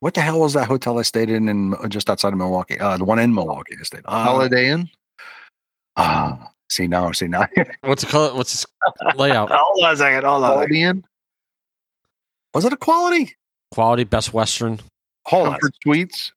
[0.00, 2.78] What the hell was that hotel I stayed in, in just outside of Milwaukee?
[2.78, 3.74] Uh, the one in Milwaukee.
[3.78, 4.02] I stayed.
[4.04, 4.88] Uh, Holiday Inn.
[5.96, 7.48] Ah, see now, see now.
[7.80, 8.36] What's it called?
[8.36, 8.66] What's its
[9.16, 9.50] layout?
[9.52, 10.24] hold on a second.
[10.24, 10.50] Hold on.
[10.50, 10.56] a second.
[10.58, 11.04] Holiday Inn.
[12.54, 13.34] Was it a quality?
[13.72, 14.80] Quality, Best Western.
[15.26, 15.52] Hold on.
[15.54, 16.32] Comfort Suites.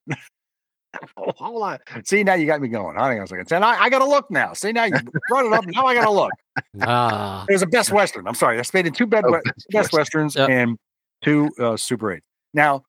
[1.15, 1.79] Oh, hold on.
[2.03, 2.97] See, now you got me going.
[2.97, 3.49] Hang on a second.
[3.53, 4.51] And I, I got to look now.
[4.53, 4.93] See, now you
[5.29, 5.65] brought it up.
[5.67, 6.31] Now I got to look.
[6.81, 8.27] Ah, It was a Best Western.
[8.27, 8.59] I'm sorry.
[8.59, 10.49] I stayed in two bed Oh, we- Best Best Westerns Yep.
[10.49, 10.77] and
[11.21, 12.21] two uh, Super 8.
[12.53, 12.83] Now,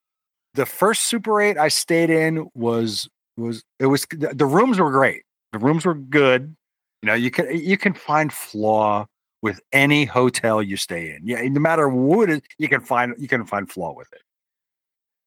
[0.54, 4.90] the first Super 8 I stayed in was was it was the, the rooms were
[4.90, 5.22] great.
[5.52, 6.56] The rooms were good.
[7.02, 9.06] You know, you can you can find flaw
[9.42, 11.20] with any hotel you stay in.
[11.24, 14.22] Yeah, no matter what it is, you can find you can find flaw with it.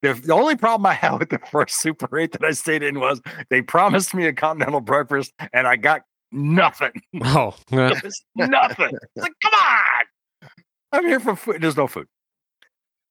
[0.06, 3.00] The, the only problem I had with the first Super 8 that I stayed in
[3.00, 6.02] was they promised me a continental breakfast and I got
[6.32, 6.92] nothing.
[7.24, 8.92] oh, was nothing.
[8.92, 10.50] It's like, come on.
[10.92, 11.60] I'm here for food.
[11.62, 12.08] There's no food.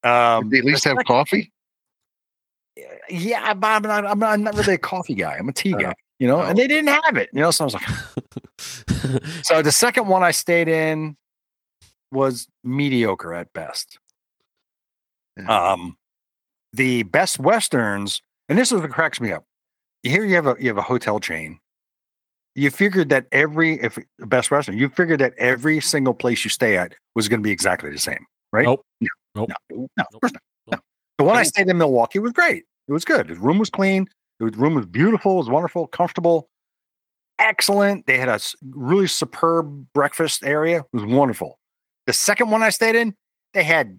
[0.04, 1.50] Um, Did they at least have coffee?
[3.08, 5.34] yeah, but I'm not, I'm not, I'm not really a coffee guy.
[5.36, 5.78] I'm a tea Oh.
[5.78, 7.50] guy, you know, and they didn't have it, you know.
[7.50, 11.16] So I was like, so the second one I stayed in
[12.12, 13.98] was mediocre at best.
[15.48, 15.96] Um,
[16.74, 19.44] the best westerns, and this is what cracks me up.
[20.02, 21.58] Here you have a you have a hotel chain.
[22.54, 26.76] You figured that every if best western, you figured that every single place you stay
[26.76, 28.64] at was going to be exactly the same, right?
[28.64, 28.84] Nope.
[29.00, 29.50] No, Nope.
[29.70, 30.42] no, no, not.
[30.70, 30.78] No.
[31.18, 32.64] The one I stayed in Milwaukee was great.
[32.86, 33.28] It was good.
[33.28, 34.06] The room was clean.
[34.38, 35.32] The room was beautiful.
[35.32, 36.48] It was wonderful, comfortable,
[37.38, 38.06] excellent.
[38.06, 38.38] They had a
[38.70, 40.78] really superb breakfast area.
[40.80, 41.58] It was wonderful.
[42.06, 43.14] The second one I stayed in,
[43.54, 43.98] they had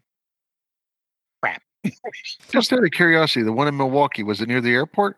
[2.50, 5.18] Just out of curiosity, the one in Milwaukee was it near the airport?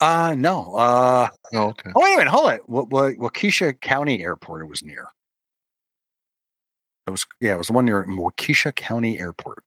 [0.00, 1.90] uh no uh Oh, okay.
[1.96, 2.68] Oh, wait a minute, hold it.
[2.68, 5.08] What, what, Waukesha County Airport it was near.
[7.06, 9.64] It was, yeah, it was the one near Waukesha County Airport.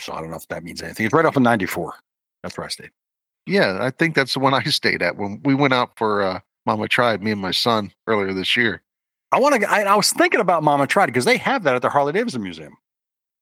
[0.00, 1.06] So I don't know if that means anything.
[1.06, 1.94] It's right off of 94.
[2.42, 2.90] That's where I stayed.
[3.46, 6.40] Yeah, I think that's the one I stayed at when we went out for uh,
[6.64, 8.82] Mama Tried, me and my son earlier this year.
[9.32, 11.82] I want to, I, I was thinking about Mama Tried because they have that at
[11.82, 12.76] the Harley Davidson Museum.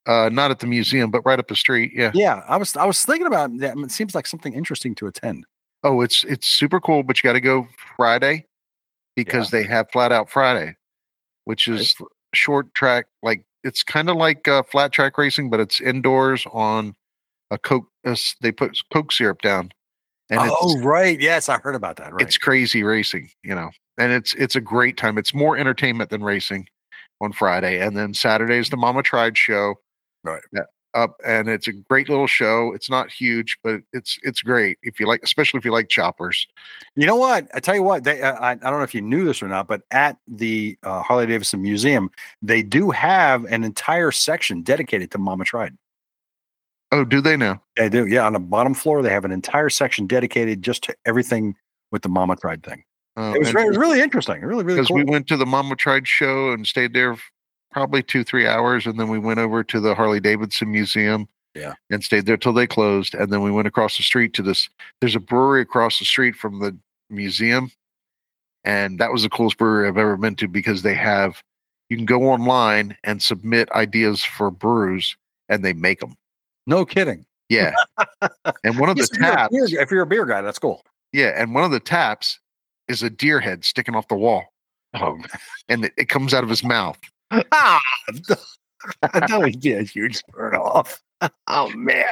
[0.06, 1.92] Uh, not at the museum, but right up the street.
[1.94, 2.10] Yeah.
[2.14, 3.76] Yeah, I was, I was thinking about that.
[3.78, 5.46] It seems like something interesting to attend.
[5.82, 8.46] Oh, it's it's super cool, but you got to go Friday
[9.16, 10.76] because they have Flat Out Friday,
[11.44, 11.94] which is
[12.34, 13.06] short track.
[13.22, 16.94] Like it's kind of like uh, flat track racing, but it's indoors on
[17.50, 17.86] a coke.
[18.04, 19.72] Uh, they put coke syrup down,
[20.30, 21.20] and oh, right.
[21.20, 22.12] Yes, I heard about that.
[22.12, 22.22] Right.
[22.22, 23.70] it's crazy racing, you know.
[23.98, 25.18] And it's it's a great time.
[25.18, 26.66] It's more entertainment than racing
[27.20, 29.74] on Friday, and then Saturday is the Mama Tried show.
[30.24, 30.42] Right.
[30.52, 30.62] Yeah,
[30.94, 32.72] up and it's a great little show.
[32.72, 36.46] It's not huge, but it's it's great if you like, especially if you like choppers.
[36.96, 37.46] You know what?
[37.54, 38.04] I tell you what.
[38.04, 40.78] They, uh, I, I don't know if you knew this or not, but at the
[40.82, 42.10] uh, Harley Davidson Museum,
[42.42, 45.76] they do have an entire section dedicated to Mama Tried.
[46.92, 47.60] Oh, do they now?
[47.76, 48.06] They do.
[48.06, 51.56] Yeah, on the bottom floor, they have an entire section dedicated just to everything
[51.90, 52.84] with the Mama Tried thing.
[53.16, 54.40] Uh, It was, it was really interesting.
[54.42, 54.98] Really, really because cool.
[54.98, 57.16] we went to the Mama Tried show and stayed there
[57.74, 58.86] probably two, three hours.
[58.86, 61.28] And then we went over to the Harley Davidson Museum.
[61.54, 61.74] Yeah.
[61.90, 63.14] And stayed there till they closed.
[63.14, 64.68] And then we went across the street to this.
[65.00, 66.76] There's a brewery across the street from the
[67.10, 67.70] museum.
[68.64, 71.42] and that was the coolest brewery I've ever been to because they have
[71.90, 75.16] you can go online and submit ideas for brews,
[75.50, 76.16] and they make them.
[76.66, 77.26] No kidding.
[77.50, 77.74] Yeah,
[78.64, 80.82] and one of the Yes, if you're taps, if you're a beer guy, that's cool.
[81.12, 82.40] yeah, and one of the taps
[82.88, 84.44] is a deer head sticking off the wall,
[84.94, 85.18] Oh,
[85.68, 86.98] and it, it comes out of his mouth.
[87.52, 87.80] Ah,
[89.02, 91.00] that would be a huge burn off.
[91.46, 92.04] Oh man.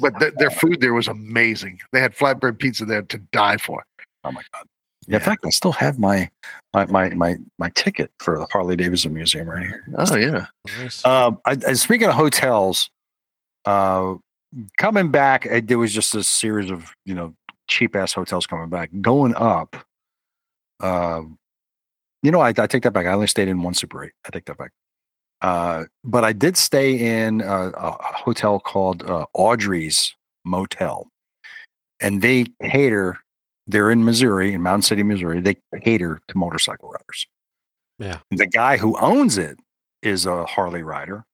[0.00, 1.80] But th- their food there was amazing.
[1.92, 3.84] They had flatbread pizza there to die for.
[4.24, 4.66] Oh my god.
[5.06, 5.16] Yeah.
[5.16, 6.30] In fact, I still have my
[6.74, 9.84] my my my, my ticket for the Harley Davidson Museum right here.
[9.96, 10.46] Oh yeah,
[10.78, 11.04] Nice.
[11.04, 12.90] Um, I, I, speaking of hotels,
[13.64, 14.14] uh,
[14.76, 17.34] coming back, uh, there was just a series of you know
[17.66, 18.90] cheap ass hotels coming back.
[19.00, 19.74] Going up,
[20.80, 21.38] um,
[22.22, 23.06] you know, I, I take that back.
[23.06, 24.12] I only stayed in one Super Eight.
[24.26, 24.72] I take that back.
[25.42, 30.14] Uh, but I did stay in a, a hotel called uh, Audrey's
[30.44, 31.08] Motel,
[32.00, 33.18] and they cater.
[33.66, 35.40] They're in Missouri, in Mountain City, Missouri.
[35.40, 37.26] They cater to motorcycle riders.
[37.98, 38.18] Yeah.
[38.30, 39.58] The guy who owns it
[40.02, 41.24] is a Harley rider,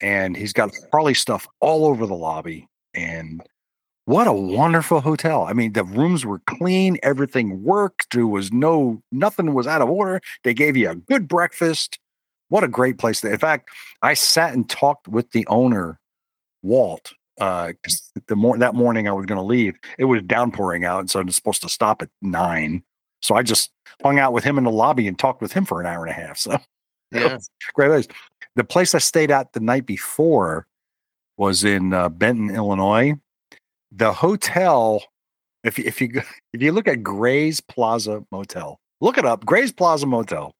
[0.00, 2.68] and he's got Harley stuff all over the lobby.
[2.94, 3.42] And
[4.08, 5.44] what a wonderful hotel!
[5.44, 8.14] I mean, the rooms were clean, everything worked.
[8.14, 10.22] There was no nothing was out of order.
[10.44, 11.98] They gave you a good breakfast.
[12.48, 13.20] What a great place!
[13.20, 13.68] To, in fact,
[14.00, 16.00] I sat and talked with the owner,
[16.62, 17.12] Walt.
[17.38, 17.74] Uh,
[18.28, 19.74] the mor- that morning I was going to leave.
[19.98, 22.82] It was downpouring out, and so I was supposed to stop at nine.
[23.20, 23.70] So I just
[24.02, 26.10] hung out with him in the lobby and talked with him for an hour and
[26.10, 26.38] a half.
[27.10, 27.38] So yeah.
[27.74, 28.08] great place.
[28.56, 30.66] The place I stayed at the night before
[31.36, 33.14] was in uh, Benton, Illinois.
[33.92, 35.02] The hotel,
[35.64, 36.10] if you, if you
[36.52, 40.52] if you look at Gray's Plaza Motel, look it up, Gray's Plaza Motel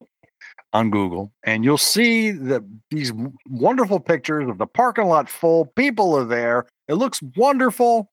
[0.72, 3.12] on Google, and you'll see the these
[3.48, 5.66] wonderful pictures of the parking lot full.
[5.76, 6.66] People are there.
[6.88, 8.10] It looks wonderful.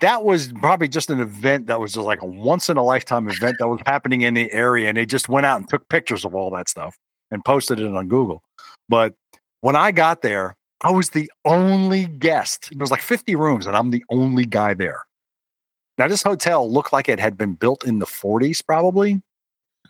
[0.00, 3.26] That was probably just an event that was just like a once in a lifetime
[3.28, 6.24] event that was happening in the area, and they just went out and took pictures
[6.26, 6.94] of all that stuff
[7.30, 8.42] and posted it on Google.
[8.88, 9.14] But
[9.60, 12.68] when I got there, I was the only guest.
[12.70, 15.04] There was like 50 rooms, and I'm the only guy there.
[15.98, 19.20] Now, this hotel looked like it had been built in the 40s, probably,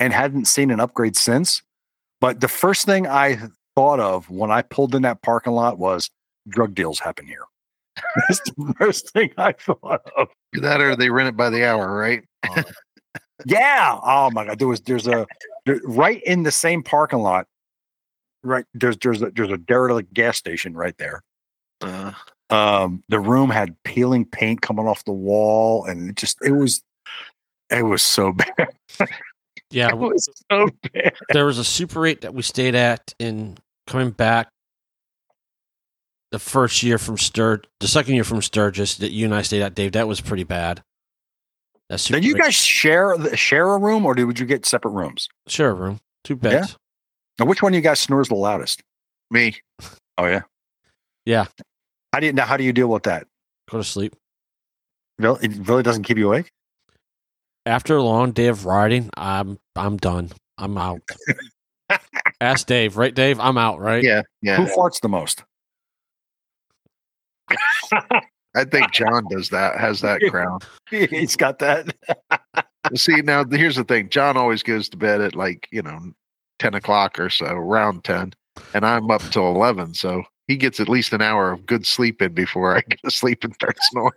[0.01, 1.63] and hadn't seen an upgrade since.
[2.21, 3.39] But the first thing I
[3.77, 6.11] thought of when I pulled in that parking lot was
[6.49, 7.45] drug deals happen here.
[8.29, 10.29] That's the first thing I thought of.
[10.55, 12.23] That or they rent it by the hour, right?
[12.49, 12.63] Uh,
[13.47, 13.99] yeah.
[14.03, 14.59] Oh my god.
[14.59, 15.27] There was there's a
[15.67, 17.47] there, right in the same parking lot.
[18.45, 21.23] Right there's there's a, there's a derelict gas station right there.
[21.81, 22.13] Uh,
[22.51, 26.83] Um, the room had peeling paint coming off the wall, and it just it was
[27.71, 28.69] it was so bad.
[29.71, 31.13] yeah, It was so bad.
[31.33, 34.49] there was a Super 8 that we stayed at in coming back
[36.31, 39.63] the first year from Stur the second year from Sturgis that you and I stayed
[39.63, 39.93] at, Dave.
[39.93, 40.83] That was pretty bad.
[41.89, 44.65] That Super Did you 8 guys share share a room, or did would you get
[44.67, 45.29] separate rooms?
[45.47, 46.77] share a room, two beds.
[47.39, 48.83] Now, which one of you guys snores the loudest?
[49.31, 49.57] me.
[50.17, 50.43] Oh yeah,
[51.25, 51.47] Yeah.
[52.13, 52.47] How do you now?
[52.47, 53.27] How do you deal with that?
[53.71, 54.17] Go to sleep.
[55.19, 56.51] Really, it really doesn't keep you awake.
[57.67, 60.31] After a long day of riding, I'm I'm done.
[60.57, 61.03] I'm out.
[62.41, 63.39] Ask Dave, right, Dave?
[63.41, 64.03] I'm out, right?
[64.03, 64.57] Yeah, yeah.
[64.57, 65.45] Who farts the most?
[68.55, 69.79] I think John does that.
[69.79, 70.61] Has that crown.
[70.91, 71.95] He's got that.
[72.95, 74.09] See, now here's the thing.
[74.09, 75.99] John always goes to bed at like you know
[76.59, 78.33] ten o'clock or so, around ten,
[78.75, 79.95] and I'm up till eleven.
[79.95, 83.11] So he gets at least an hour of good sleep in before I go to
[83.11, 84.13] sleep and start snoring.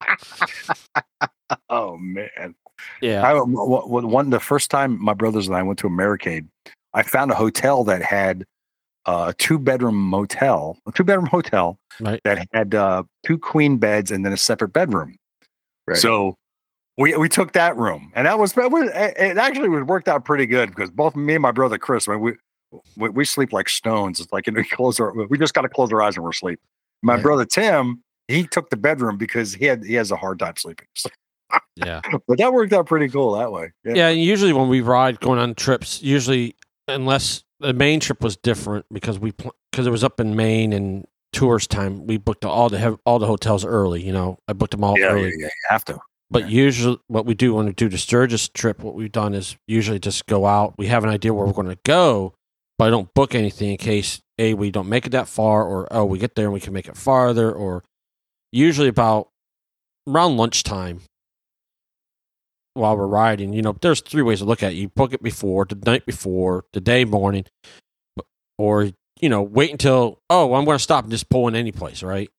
[1.70, 2.54] oh man.
[3.00, 3.22] Yeah.
[3.26, 6.46] I, w- w- one the first time my brothers and I went to Americade,
[6.94, 8.44] I found a hotel that had
[9.06, 12.20] uh, a two bedroom motel, a two bedroom hotel Right.
[12.24, 15.16] that had uh, two queen beds and then a separate bedroom.
[15.86, 15.96] Right.
[15.96, 16.36] So
[16.98, 20.70] we we took that room, and that was it actually was worked out pretty good
[20.70, 22.32] because both me and my brother Chris, I mean, we,
[22.96, 24.20] we we sleep like stones.
[24.20, 26.24] It's like you know, we close our we just got to close our eyes and
[26.24, 26.58] we're asleep.
[27.02, 27.22] My Yeah.
[27.22, 30.86] brother Tim, he took the bedroom because he had he has a hard time sleeping.
[30.94, 31.10] So,
[31.76, 32.00] Yeah.
[32.28, 33.72] but that worked out pretty cool that way.
[33.84, 34.08] Yeah.
[34.08, 36.56] Usually when we ride going on trips, usually
[36.88, 39.32] unless the main trip was different because we
[39.70, 43.26] because it was up in Maine and tourist time, we booked all the all the
[43.26, 44.02] hotels early.
[44.02, 45.24] You know, I booked them all yeah, early.
[45.24, 45.98] yeah, yeah, you have to.
[46.30, 49.56] But usually, what we do when we do the Sturgis trip, what we've done is
[49.68, 50.74] usually just go out.
[50.76, 52.34] We have an idea where we're going to go,
[52.78, 55.86] but I don't book anything in case a we don't make it that far, or
[55.90, 57.84] oh we get there and we can make it farther, or
[58.52, 59.28] usually about
[60.08, 61.00] around lunchtime
[62.74, 63.52] while we're riding.
[63.52, 64.76] You know, there's three ways to look at it.
[64.76, 67.46] You book it before, the night before, the day morning,
[68.58, 68.90] or
[69.20, 72.02] you know, wait until oh I'm going to stop and just pull in any place,
[72.02, 72.30] right?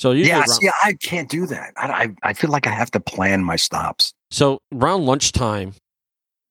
[0.00, 1.74] So Yeah, around- see, I can't do that.
[1.76, 1.86] I,
[2.24, 4.14] I I feel like I have to plan my stops.
[4.30, 5.74] So around lunchtime,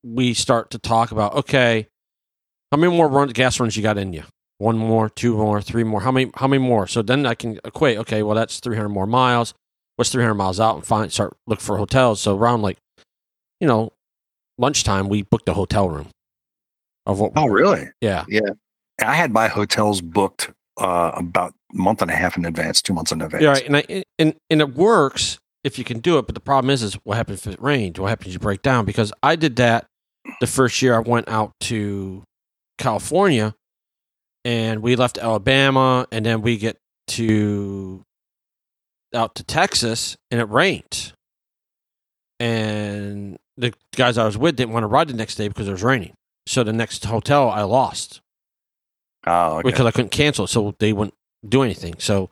[0.03, 1.87] we start to talk about okay,
[2.71, 4.23] how many more gas runs you got in you?
[4.59, 6.01] One more, two more, three more.
[6.01, 6.29] How many?
[6.35, 6.85] How many more?
[6.85, 7.97] So then I can equate.
[7.97, 9.55] Okay, well that's 300 more miles.
[9.95, 10.75] What's 300 miles out?
[10.75, 12.21] And find start look for hotels.
[12.21, 12.77] So around like,
[13.59, 13.93] you know,
[14.59, 16.09] lunchtime we booked a hotel room.
[17.07, 17.31] Of what?
[17.35, 17.87] Oh, really?
[17.99, 18.51] Yeah, yeah.
[19.03, 22.93] I had my hotels booked uh, about a month and a half in advance, two
[22.93, 23.43] months in advance.
[23.43, 23.65] Yeah, right.
[23.65, 26.81] And I and and it works if you can do it, but the problem is,
[26.81, 27.99] is what happens if it rains?
[27.99, 28.85] What happens if you break down?
[28.85, 29.85] Because I did that
[30.39, 32.23] the first year I went out to
[32.77, 33.53] California,
[34.45, 36.77] and we left Alabama, and then we get
[37.07, 38.03] to
[39.13, 41.13] out to Texas, and it rained,
[42.39, 45.71] and the guys I was with didn't want to ride the next day because it
[45.71, 46.13] was raining.
[46.47, 48.21] So the next hotel I lost
[49.27, 49.69] Oh, okay.
[49.69, 51.15] because I couldn't cancel, so they wouldn't
[51.47, 51.95] do anything.
[51.99, 52.29] So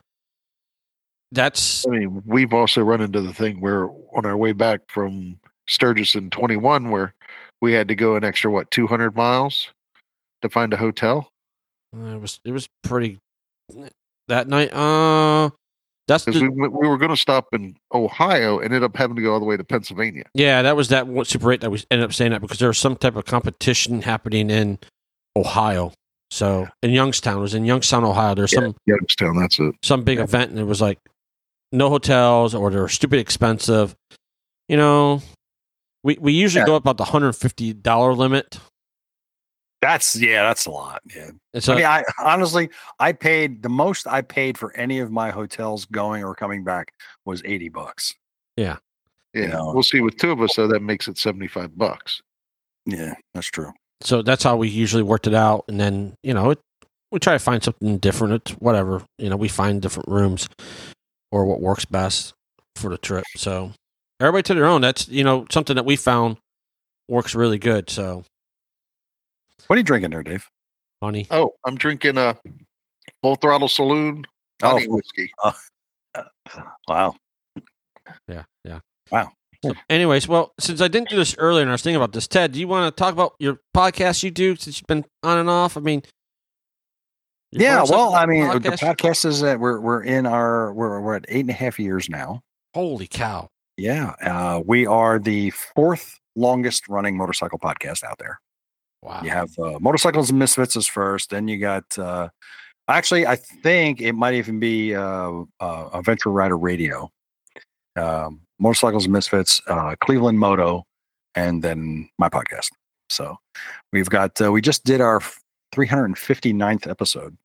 [1.32, 5.38] that's I mean, we've also run into the thing where on our way back from
[5.66, 7.14] Sturgis in 21, where
[7.60, 9.68] we had to go an extra, what, 200 miles
[10.42, 11.30] to find a hotel?
[11.92, 13.18] it was it was pretty
[14.28, 14.72] that night.
[14.72, 15.50] Uh,
[16.06, 19.22] that's Because the, we, we were going to stop in Ohio, ended up having to
[19.22, 20.24] go all the way to Pennsylvania.
[20.34, 22.68] yeah, that was that one Super Eight that we ended up saying that because there
[22.68, 24.78] was some type of competition happening in
[25.36, 25.92] Ohio.
[26.30, 28.34] So in Youngstown, it was in Youngstown, Ohio.
[28.34, 29.74] There's some Youngstown, that's it.
[29.82, 30.98] some big event, and it was like
[31.72, 33.94] no hotels or they were stupid expensive.
[34.68, 35.22] You know,
[36.02, 36.66] we we usually Yeah.
[36.66, 38.58] go up about the hundred fifty dollar limit.
[39.80, 41.02] That's yeah, that's a lot.
[41.14, 41.30] Yeah.
[41.54, 42.68] And so I mean, I honestly,
[42.98, 46.92] I paid the most I paid for any of my hotels going or coming back
[47.24, 48.14] was eighty bucks.
[48.56, 48.76] Yeah.
[49.34, 49.72] know.
[49.72, 52.20] We'll see with two of us, though, that makes it 75 bucks.
[52.86, 53.70] Yeah, that's true.
[54.00, 56.58] So that's how we usually worked it out and then you know it,
[57.10, 60.48] we try to find something different it's whatever you know we find different rooms
[61.32, 62.34] or what works best
[62.76, 63.72] for the trip so
[64.20, 66.36] everybody to their own that's you know something that we found
[67.08, 68.24] works really good so
[69.66, 70.46] What are you drinking there, Dave?
[71.02, 72.36] honey Oh, I'm drinking a
[73.22, 74.24] full throttle saloon
[74.62, 74.70] Oh.
[74.72, 75.30] honey whiskey.
[75.42, 75.52] Uh,
[76.16, 76.24] uh,
[76.88, 77.14] wow.
[78.28, 78.80] yeah yeah
[79.10, 79.30] Wow.
[79.90, 82.52] Anyways well since i didn't do this earlier and i was thinking about this ted
[82.52, 85.50] do you want to talk about your podcast you do since you've been on and
[85.50, 86.02] off i mean
[87.50, 91.16] Yeah, well, I mean, the podcast- podcast is that we're we're in our we're we're
[91.16, 92.42] at eight and a half years now.
[92.74, 98.38] holy cow Yeah, uh, we are the fourth longest running motorcycle podcast out there.
[99.02, 101.30] wow You have uh, motorcycles and misfits is first.
[101.30, 102.28] Then you got uh,
[102.86, 107.10] actually, I think it might even be uh, uh, Adventure Rider Radio,
[107.96, 110.84] um, motorcycles and misfits, uh, Cleveland Moto,
[111.34, 112.70] and then my podcast.
[113.10, 113.36] So
[113.92, 115.20] we've got uh, we just did our
[115.74, 117.36] 359th episode,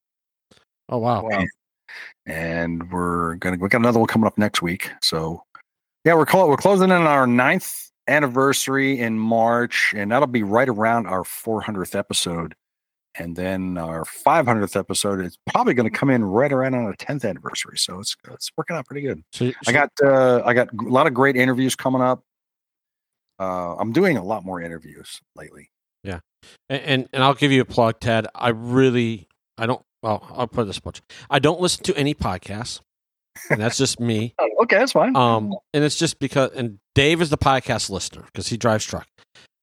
[0.89, 1.43] oh wow Wow.
[2.25, 4.89] and we're gonna we got another one coming up next week.
[5.01, 5.43] So
[6.05, 10.43] yeah, we're call, we're closing in on our ninth anniversary in March, and that'll be
[10.43, 12.53] right around our 400th episode.
[13.15, 16.95] And then our 500th episode is probably going to come in right around on our
[16.95, 17.77] 10th anniversary.
[17.77, 19.23] So it's it's working out pretty good.
[19.31, 22.23] so, I got uh, I got a lot of great interviews coming up.
[23.39, 25.69] Uh, I'm doing a lot more interviews lately.
[26.69, 28.27] And, and and I'll give you a plug, Ted.
[28.35, 29.27] I really
[29.57, 31.01] I don't well, I'll put this much.
[31.29, 32.81] I don't listen to any podcasts.
[33.49, 34.35] And that's just me.
[34.55, 35.15] Oh, okay, that's fine.
[35.15, 39.07] Um and it's just because and Dave is the podcast listener because he drives truck.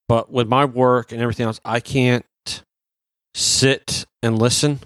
[0.08, 2.24] But with my work and everything else, I can't
[3.34, 4.80] sit and listen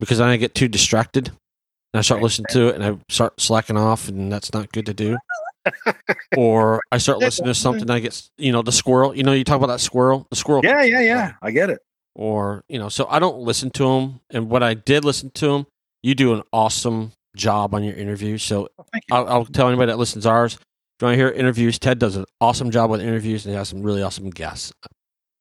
[0.00, 1.28] because then I get too distracted.
[1.28, 4.86] And I start listening to it and I start slacking off and that's not good
[4.86, 5.16] to do.
[6.36, 9.16] or I start listening to something I get you know, the squirrel.
[9.16, 10.26] You know, you talk about that squirrel.
[10.30, 11.32] The squirrel yeah, yeah, yeah.
[11.40, 11.78] I get it.
[12.14, 14.20] or you know so i don't listen to them.
[14.30, 15.66] and when i did listen to them,
[16.02, 19.16] you do an awesome job on your interviews so oh, Thank you.
[19.16, 20.60] i'll, I'll tell anybody that listens to ours if
[21.00, 23.68] you want to hear interviews ted does an awesome job with interviews and he has
[23.70, 24.72] some really awesome guests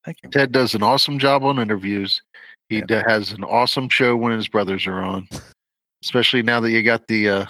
[0.05, 0.29] Thank you.
[0.29, 2.21] Ted does an awesome job on interviews.
[2.69, 2.85] He Yeah.
[2.87, 5.27] d- has an awesome show when his brothers are on,
[6.03, 7.45] especially now that you got the uh,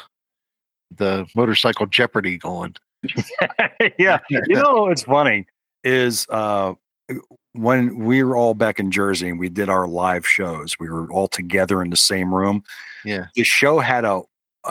[0.95, 2.75] the motorcycle Jeopardy going.
[3.99, 4.19] yeah.
[4.29, 5.45] You know what's funny
[5.83, 6.73] is uh
[7.53, 11.11] when we were all back in Jersey and we did our live shows, we were
[11.11, 12.63] all together in the same room.
[13.05, 13.25] Yeah.
[13.35, 14.21] The show had a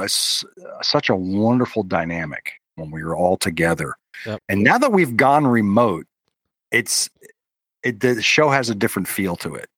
[0.09, 3.95] such a wonderful dynamic when we were all together.
[4.27, 4.41] Yep.
[4.49, 6.07] And now that we've gone remote,
[6.71, 7.11] it's
[7.85, 9.69] it the show has a different feel to it.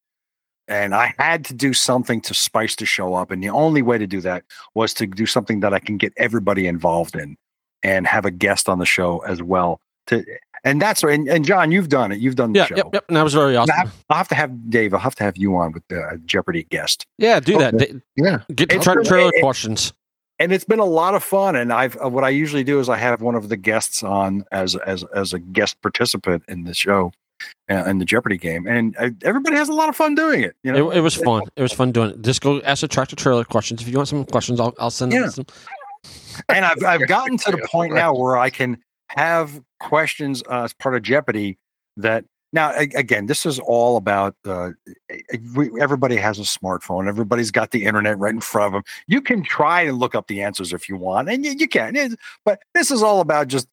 [0.67, 3.31] And I had to do something to spice the show up.
[3.31, 4.45] And the only way to do that
[4.75, 7.37] was to do something that I can get everybody involved in
[7.83, 9.81] and have a guest on the show as well.
[10.07, 10.25] To
[10.65, 12.19] and that's and, and John, you've done it.
[12.19, 12.77] You've done the yeah show.
[12.77, 14.95] yep yep and that was very awesome Now, I'll have to have Dave.
[14.95, 17.07] I'll have to have you on with the Jeopardy guest.
[17.19, 17.93] yeah do that Okay.
[17.93, 18.39] D- Yeah.
[18.55, 19.93] get It's tra- trailer it- questions
[20.39, 21.57] and it's been a lot of fun.
[21.57, 24.45] And I've uh, what I usually do is I have one of the guests on
[24.51, 27.13] as as as a guest participant in the show,
[27.71, 30.55] uh, in the Jeopardy game, and uh, everybody has a lot of fun doing it.
[30.63, 31.43] You know, It, it was fun.
[31.57, 32.23] It was fun doing it.
[32.23, 33.81] Just go ask the tractor trailer questions.
[33.83, 35.23] If you want some questions, I'll I'll send Yeah.
[35.23, 35.31] them.
[35.31, 35.47] Some.
[36.49, 38.79] and I've I've gotten to the point now where I can
[39.09, 41.59] have questions uh, as part of Jeopardy
[41.97, 44.71] that now again this is all about uh,
[45.81, 49.43] everybody has a smartphone everybody's got the internet right in front of them you can
[49.43, 52.61] try and look up the answers if you want and you, you can It's- but
[52.75, 53.69] this is all about just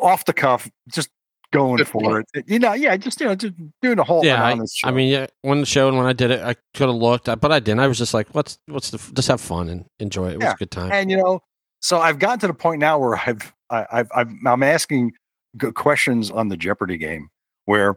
[0.00, 1.08] off the cuff just
[1.52, 4.58] going for it you know yeah just you know just doing a whole Yeah, I,
[4.84, 5.26] I mean, yeah.
[5.42, 7.80] When the show and when I did it, I could have looked, but I didn't.
[7.80, 10.52] I was just like, "What's what's the just have fun and enjoy it." It was
[10.52, 10.90] a good time.
[10.92, 11.40] and you know
[11.80, 15.12] so i've gotten to the point now where i've I, i've, I've i'm asking
[15.74, 17.28] questions on the jeopardy game
[17.64, 17.96] where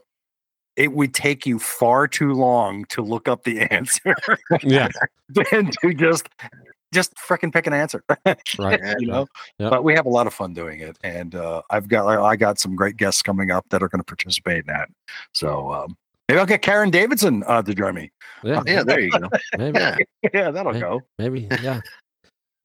[0.75, 4.15] it would take you far too long to look up the answer
[4.63, 4.87] yeah,
[5.29, 6.29] than to just
[6.93, 8.03] just freaking pick an answer
[8.59, 8.79] right.
[8.99, 9.27] you know
[9.59, 9.69] Yep.
[9.71, 12.59] but we have a lot of fun doing it and uh, i've got i got
[12.59, 14.89] some great guests coming up that are going to participate in that
[15.33, 15.95] so um,
[16.27, 18.11] maybe i'll get karen davidson uh, to join me
[18.43, 19.29] Yeah, Yeah, there you go.
[19.57, 19.97] maybe, Yeah.
[20.33, 20.79] yeah that'll Yeah.
[20.81, 21.81] go maybe, yeah.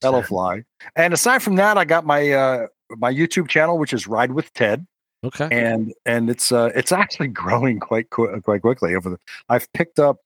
[0.00, 0.64] That'll fly.
[0.96, 2.66] And aside from that, I got my uh
[2.98, 4.86] my YouTube channel, which is Ride with Ted,
[5.24, 5.48] Okay.
[5.50, 8.94] and and it's uh it's actually growing quite qu- quite quickly.
[8.94, 9.18] Over the,
[9.48, 10.18] I've picked up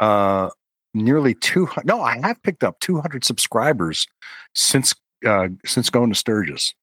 [0.00, 0.50] uh
[0.94, 1.68] nearly two.
[1.84, 4.06] No, I have picked up two hundred subscribers
[4.54, 4.94] since
[5.26, 6.74] uh since going to Sturgis.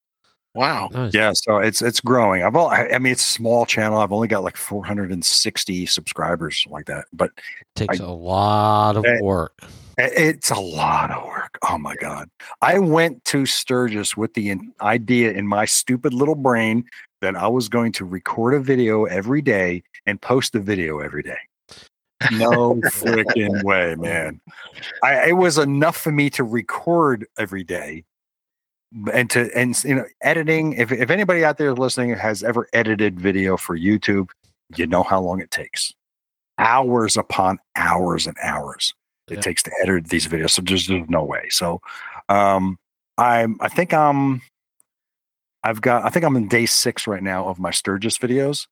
[0.54, 0.90] Wow.
[0.92, 1.14] Nice.
[1.14, 2.44] Yeah, so it's it's growing.
[2.44, 4.00] I've all I, I mean it's a small channel.
[4.00, 8.04] I've only got like four hundred and sixty subscribers like that, but it takes I-
[8.04, 9.54] a lot of Eh, work.
[9.98, 11.58] It's a lot of work.
[11.70, 12.28] Oh my God.
[12.62, 16.86] I went to Sturgis with the idea in my stupid little brain
[17.22, 21.22] that I was going to record a video every day and post a video every
[21.22, 21.38] day.
[22.30, 24.40] No freaking way, man.
[25.04, 28.04] I, it was enough for me to record every day
[29.14, 30.74] and to, and you know, editing.
[30.74, 34.30] If, if anybody out there listening has ever edited video for YouTube,
[34.76, 35.94] you know how long it takes
[36.58, 38.94] hours upon hours and hours
[39.30, 39.42] it Yeah.
[39.42, 40.52] takes to edit these videos.
[40.52, 41.48] So there's, there's no way.
[41.50, 41.82] So
[42.30, 42.78] um
[43.18, 44.42] I'm I think I'm
[45.64, 48.68] I've got I think I'm in day six right now of my Sturgis videos.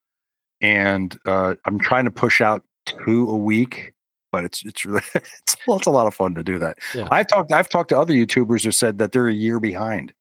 [0.61, 2.63] And uh I'm trying to push out
[3.05, 3.93] two a week,
[4.31, 6.77] but it's it's really it's, well, it's a lot of fun to do that.
[6.95, 7.07] Yeah.
[7.11, 10.13] I've talked I've talked to other YouTubers who said that they're a year behind.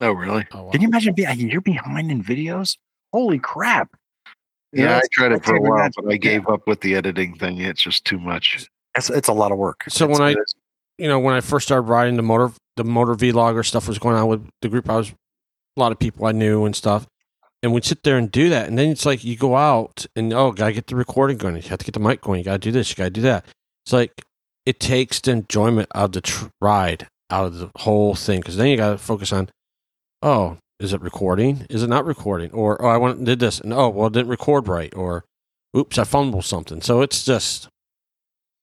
[0.00, 0.46] Oh, really?
[0.52, 0.70] Oh, wow.
[0.70, 2.76] Can you imagine being a year behind in videos?
[3.12, 3.88] Holy crap.
[4.72, 6.94] You know, Yeah, I tried it for a while, but I gave up with the
[6.96, 7.58] editing thing.
[7.60, 8.68] It's just too much.
[8.94, 9.84] It's, it's a lot of work.
[9.88, 10.34] So It's- when I-
[10.98, 14.16] you know, when I first started riding the motor, the motor vlogger stuff was going
[14.16, 14.88] on with the group.
[14.88, 17.06] I was a lot of people I knew and stuff,
[17.62, 18.68] and we'd sit there and do that.
[18.68, 21.56] And then it's like you go out and oh, gotta get the recording going.
[21.56, 22.38] You have to get the mic going.
[22.38, 22.90] You gotta do this.
[22.90, 23.44] You gotta do that.
[23.84, 24.24] It's like
[24.64, 28.68] it takes the enjoyment of the tr- ride out of the whole thing because then
[28.68, 29.48] you gotta focus on
[30.22, 31.66] oh, is it recording?
[31.70, 32.50] Is it not recording?
[32.52, 34.94] Or oh, I went and did this and oh, well, it didn't record right.
[34.94, 35.24] Or
[35.76, 36.80] oops, I fumbled something.
[36.82, 37.68] So it's just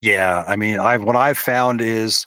[0.01, 2.25] Yeah, I mean, I've what I've found is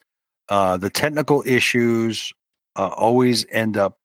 [0.48, 2.32] uh, the technical issues
[2.76, 3.96] uh, always end up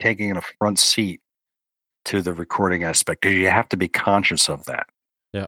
[0.00, 1.20] taking a front seat
[2.06, 4.86] to the recording aspect because you have to be conscious of that.
[5.32, 5.46] Yeah.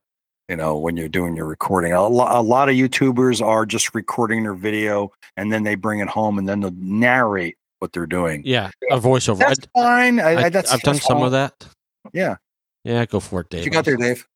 [0.49, 3.95] You know, when you're doing your recording, a, lo- a lot of YouTubers are just
[3.95, 8.07] recording their video and then they bring it home and then they'll narrate what they're
[8.07, 8.43] doing.
[8.45, 9.39] yeah, a voiceover.
[9.39, 10.19] That's fine.
[10.21, 11.27] I, I, I, that's, have done that's some fine.
[11.27, 11.67] of that.
[12.13, 12.37] Yeah.
[12.85, 13.61] Yeah, go for it, Dave.
[13.61, 14.27] What you got there, Dave?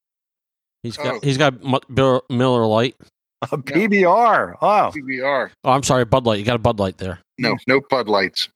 [0.83, 1.21] He's got Oh.
[1.23, 2.97] he's got Mu- Bill- Miller Light.
[3.51, 4.55] A PBR.
[4.63, 5.51] Oh, PBR.
[5.65, 6.39] Oh, I'm sorry, Bud Light.
[6.39, 7.19] You got a Bud Light there.
[7.39, 8.49] No, no Bud Lights.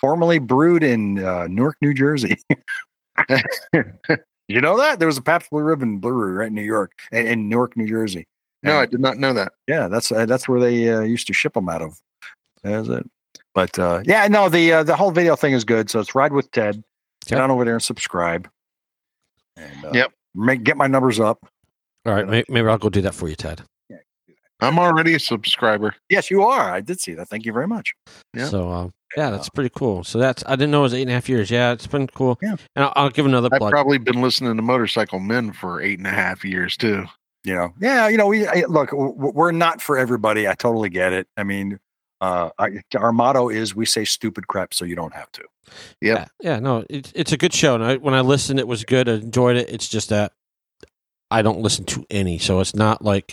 [0.00, 2.36] formerly brewed in uh, Newark, New Jersey.
[4.48, 7.26] you know that there was a Pabst Blue Ribbon brewery right in New York, in,
[7.26, 8.26] in Newark, New Jersey.
[8.62, 9.52] No, I did not know that.
[9.68, 12.00] yeah, that's uh, that's where they uh, used to ship them out of.
[12.62, 13.10] That's it.
[13.54, 15.90] But uh, yeah, no, the uh, the whole video thing is good.
[15.90, 16.82] So it's ride with Ted.
[17.26, 18.48] Get on over there and subscribe.
[19.56, 20.12] And, uh, Yep.
[20.34, 21.46] Make, get my numbers up.
[22.06, 23.62] All right, may, maybe I'll go do that for you, Ted.
[24.60, 25.94] I'm already a subscriber.
[26.08, 26.72] Yes, you are.
[26.72, 27.28] I did see that.
[27.28, 27.92] Thank you very much.
[28.34, 28.46] Yeah.
[28.46, 30.04] So uh, yeah, that's pretty cool.
[30.04, 31.50] So that's I didn't know it was eight and a half years.
[31.50, 32.38] Yeah, it's been cool.
[32.42, 32.56] Yeah.
[32.76, 33.70] and I'll, I'll give another I've plug.
[33.72, 37.04] probably been listening to Motorcycle Men for eight and a half years too.
[37.44, 40.54] you know yeah you know we I, look w- w- we're not for everybody i
[40.54, 41.78] totally get it i mean
[42.22, 45.42] uh I, our motto is we say stupid crap so you don't have to
[46.00, 46.18] Yep.
[46.18, 47.74] Yeah, yeah, no, it's it's a good show.
[47.74, 49.08] And I, when I listened, it was good.
[49.08, 49.70] I enjoyed it.
[49.70, 50.32] It's just that
[51.30, 53.32] I don't listen to any, so it's not like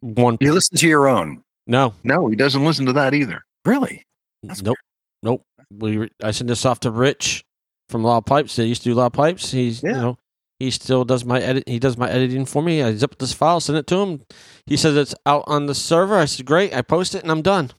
[0.00, 0.38] one.
[0.40, 3.44] you listen to your own No, No, he doesn't listen to that either.
[3.64, 4.04] really
[4.44, 4.76] That's nope,
[5.22, 5.42] nope.
[5.70, 7.44] We I sent this off to Rich
[7.88, 8.56] from Loud Pipes.
[8.56, 9.50] They used to do Loud Pipes.
[9.50, 10.18] He's you know
[10.58, 11.64] he still does my edit.
[11.68, 12.82] He does my editing for me.
[12.82, 14.22] I zip this file, send it to him.
[14.66, 16.16] He says it's out on the server.
[16.16, 16.74] I said great.
[16.74, 17.72] I post it and I'm done.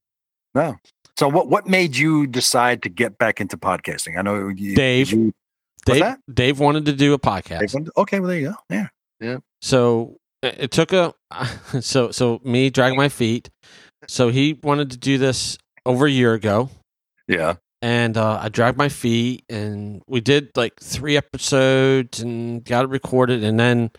[0.54, 0.78] no
[1.18, 5.12] so what what made you decide to get back into podcasting i know you, Dave.
[5.12, 5.34] you-
[5.86, 6.20] Dave, that?
[6.32, 7.72] Dave wanted to do a podcast.
[7.72, 8.56] They've Okay, well there you go.
[8.70, 8.88] Yeah.
[9.22, 9.38] Yeah.
[9.62, 11.14] So it it took a
[11.82, 13.50] so so me dragging my feet.
[14.08, 16.70] So he wanted to do this over a year ago,
[17.28, 17.56] Yeah.
[17.82, 22.90] and uh, I dragged my feet, and we did like three episodes and got it
[22.90, 23.92] recorded, and then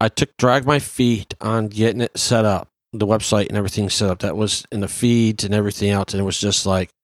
[0.00, 4.10] I took dragged my feet on getting it set up, the website and everything set
[4.10, 4.20] up.
[4.20, 6.90] That was in the feeds and everything else, and it was just like.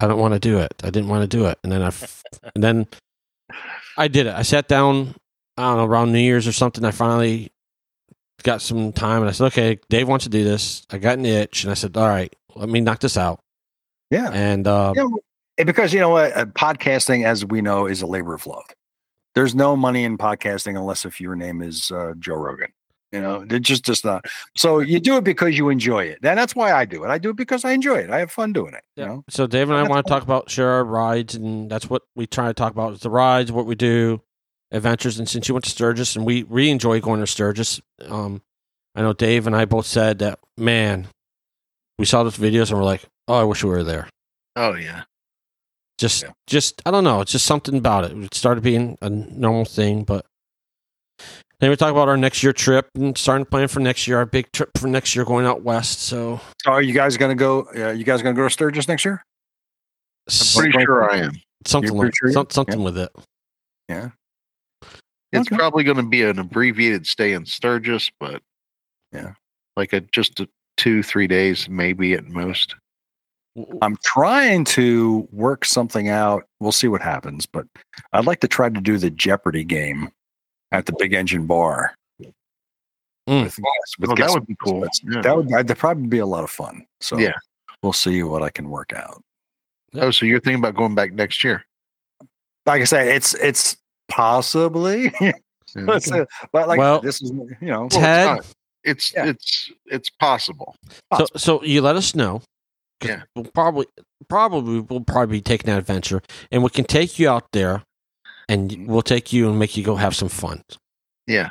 [0.00, 0.72] I don't want to do it.
[0.84, 2.22] I didn't want to do it, and then I, f-
[2.54, 2.86] and then
[3.96, 4.34] I did it.
[4.34, 5.16] I sat down
[5.58, 7.50] I don't know, around New Year's or something, I finally
[8.44, 10.86] got some time and I said, okay, Dave wants to do this.
[10.88, 13.40] I got an itch and I said, all right, let me knock this out.
[14.10, 14.30] Yeah.
[14.32, 18.34] And uh, Yeah, because you know what, uh, podcasting, as we know, is a labor
[18.34, 18.64] of love.
[19.34, 22.72] There's no money in podcasting unless if your name is uh, Joe Rogan.
[23.12, 24.26] You know, it just just not.
[24.54, 27.08] So you do it because you enjoy it, and that's why I do it.
[27.08, 28.10] I do it because I enjoy it.
[28.10, 28.84] I have fun doing it.
[28.96, 31.88] You know, so Dave and I want to talk about share our rides, and that's
[31.88, 34.20] what we try to talk about is the rides, what we do,
[34.72, 35.18] adventures.
[35.18, 38.42] And since you went to Sturgis, and we we enjoy going to Sturgis, um,
[38.94, 41.08] I know Dave and I both said that man,
[41.98, 44.08] we saw those videos and we're like, oh, I wish we were there.
[44.56, 45.04] Oh yeah.
[45.98, 46.30] just Yeah.
[46.46, 48.12] just I don't know, it's just something about it.
[48.16, 50.24] It started being a normal thing, but
[51.60, 54.18] then we talk about our next year trip and starting to plan for next year,
[54.18, 56.00] our big trip for next year going out west.
[56.02, 57.66] So So are you guys going to go?
[57.76, 59.22] Uh, you guys going to go to Sturgis next year?
[60.28, 61.32] I'm pretty sure I am.
[61.66, 62.30] something like sure?
[62.30, 63.10] some, something with it.
[63.88, 64.10] Yeah,
[65.32, 65.56] it's Okay.
[65.56, 68.42] probably going to be an abbreviated stay in Sturgis, but
[69.12, 69.32] Yeah.
[69.76, 70.48] like a just a
[70.78, 72.74] two three days maybe at most.
[73.82, 76.44] I'm trying to work something out.
[76.60, 77.66] We'll see what happens, but
[78.12, 80.10] I'd like to try to do the Jeopardy game
[80.70, 81.94] at the Big Engine Bar.
[83.28, 83.44] Mm.
[83.44, 83.58] With,
[83.98, 84.86] with Oh, that would be cool.
[85.10, 85.20] Yeah.
[85.22, 86.86] That would that'd probably be a lot of fun.
[87.00, 87.32] So Yeah.
[87.82, 89.22] we'll see what I can work out.
[89.94, 91.64] Oh, so you're thinking about going back next year?
[92.64, 93.76] Like I said, it's it's
[94.08, 95.12] possibly,
[95.74, 98.54] but like Well, this is you know Ted, not.
[98.88, 99.26] It's Yeah.
[99.26, 100.74] it's it's possible.
[101.16, 102.42] so so you let us know.
[103.04, 103.22] Yeah.
[103.36, 103.86] we'll probably
[104.28, 107.82] probably we'll probably be taking that adventure, and we can take you out there,
[108.48, 108.86] and Mhm.
[108.86, 110.62] we'll take you and make you go have some fun.
[111.26, 111.50] Yeah.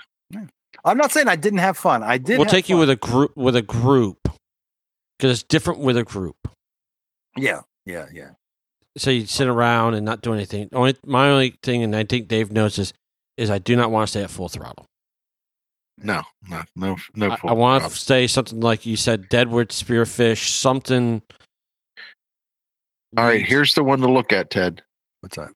[0.86, 2.04] I'm not saying I didn't have fun.
[2.04, 2.38] I did.
[2.38, 4.18] we'll have take you with a group with a group
[5.18, 6.36] because it's different with a group.
[7.36, 8.32] yeah, yeah, yeah.
[8.98, 10.70] so you sit around and not do anything.
[10.74, 12.94] Only my only thing, and I think Dave knows this,
[13.38, 14.86] is I do not want to stay at full throttle.
[16.00, 17.32] No, no, no, no.
[17.32, 21.22] I, I want to say something like you said, deadwood spearfish, something.
[23.18, 24.84] All right, here's the one to look at, Ted.
[25.22, 25.50] What's that?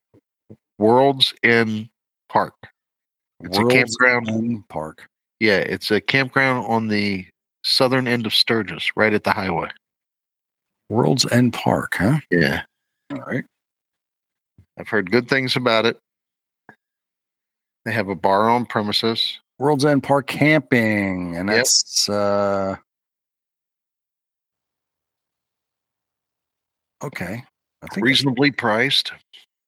[0.80, 1.89] World's End
[2.27, 2.55] Park.
[3.41, 4.30] It's a campground.
[4.30, 5.07] End Park.
[5.39, 7.27] Yeah, it's a campground on the
[7.63, 9.69] southern end of Sturgis, right at the highway.
[10.89, 12.19] World's End Park, huh?
[12.31, 12.63] Yeah,
[13.11, 13.45] All right.
[14.80, 15.99] I've heard good things about it.
[17.85, 19.39] They have a bar on premises.
[19.61, 21.55] World's End Park camping, and Yep.
[21.57, 22.75] that's uh
[27.03, 27.43] okay.
[27.83, 29.11] I think reasonably priced.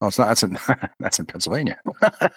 [0.01, 0.29] oh, it's not.
[0.29, 0.57] That's in
[0.99, 1.79] that's in Pennsylvania.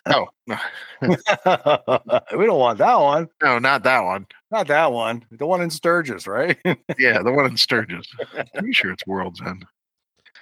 [0.05, 0.57] Oh no,
[1.03, 3.29] we don't want that one.
[3.43, 4.27] no, not that one.
[4.51, 5.25] Not that one.
[5.31, 6.59] The one in Sturgis, right?
[6.99, 8.07] Yeah, the one in Sturgis.
[8.55, 9.65] Pretty sure it's World's End.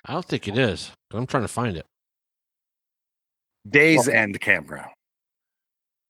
[0.05, 0.91] I don't think it is.
[1.13, 1.87] I'm trying to find it.
[3.69, 4.91] Days End Campground.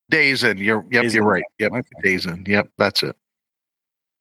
[0.09, 0.59] Days End.
[0.59, 1.31] You're yep, Days you're End.
[1.31, 1.43] right.
[1.59, 1.89] Yep, Okay.
[2.03, 2.47] Days End.
[2.47, 3.15] Yep, that's it.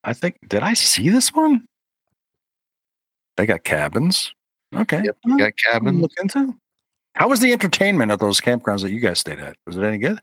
[0.05, 0.37] I think.
[0.49, 1.67] Did I see this one?
[3.37, 4.33] They got cabins.
[4.75, 5.03] Okay.
[5.05, 6.01] Yep, well, Got I'll cabin.
[6.01, 6.55] Look into.
[7.15, 9.57] How was the entertainment at those campgrounds that you guys stayed at?
[9.67, 10.21] Was it any good?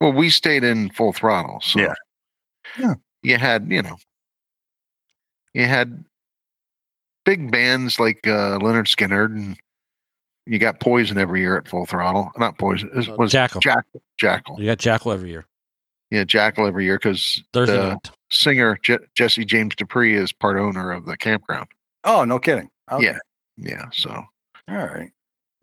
[0.00, 1.60] Well, we stayed in full throttle.
[1.60, 1.94] So Yeah.
[2.78, 2.94] Yeah.
[3.22, 3.96] You had, you know,
[5.54, 6.04] you had
[7.24, 9.56] big bands like uh, Lynyrd Skynyrd and
[10.46, 12.30] you got Poison every year at full throttle.
[12.36, 12.90] Not Poison.
[12.94, 13.60] It Uh, was Jackyl.
[13.62, 14.00] Jackyl.
[14.20, 14.58] Jackyl.
[14.58, 15.46] You got Jackyl every year.
[16.10, 18.10] Yeah, Jackyl every year because Thursday the night.
[18.30, 21.68] singer Je- Jesse James Dupree is part owner of the campground.
[22.04, 22.68] Oh, no kidding.
[22.92, 23.04] Okay.
[23.06, 23.18] Yeah.
[23.56, 23.86] Yeah.
[23.92, 25.10] So All right.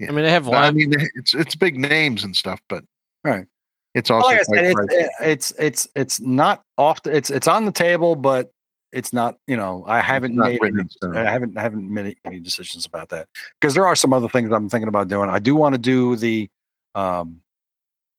[0.01, 2.83] I mean, they have But, I mean, it's it's big names and stuff, but
[3.23, 3.45] Right.
[3.93, 7.03] it's also like quite said, it's, it's it's it's not off.
[7.03, 8.51] The, it's it's on the table, but
[8.91, 9.37] it's not.
[9.47, 10.59] You know, I haven't made.
[10.61, 11.17] written Any.
[11.17, 13.27] I haven't I haven't made any decisions about that
[13.59, 15.29] because there are some other things I'm thinking about doing.
[15.29, 16.49] I do want to do the
[16.95, 17.41] um,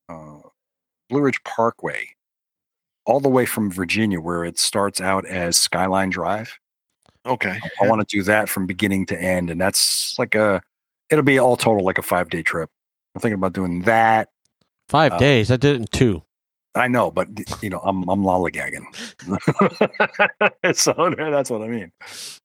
[0.09, 0.39] uh,
[1.09, 2.09] Blue Ridge Parkway,
[3.07, 6.59] all the way from Virginia, where it starts out as Skyline Drive.
[7.27, 7.59] okay.
[7.81, 10.63] I want to do that from beginning to end, and that's like a.
[11.11, 12.71] It'll be all total like a five day trip.
[13.15, 14.31] I'm thinking about doing that.
[14.89, 15.51] Five uh, days.
[15.51, 16.23] I did it in two.
[16.75, 17.29] I know, but
[17.63, 18.85] you know, I'm I'm lollygagging.
[20.75, 21.93] so that's what I mean.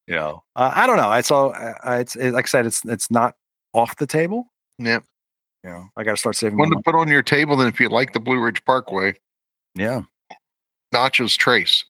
[0.08, 1.08] You know, uh, I don't know.
[1.10, 1.48] I saw.
[1.50, 3.36] uh, it's it, like I said, it's it's not
[3.74, 4.48] off the table.
[4.80, 5.04] Yep.
[5.64, 6.58] You know, I got to start saving.
[6.58, 7.56] One to put on your table.
[7.58, 9.16] Then, if you like the Blue Ridge Parkway,
[9.76, 10.02] Yeah,
[10.92, 11.84] Natchez Trace.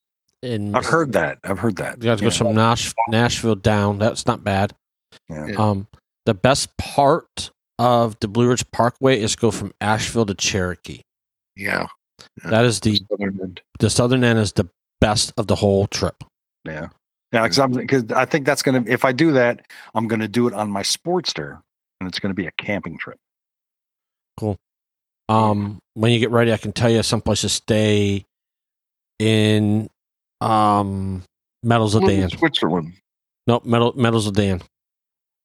[0.43, 1.39] And I've heard that.
[1.43, 1.97] I've heard that.
[1.97, 2.31] you guys go Yeah.
[2.33, 3.97] from Nash, Nashville down.
[3.97, 4.73] That's not bad.
[5.29, 5.47] Yeah.
[5.47, 5.55] Yeah.
[5.55, 5.87] Um,
[6.25, 7.49] the best part
[7.79, 11.01] of the Blue Ridge Parkway is go from Asheville to Cherokee.
[11.55, 11.87] Yeah.
[12.45, 13.61] That is the Southern end.
[13.79, 14.69] the southern end is the
[15.01, 16.23] best of the whole trip.
[16.65, 16.87] Yeah.
[17.33, 20.47] Yeah, because I'm because I think that's gonna if I do that, I'm gonna do
[20.47, 21.59] it on my Sportster,
[21.99, 23.17] and it's gonna be a camping trip.
[24.39, 24.55] Cool.
[25.27, 28.23] Um, when you get ready, I can tell you some place to stay
[29.19, 29.89] in
[30.39, 31.23] um
[31.63, 32.29] Meadows of Dan.
[32.29, 32.93] Switzerland.
[33.45, 34.61] Nope, Metal Meadows of Dan.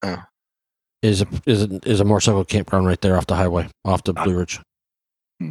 [0.04, 0.22] Oh.
[1.02, 4.12] Is a is a, is a motorcycle campground right there off the highway, off the
[4.16, 4.22] Ah.
[4.24, 4.60] Blue Ridge.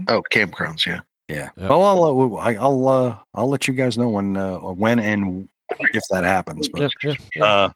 [0.08, 0.86] Oh, campgrounds.
[0.86, 1.02] Yeah.
[1.32, 1.50] Yeah.
[1.58, 1.70] Yep.
[1.70, 2.04] Well, I'll
[2.38, 5.48] uh, I'll uh, I'll let you guys know when uh, when and
[5.94, 6.68] if that happens.
[6.70, 7.70] But Yeah, yeah, uh,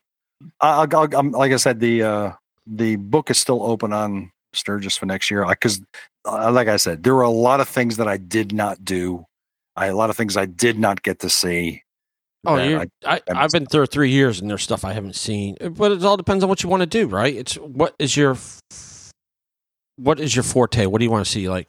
[0.62, 2.32] I'll, I'll, I'm, like I said, the uh,
[2.68, 5.82] the book is still open on Sturgis for next year because,
[6.26, 9.26] uh, like I said, there were a lot of things that I did not do.
[9.76, 11.84] I, a lot of things I did not get to see.
[12.48, 15.58] Oh, I- I, I've been through three years and there's stuff I haven't seen.
[15.72, 17.34] But it all depends on what you want to do, right?
[17.36, 18.38] It's what is your
[19.98, 20.86] what is your forte?
[20.86, 21.50] What do you want to see?
[21.50, 21.68] Like,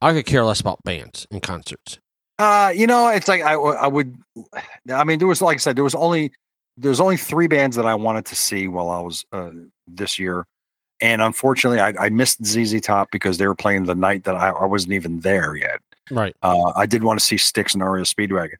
[0.00, 1.98] I could care less about bands and concerts.
[2.38, 4.16] Uh, you know, it's like I, I would.
[4.92, 6.32] I mean, there was like I said, there was only
[6.76, 9.50] there's only three bands that I wanted to see while I was uh,
[9.88, 10.46] this year,
[11.00, 14.50] and unfortunately, I, I missed ZZ Top because they were playing the night that I,
[14.50, 15.80] I wasn't even there yet.
[16.10, 16.34] Right.
[16.42, 18.56] Uh, I did want to see Styx and REO Speedwagon.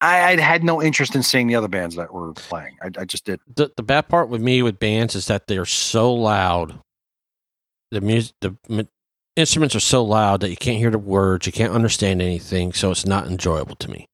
[0.00, 2.76] I, I had no interest in seeing the other bands that were playing.
[2.82, 3.40] I, I just did.
[3.54, 6.80] The the bad part with me with bands is that they're so loud.
[7.92, 8.56] The music, the
[9.40, 12.90] instruments are so loud that you can't hear the words, you can't understand anything, so
[12.90, 14.06] it's not enjoyable to me.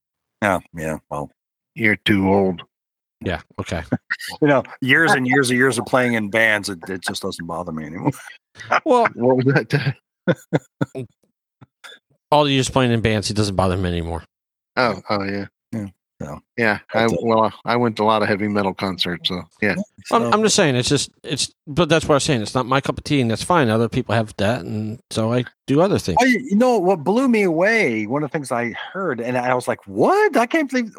[0.43, 0.99] Yeah, yeah.
[1.11, 1.31] Well,
[1.75, 2.63] You're too old.
[3.21, 3.41] Yeah.
[3.59, 3.83] Okay.
[4.41, 7.47] you know, years and years and years of playing in bands, it, it just doesn't
[7.47, 8.13] bother me anymore.
[8.85, 9.97] well, What was that?
[12.31, 14.25] all the years playing in bands, it doesn't bother me anymore.
[14.77, 15.47] Oh, oh yeah.
[16.21, 16.27] Yeah.
[16.27, 16.79] So, Yeah.
[16.95, 19.29] I, well, I went to a lot of heavy metal concerts.
[19.29, 19.75] So yeah.
[20.11, 22.43] I'm, So- I'm just saying it's just it's, but that's what I'm saying.
[22.43, 23.69] It's not my cup of tea, and that's fine.
[23.69, 26.17] Other people have that, and so I do other things.
[26.21, 28.07] I, you know what blew me away?
[28.07, 30.37] One of the things I heard, and I was like, "What?
[30.37, 30.95] I can't believe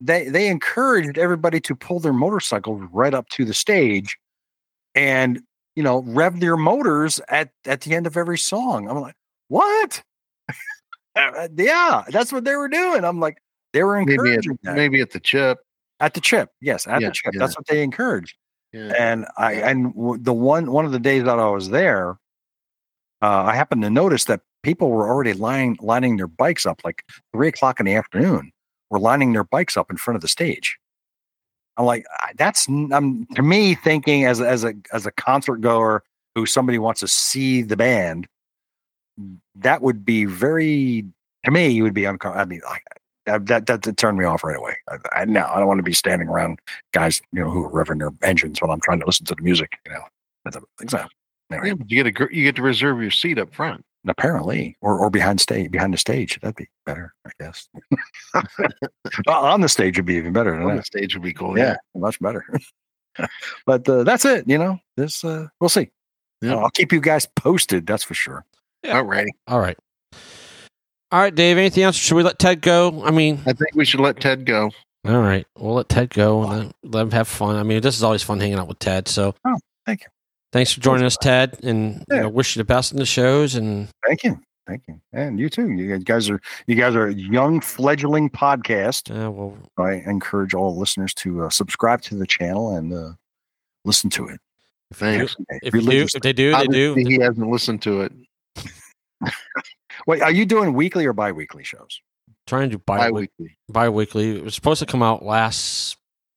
[0.00, 4.16] they they encouraged everybody to pull their motorcycles right up to the stage,
[4.94, 5.40] and
[5.74, 9.16] you know, rev their motors at at the end of every song." I'm like,
[9.48, 10.02] "What?"
[11.56, 13.04] Yeah, that's what they were doing.
[13.04, 13.38] I'm like,
[13.74, 15.58] they were Maybe at, encouraging maybe at the chip.
[16.00, 16.50] at the chip.
[16.62, 17.34] Yes, at Yeah, the chip.
[17.34, 17.40] yeah.
[17.40, 18.36] That's what they encouraged
[18.72, 18.92] Yeah.
[18.98, 19.92] and I and
[20.24, 22.10] the one one of the days that I was there,
[23.20, 27.04] uh, I happened to notice that people were already lining lining their bikes up like
[27.32, 28.50] three o'clock in the afternoon.
[28.90, 30.78] Were lining their bikes up in front of the stage.
[31.76, 32.04] I'm like,
[32.36, 36.02] that's I'm to me thinking as as a as a concert goer
[36.36, 38.28] who somebody wants to see the band.
[39.56, 41.04] That would be very
[41.44, 41.68] to me.
[41.68, 42.40] You would be uncomfortable.
[42.42, 42.82] I mean, like
[43.26, 44.76] that that that, that turned me off right away.
[44.90, 46.58] I, I no, I don't want to be standing around
[46.92, 49.42] guys, you know, who are revving their engines while I'm trying to listen to the
[49.42, 50.02] music, you know.
[50.44, 51.10] But Exactly.
[51.50, 53.84] Anyway, Yeah, you get a you get to reserve your seat up front.
[54.06, 57.68] apparently, or or behind stage, behind the stage, that'd be better, I guess.
[59.26, 60.86] Well, On the stage would be even better than On the that.
[60.86, 61.56] stage would be cool.
[61.58, 62.44] Yeah, much better.
[63.66, 64.48] but uh, that's it.
[64.48, 65.90] You know, this uh, we'll see.
[66.42, 66.56] Yeah.
[66.56, 67.86] I'll keep you guys posted.
[67.86, 68.44] That's for sure.
[68.82, 68.96] Yeah.
[68.98, 69.28] All right.
[69.46, 69.78] All right.
[71.14, 71.58] All right, Dave.
[71.58, 71.94] Anything else?
[71.94, 73.04] Should we let Ted go?
[73.04, 74.72] I mean, I think we should let Ted go.
[75.06, 75.46] all right.
[75.56, 77.54] We'll let Ted go and let, let him have fun.
[77.54, 79.06] I mean, this is always fun hanging out with Ted.
[79.06, 80.08] So, Oh, thank you.
[80.52, 83.54] Thanks for joining us, Ted, and you know, wish you the best in the shows.
[83.54, 84.40] And Thank you.
[84.66, 85.00] Thank you.
[85.12, 85.70] And you too.
[85.70, 89.08] You guys are you guys are a young fledgling podcast.
[89.14, 93.10] uh, well, I encourage all listeners to uh, subscribe to the channel and uh,
[93.84, 94.40] listen to it.
[94.92, 95.36] Thanks.
[95.62, 96.94] if you do, if they do, they do.
[96.94, 98.12] He hasn't listened to it.
[100.06, 102.00] Wait, are you doing weekly or bi-weekly shows?
[102.46, 103.56] Trying to do bi Bi-weekly.
[103.68, 104.36] bi-weekly.
[104.38, 105.94] It was supposed to come out last.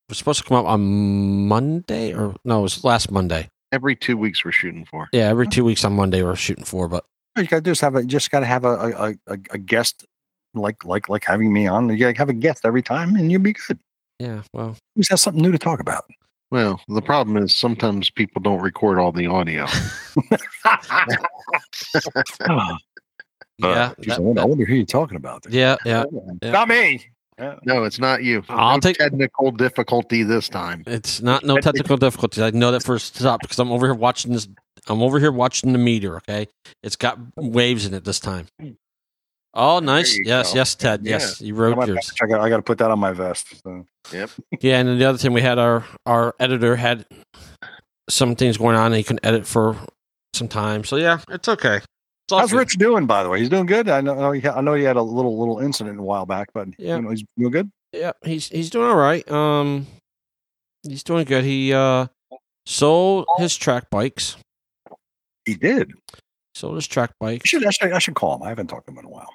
[0.08, 3.50] It was supposed to come out on Monday, or no, it was last Monday.
[3.72, 5.08] Every two weeks we're shooting for.
[5.12, 6.88] Yeah, every two weeks on Monday we're shooting for.
[6.88, 7.04] But
[7.36, 8.68] you gotta do is have a just gotta have a
[9.28, 10.06] a, a, a guest
[10.54, 11.90] like like like having me on.
[11.90, 13.78] You gotta have a guest every time, and you'll be good.
[14.18, 16.04] yeah, well, We just have something new to talk about.
[16.50, 19.66] Well, the problem is sometimes people don't record all the audio.
[22.48, 22.76] Ah.
[23.58, 25.42] Yeah, Geez, that- I, wonder, I wonder who you're talking about.
[25.42, 25.52] there.
[25.52, 26.04] yeah, yeah.
[26.42, 26.50] yeah.
[26.50, 27.06] Not me.
[27.64, 28.42] No, it's not you.
[28.48, 30.82] I'll no take- technical difficulty this time.
[30.86, 32.42] It's not no technical difficulties.
[32.42, 34.48] I know that first stop because I'm over here watching this.
[34.88, 36.16] I'm over here watching the meter.
[36.16, 36.48] Okay,
[36.82, 38.48] it's got waves in it this time.
[39.54, 40.18] Oh, nice.
[40.24, 40.58] Yes, go.
[40.58, 41.04] yes, Ted.
[41.04, 41.12] Yeah.
[41.12, 42.12] Yes, you I, wrote yours.
[42.22, 43.46] I got, I got to put that on my vest.
[43.64, 43.86] So.
[44.12, 44.30] Yep.
[44.60, 47.06] Yeah, and then the other thing we had our our editor had
[48.10, 49.76] some things going on and he couldn't edit for
[50.34, 50.82] some time.
[50.84, 51.80] So yeah, it's okay.
[52.30, 52.58] How's good.
[52.58, 53.38] Rich doing, by the way?
[53.40, 53.88] He's doing good.
[53.88, 54.32] I know.
[54.32, 56.96] He, I know he had a little little incident a while back, but Yeah.
[56.96, 57.70] you know, he's doing good.
[57.92, 59.28] Yeah, he's he's doing all right.
[59.30, 59.86] Um,
[60.82, 61.44] he's doing good.
[61.44, 62.08] He uh
[62.66, 64.36] sold his track bikes.
[65.46, 65.92] He did.
[66.54, 67.48] Sold his track I bikes.
[67.48, 68.42] should, I should I should call him.
[68.42, 69.32] I haven't talked to him in a while.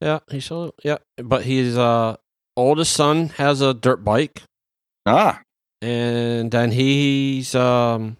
[0.00, 0.72] Yeah, he sold.
[0.82, 2.16] Yeah, but his uh
[2.56, 4.42] oldest son has a dirt bike,
[5.04, 5.42] Ah,
[5.82, 8.16] and then he's um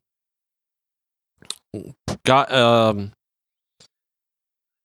[2.26, 3.12] got um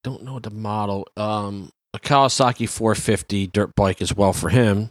[0.06, 4.90] don't know the model um a Kawasaki 450 dirt bike as well for him.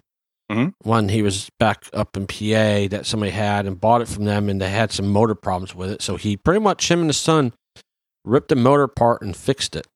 [0.52, 0.74] Mhm.
[0.84, 4.50] One he was back up in PA that somebody had and bought it from them,
[4.50, 6.02] and they had some motor problems with it.
[6.02, 7.54] So he pretty much him and his son
[8.26, 9.88] ripped the motor apart and fixed it.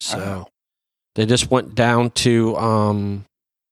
[0.00, 0.46] So Wow.
[1.14, 3.24] they just went down to um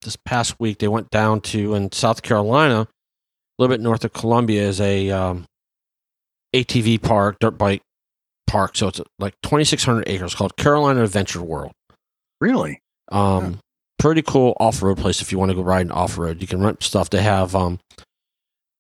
[0.03, 0.79] this past week.
[0.79, 2.89] They went down to in South Carolina, a
[3.59, 5.47] little bit north of Columbia, is a um,
[6.55, 7.83] ATV park, dirt bike
[8.47, 8.77] park.
[8.77, 11.73] So it's like 2,600 acres called Carolina Adventure World.
[12.41, 12.81] really?
[13.13, 13.61] Um,
[13.99, 16.41] pretty cool off road place if you want to go riding off road.
[16.41, 17.11] You can rent stuff.
[17.11, 17.79] They have um,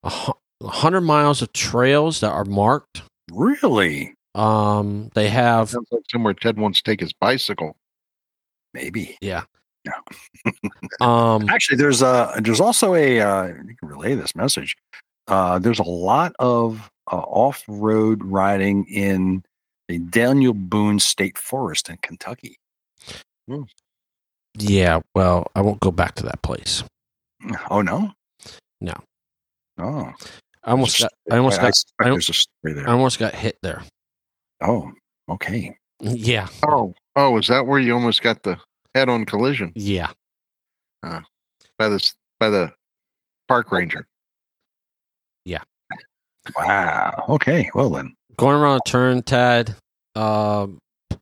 [0.02, 0.32] a
[0.64, 3.02] hundred miles of trails that are marked.
[3.30, 4.14] Really?
[4.34, 7.76] Um, they have Sounds like somewhere Ted wants to take his bicycle.
[8.74, 9.16] Maybe.
[9.20, 9.44] yeah.
[9.84, 10.52] Yeah.
[11.00, 14.76] um, Actually, there's a there's also a uh, you can relay this message.
[15.28, 19.42] Uh, there's a lot of uh, off road riding in
[19.88, 22.58] the Daniel Boone State Forest in Kentucky.
[23.48, 23.62] Hmm.
[24.58, 25.00] yeah.
[25.14, 26.82] Well, I won't go back to that place.
[27.70, 28.12] Oh no,
[28.80, 28.94] No.
[29.78, 30.10] Oh,
[30.64, 31.12] I almost got.
[31.30, 31.74] I almost I, got.
[31.76, 32.88] suspect I don't- there's a story there.
[32.88, 33.82] I almost got hit there.
[34.62, 34.90] oh,
[35.28, 35.76] okay.
[36.00, 36.48] Yeah.
[36.66, 38.58] Oh, oh, is that where you almost got the
[38.94, 40.10] head-on collision Yeah.
[41.02, 42.72] by this by the
[43.48, 44.06] park ranger?
[45.44, 45.62] Yeah.
[46.56, 47.24] Wow.
[47.28, 47.70] Okay.
[47.74, 48.15] Well then.
[48.36, 49.74] Going around a turn, Tad,
[50.14, 50.66] uh,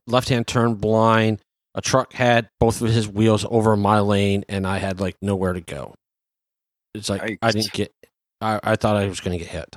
[0.07, 1.39] left hand turn blind.
[1.73, 5.53] A truck had both of his wheels over my lane, and I had like nowhere
[5.53, 5.93] to go.
[6.93, 7.91] It's like I didn't get.
[8.39, 9.75] I, I thought I was going to get hit.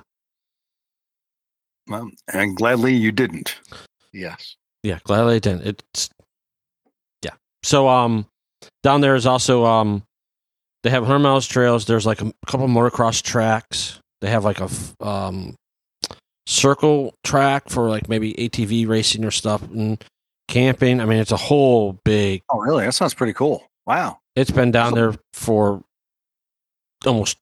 [1.89, 3.57] Well, and gladly you didn't.
[4.13, 4.57] Yes.
[4.83, 5.67] Yeah, gladly I didn't.
[5.67, 6.11] It's
[7.23, 7.35] yeah.
[7.65, 8.27] So um,
[8.83, 10.05] down there is also um,
[10.85, 11.87] they have hundred miles trails.
[11.87, 13.99] There's like a couple motocross tracks.
[14.21, 14.69] They have like a
[15.01, 15.57] um,
[16.49, 20.03] circle track for like maybe ATV racing or stuff and
[20.49, 21.01] camping.
[21.01, 22.43] I mean, it's a whole big.
[22.51, 22.85] Oh, really?
[22.85, 23.65] That sounds pretty cool.
[23.87, 24.19] Wow.
[24.35, 25.83] It's been down there for
[27.07, 27.37] almost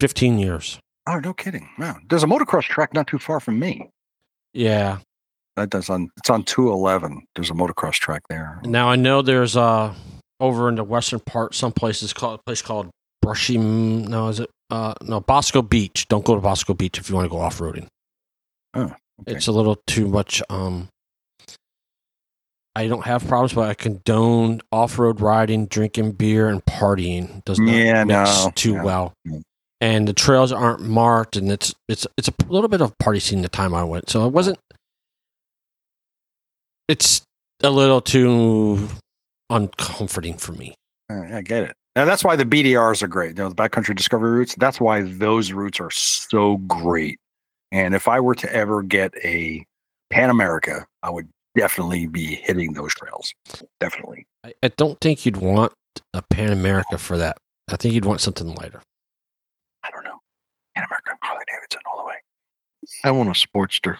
[0.00, 0.78] fifteen years.
[1.06, 1.68] Oh, no kidding.
[1.78, 1.96] Wow.
[2.08, 3.90] There's a motocross track not too far from me.
[4.52, 4.98] Yeah.
[5.56, 7.26] That does on it's on two eleven.
[7.34, 8.60] There's a motocross track there.
[8.64, 9.94] Now I know there's uh
[10.40, 12.90] over in the western part, some places called a place called
[13.22, 13.56] Brushy.
[13.56, 14.50] No, is it?
[14.70, 16.08] Uh, no, Bosco Beach.
[16.08, 17.86] Don't go to Bosco Beach if you want to go off roading.
[18.74, 18.96] Oh, okay.
[19.28, 20.42] It's a little too much.
[20.50, 20.88] Um,
[22.76, 27.44] I don't have problems, but I condone off road riding, drinking beer, and partying.
[27.44, 29.12] Does not Yeah, mix no, too no, well.
[29.80, 33.42] And the trails aren't marked, and it's it's it's a little bit of party scene
[33.42, 34.58] the time I went, so it wasn't.
[36.88, 37.22] It's
[37.62, 38.88] a little too
[39.50, 40.74] uncomforting for me.
[41.10, 41.76] I get it.
[41.96, 43.36] Now that's why the BDRs are great.
[43.36, 44.54] You know, the backcountry discovery routes.
[44.56, 47.18] That's why those routes are so great.
[47.74, 49.66] And if I were to ever get a
[50.10, 53.34] Pan America, I would definitely be hitting those trails.
[53.80, 54.26] Definitely.
[54.44, 55.72] I, I don't think you'd want
[56.12, 57.36] a Pan America for that.
[57.68, 58.80] I think you'd want something lighter.
[59.82, 60.20] I don't know.
[60.76, 62.14] Pan America, Harley Davidson all the way.
[63.02, 63.96] I want a Sportster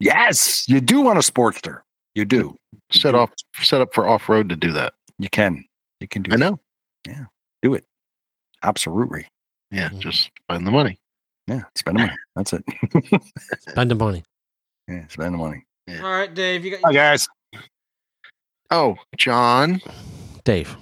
[0.00, 1.82] Yes, you do want a Sportster.
[2.14, 2.56] You do.
[2.72, 3.18] You set do.
[3.18, 3.30] off
[3.62, 4.94] set up for off road to do that.
[5.18, 5.64] You can.
[6.00, 6.32] You can do.
[6.32, 6.58] I know.
[7.06, 7.26] Yeah,
[7.62, 7.84] do it.
[8.64, 9.28] Absolutely.
[9.70, 9.98] Yeah, Mhm.
[10.00, 10.98] just find the money.
[11.50, 11.62] Yeah.
[11.74, 12.12] Spend the money.
[12.36, 12.64] That's it.
[13.70, 14.22] Spend the money.
[14.86, 15.06] yeah.
[15.08, 15.64] Spend the money.
[15.88, 16.02] Yeah.
[16.04, 16.64] All right, Dave.
[16.64, 17.26] You got Hi guys.
[18.70, 19.80] Oh, Jon,
[20.44, 20.76] Dave.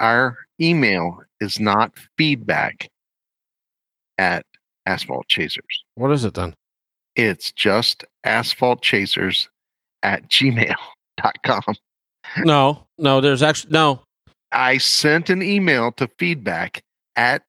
[0.00, 2.88] our email is not feedback
[4.16, 4.46] at
[4.86, 5.84] Asphalt Chasers.
[5.96, 6.54] What is it then?
[7.16, 9.50] It's just asphalt chasers
[10.02, 11.62] at gmail.com.
[12.44, 13.20] No, no.
[13.20, 14.00] There's actually no.
[14.52, 16.80] I sent an email to feedback
[17.16, 17.42] at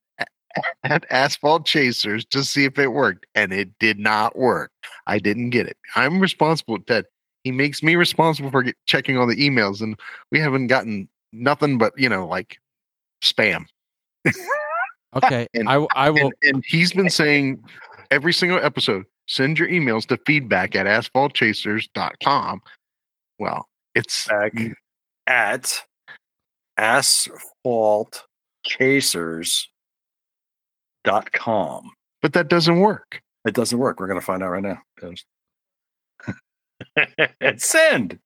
[0.84, 4.72] at asphalt chasers to see if it worked and it did not work.
[5.08, 5.78] I didn't get it.
[5.96, 7.06] I'm responsible, Ted.
[7.44, 9.98] He makes me responsible for get, checking all the emails and
[10.32, 12.58] we haven't gotten nothing but, you know, like
[13.24, 13.66] spam.
[15.16, 16.32] Okay, And- I I will.
[16.42, 17.64] And, and he's been saying
[18.12, 22.62] every single episode, send your emails to feedback at asphaltchasers.com.
[23.40, 24.54] Well, it's Back
[25.28, 25.84] at
[26.78, 28.24] asphalt
[28.66, 29.79] chasers dot
[31.04, 31.92] com.
[32.22, 33.22] but that doesn't work.
[33.46, 34.00] It doesn't work.
[34.00, 34.80] We're gonna find out right now.
[37.58, 38.20] Send.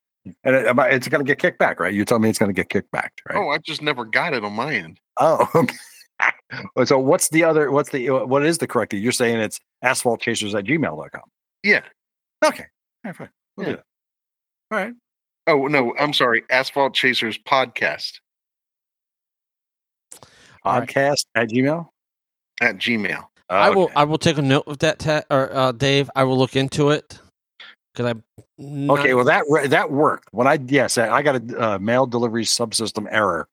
[0.45, 1.93] And it, it's going to get kicked back, right?
[1.93, 3.37] You tell me it's going to get kicked back, right?
[3.37, 4.97] Oh, I just never got it on my end.
[5.19, 5.75] Oh, okay.
[6.85, 7.71] so what's the other?
[7.71, 8.93] What's the uh, what is the correct?
[8.93, 11.23] You're saying it's asphaltchasers at gmail.com.
[11.63, 11.81] Yeah.
[12.45, 12.63] Okay.
[12.63, 13.29] All right, fine.
[13.57, 13.71] We'll Yeah.
[13.73, 13.85] do that.
[14.71, 14.93] All right.
[15.47, 16.43] Oh no, I'm sorry.
[16.49, 18.19] Asphalt Chasers podcast
[20.63, 20.87] All right.
[20.87, 21.87] Podcast at Gmail.
[22.61, 23.25] At Gmail.
[23.49, 23.83] I will.
[23.83, 23.93] Okay.
[23.95, 26.09] I will take a note of that, ta- or uh, Dave.
[26.15, 27.19] I will look into it
[27.93, 28.39] because I.
[28.59, 30.29] Okay, well that re- that worked.
[30.31, 33.47] When I yes, I I got a uh, mail delivery subsystem error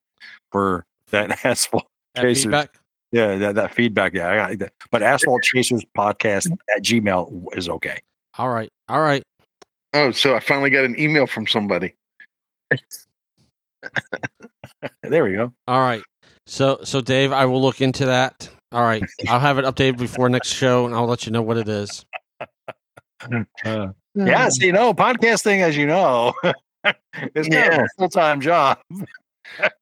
[0.51, 1.87] for that asphalt.
[2.15, 2.43] that Chasers.
[2.43, 2.75] feedback.
[3.11, 4.13] Yeah, that, that feedback.
[4.13, 4.73] Yeah, I got that.
[4.89, 7.99] But asphalt chasers podcast at Gmail is okay.
[8.37, 8.69] All right.
[8.87, 9.23] All right.
[9.93, 11.93] Oh, so I finally got an email from somebody.
[15.03, 15.51] There we go.
[15.67, 16.01] All right.
[16.47, 18.49] So, so Dave, I will look into that.
[18.71, 19.03] All right.
[19.27, 22.05] I'll have it updated before next show, and I'll let you know what it is.
[22.39, 26.53] Uh, yeah, so you know, podcasting, as you know, is
[26.85, 27.83] kind of Yeah.
[27.83, 28.79] a full time job.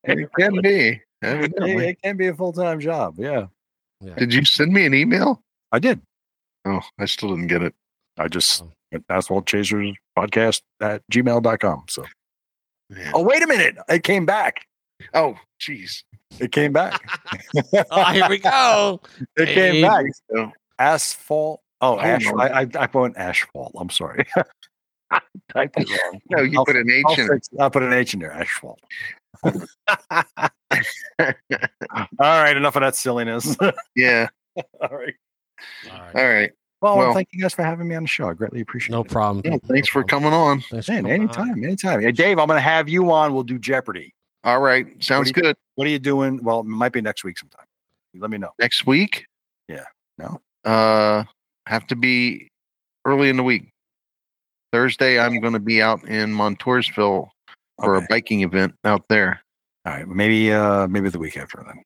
[0.03, 0.90] it can be.
[0.90, 1.88] It, evidently.
[1.90, 3.16] it can be a full time job.
[3.20, 3.45] Yeah,
[4.18, 5.44] Did you send me an email?
[5.72, 6.02] I did.
[6.66, 7.74] Oh, I still didn't get it.
[8.18, 8.99] I just Oh.
[9.10, 11.86] asphalt chasers podcast at gmail.com.
[11.90, 12.06] So,
[12.90, 13.11] Yeah.
[13.14, 13.78] oh, wait a minute.
[13.88, 14.66] It came back.
[15.14, 16.03] Oh, jeez.
[16.39, 17.01] It came back.
[17.91, 19.01] Oh, here we go.
[19.38, 20.06] It came back.
[20.31, 21.61] So, Asphalt.
[21.81, 22.38] Oh, Oh, ash, no.
[22.38, 23.73] I, I, I put asphalt.
[23.80, 24.26] I'm sorry.
[25.53, 26.19] Typed it wrong.
[26.30, 27.47] no, you I'll- put an H I'll, in it.
[27.60, 28.31] I'll put an H in there.
[28.34, 28.80] Asphalt.
[29.43, 29.64] All
[32.19, 33.56] right, enough of that silliness.
[33.95, 34.27] Yeah.
[34.81, 35.14] All right.
[35.91, 36.15] All right.
[36.15, 36.51] All right.
[36.81, 38.30] Well, Well- thank you guys for having me on the show.
[38.30, 39.10] I greatly appreciate No it.
[39.10, 39.41] problem.
[39.45, 40.31] Yeah, thanks for No problem.
[40.31, 40.61] coming on.
[40.69, 41.22] Thanks for Man, coming on.
[41.49, 42.01] anytime, anytime.
[42.01, 43.34] Hey, Dave, I'm going to have you on.
[43.34, 44.14] We'll do Jeopardy.
[44.44, 44.88] All right.
[45.03, 45.56] Sounds What do good.
[45.76, 46.41] What are you doing?
[46.44, 47.66] Well, it might be next week sometime.
[48.18, 48.52] Let me know.
[48.60, 49.26] Next week?
[49.68, 49.86] Yeah.
[50.18, 50.41] No?
[50.66, 51.24] Uh
[51.68, 52.48] have to be
[53.06, 53.70] early in the week.
[54.72, 57.30] Thursday I'm gonna be out in Montoursville
[57.82, 58.06] for Okay.
[58.06, 59.41] a biking event out there.
[59.86, 60.07] All right.
[60.07, 61.84] Maybe uh maybe the week after then.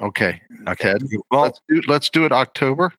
[0.00, 0.40] Okay.
[0.68, 0.92] Okay.
[0.92, 2.92] Ted, Well, let's do let's do it October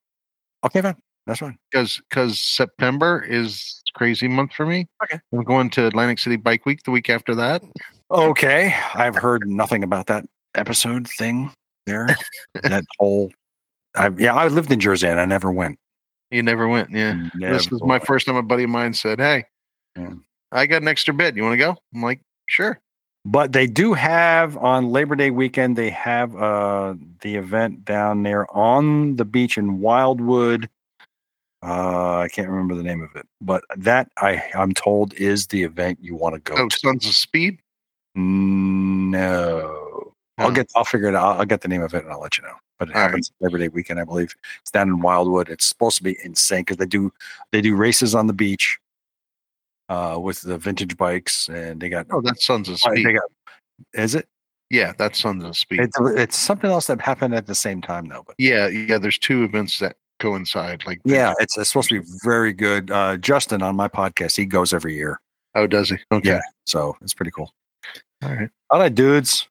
[0.65, 0.95] okay, fine.
[1.27, 1.57] That's fine.
[1.71, 4.87] because because September is crazy month for me.
[5.03, 5.19] Okay.
[5.33, 7.63] I'm going to Atlantic City Bike Week the week after that.
[8.11, 8.75] Okay.
[8.93, 10.25] I've heard nothing about that
[10.55, 11.51] episode thing
[11.85, 12.07] there.
[12.63, 13.31] that whole
[13.95, 15.79] I yeah, I lived in Jersey and I never went.
[16.31, 17.29] You never went, yeah.
[17.39, 19.45] this was my first time a buddy of mine said, Hey,
[19.95, 20.13] Yeah.
[20.51, 21.35] I got an extra bed.
[21.37, 21.75] You want to go?
[21.93, 22.79] I'm like, sure.
[23.25, 28.45] But they do have on Labor Day weekend, they have uh the event down there
[28.55, 30.69] on the beach in Wildwood.
[31.63, 35.63] Uh I can't remember the name of it, but that I I'm told is the
[35.63, 36.77] event you want to go Oh, to.
[36.79, 37.59] Sons of Speed.
[38.15, 40.13] No.
[40.37, 40.51] I'll Oh.
[40.51, 41.37] get I'll figure it out.
[41.39, 42.55] I'll get the name of it and I'll let you know.
[42.77, 43.07] But it All right.
[43.07, 44.35] happens Labor Day weekend, I believe.
[44.61, 45.49] It's down in Wildwood.
[45.49, 47.11] It's supposed to be insane because they do
[47.51, 48.77] they do races on the beach
[49.87, 53.13] uh with the vintage bikes and they got Oh, that's Sons of they Speed.
[53.15, 53.23] got
[53.93, 54.27] is it?
[54.69, 55.79] Yeah, that's Sons of Speed.
[55.81, 58.23] It's it's something else that happened at the same time though.
[58.25, 58.97] But yeah, yeah.
[58.97, 60.85] There's two events that coincide.
[60.85, 62.89] Like, yeah, it's, it's supposed to be very good.
[62.89, 65.19] Uh, Justin on my podcast, he goes every year,
[65.55, 65.97] Oh, does he?
[66.11, 66.29] Okay.
[66.29, 66.39] Yeah.
[66.65, 67.53] so it's pretty cool.
[68.25, 68.49] All right.
[68.71, 69.47] All right, dudes.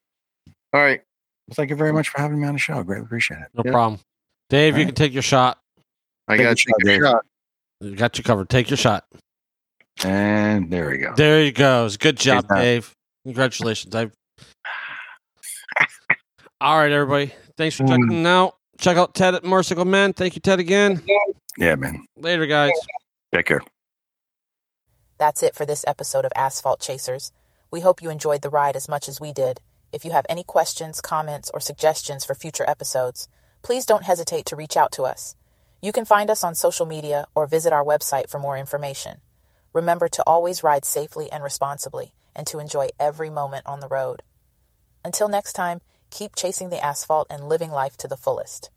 [0.73, 1.01] All right.
[1.47, 2.81] Well, thank you very much for having me on the show.
[2.83, 3.47] Greatly appreciate it.
[3.53, 3.71] No Yeah.
[3.71, 4.01] problem.
[4.49, 5.59] Dave, you All can take your shot.
[6.27, 7.25] I Take got a to shot, take a shot.
[7.81, 8.49] You got you covered.
[8.49, 9.05] Take your shot.
[10.03, 11.13] And there we go.
[11.15, 11.97] There you goes.
[11.97, 12.91] Good job, Dave.
[13.25, 13.95] Congratulations.
[13.95, 14.11] I've...
[16.61, 17.33] All right, everybody.
[17.57, 17.89] Thanks for hmm.
[17.89, 18.55] checking out.
[18.79, 20.11] Check out Ted at Motorcycle Men.
[20.13, 21.01] Thank you, Ted, again.
[21.57, 22.05] Yeah, man.
[22.17, 22.73] Later, guys.
[23.33, 23.61] Take care.
[25.17, 27.31] That's it for this episode of Asphalt Chasers.
[27.71, 29.61] We hope you enjoyed the ride as much as we did.
[29.91, 33.27] If you have any questions, comments, or suggestions for future episodes,
[33.61, 35.35] please don't hesitate to reach out to us.
[35.81, 39.21] You can find us on social media or visit our website for more information.
[39.73, 44.23] Remember to always ride safely and responsibly and to enjoy every moment on the road.
[45.03, 48.69] Until next time, keep chasing the asphalt and living life to the fullest.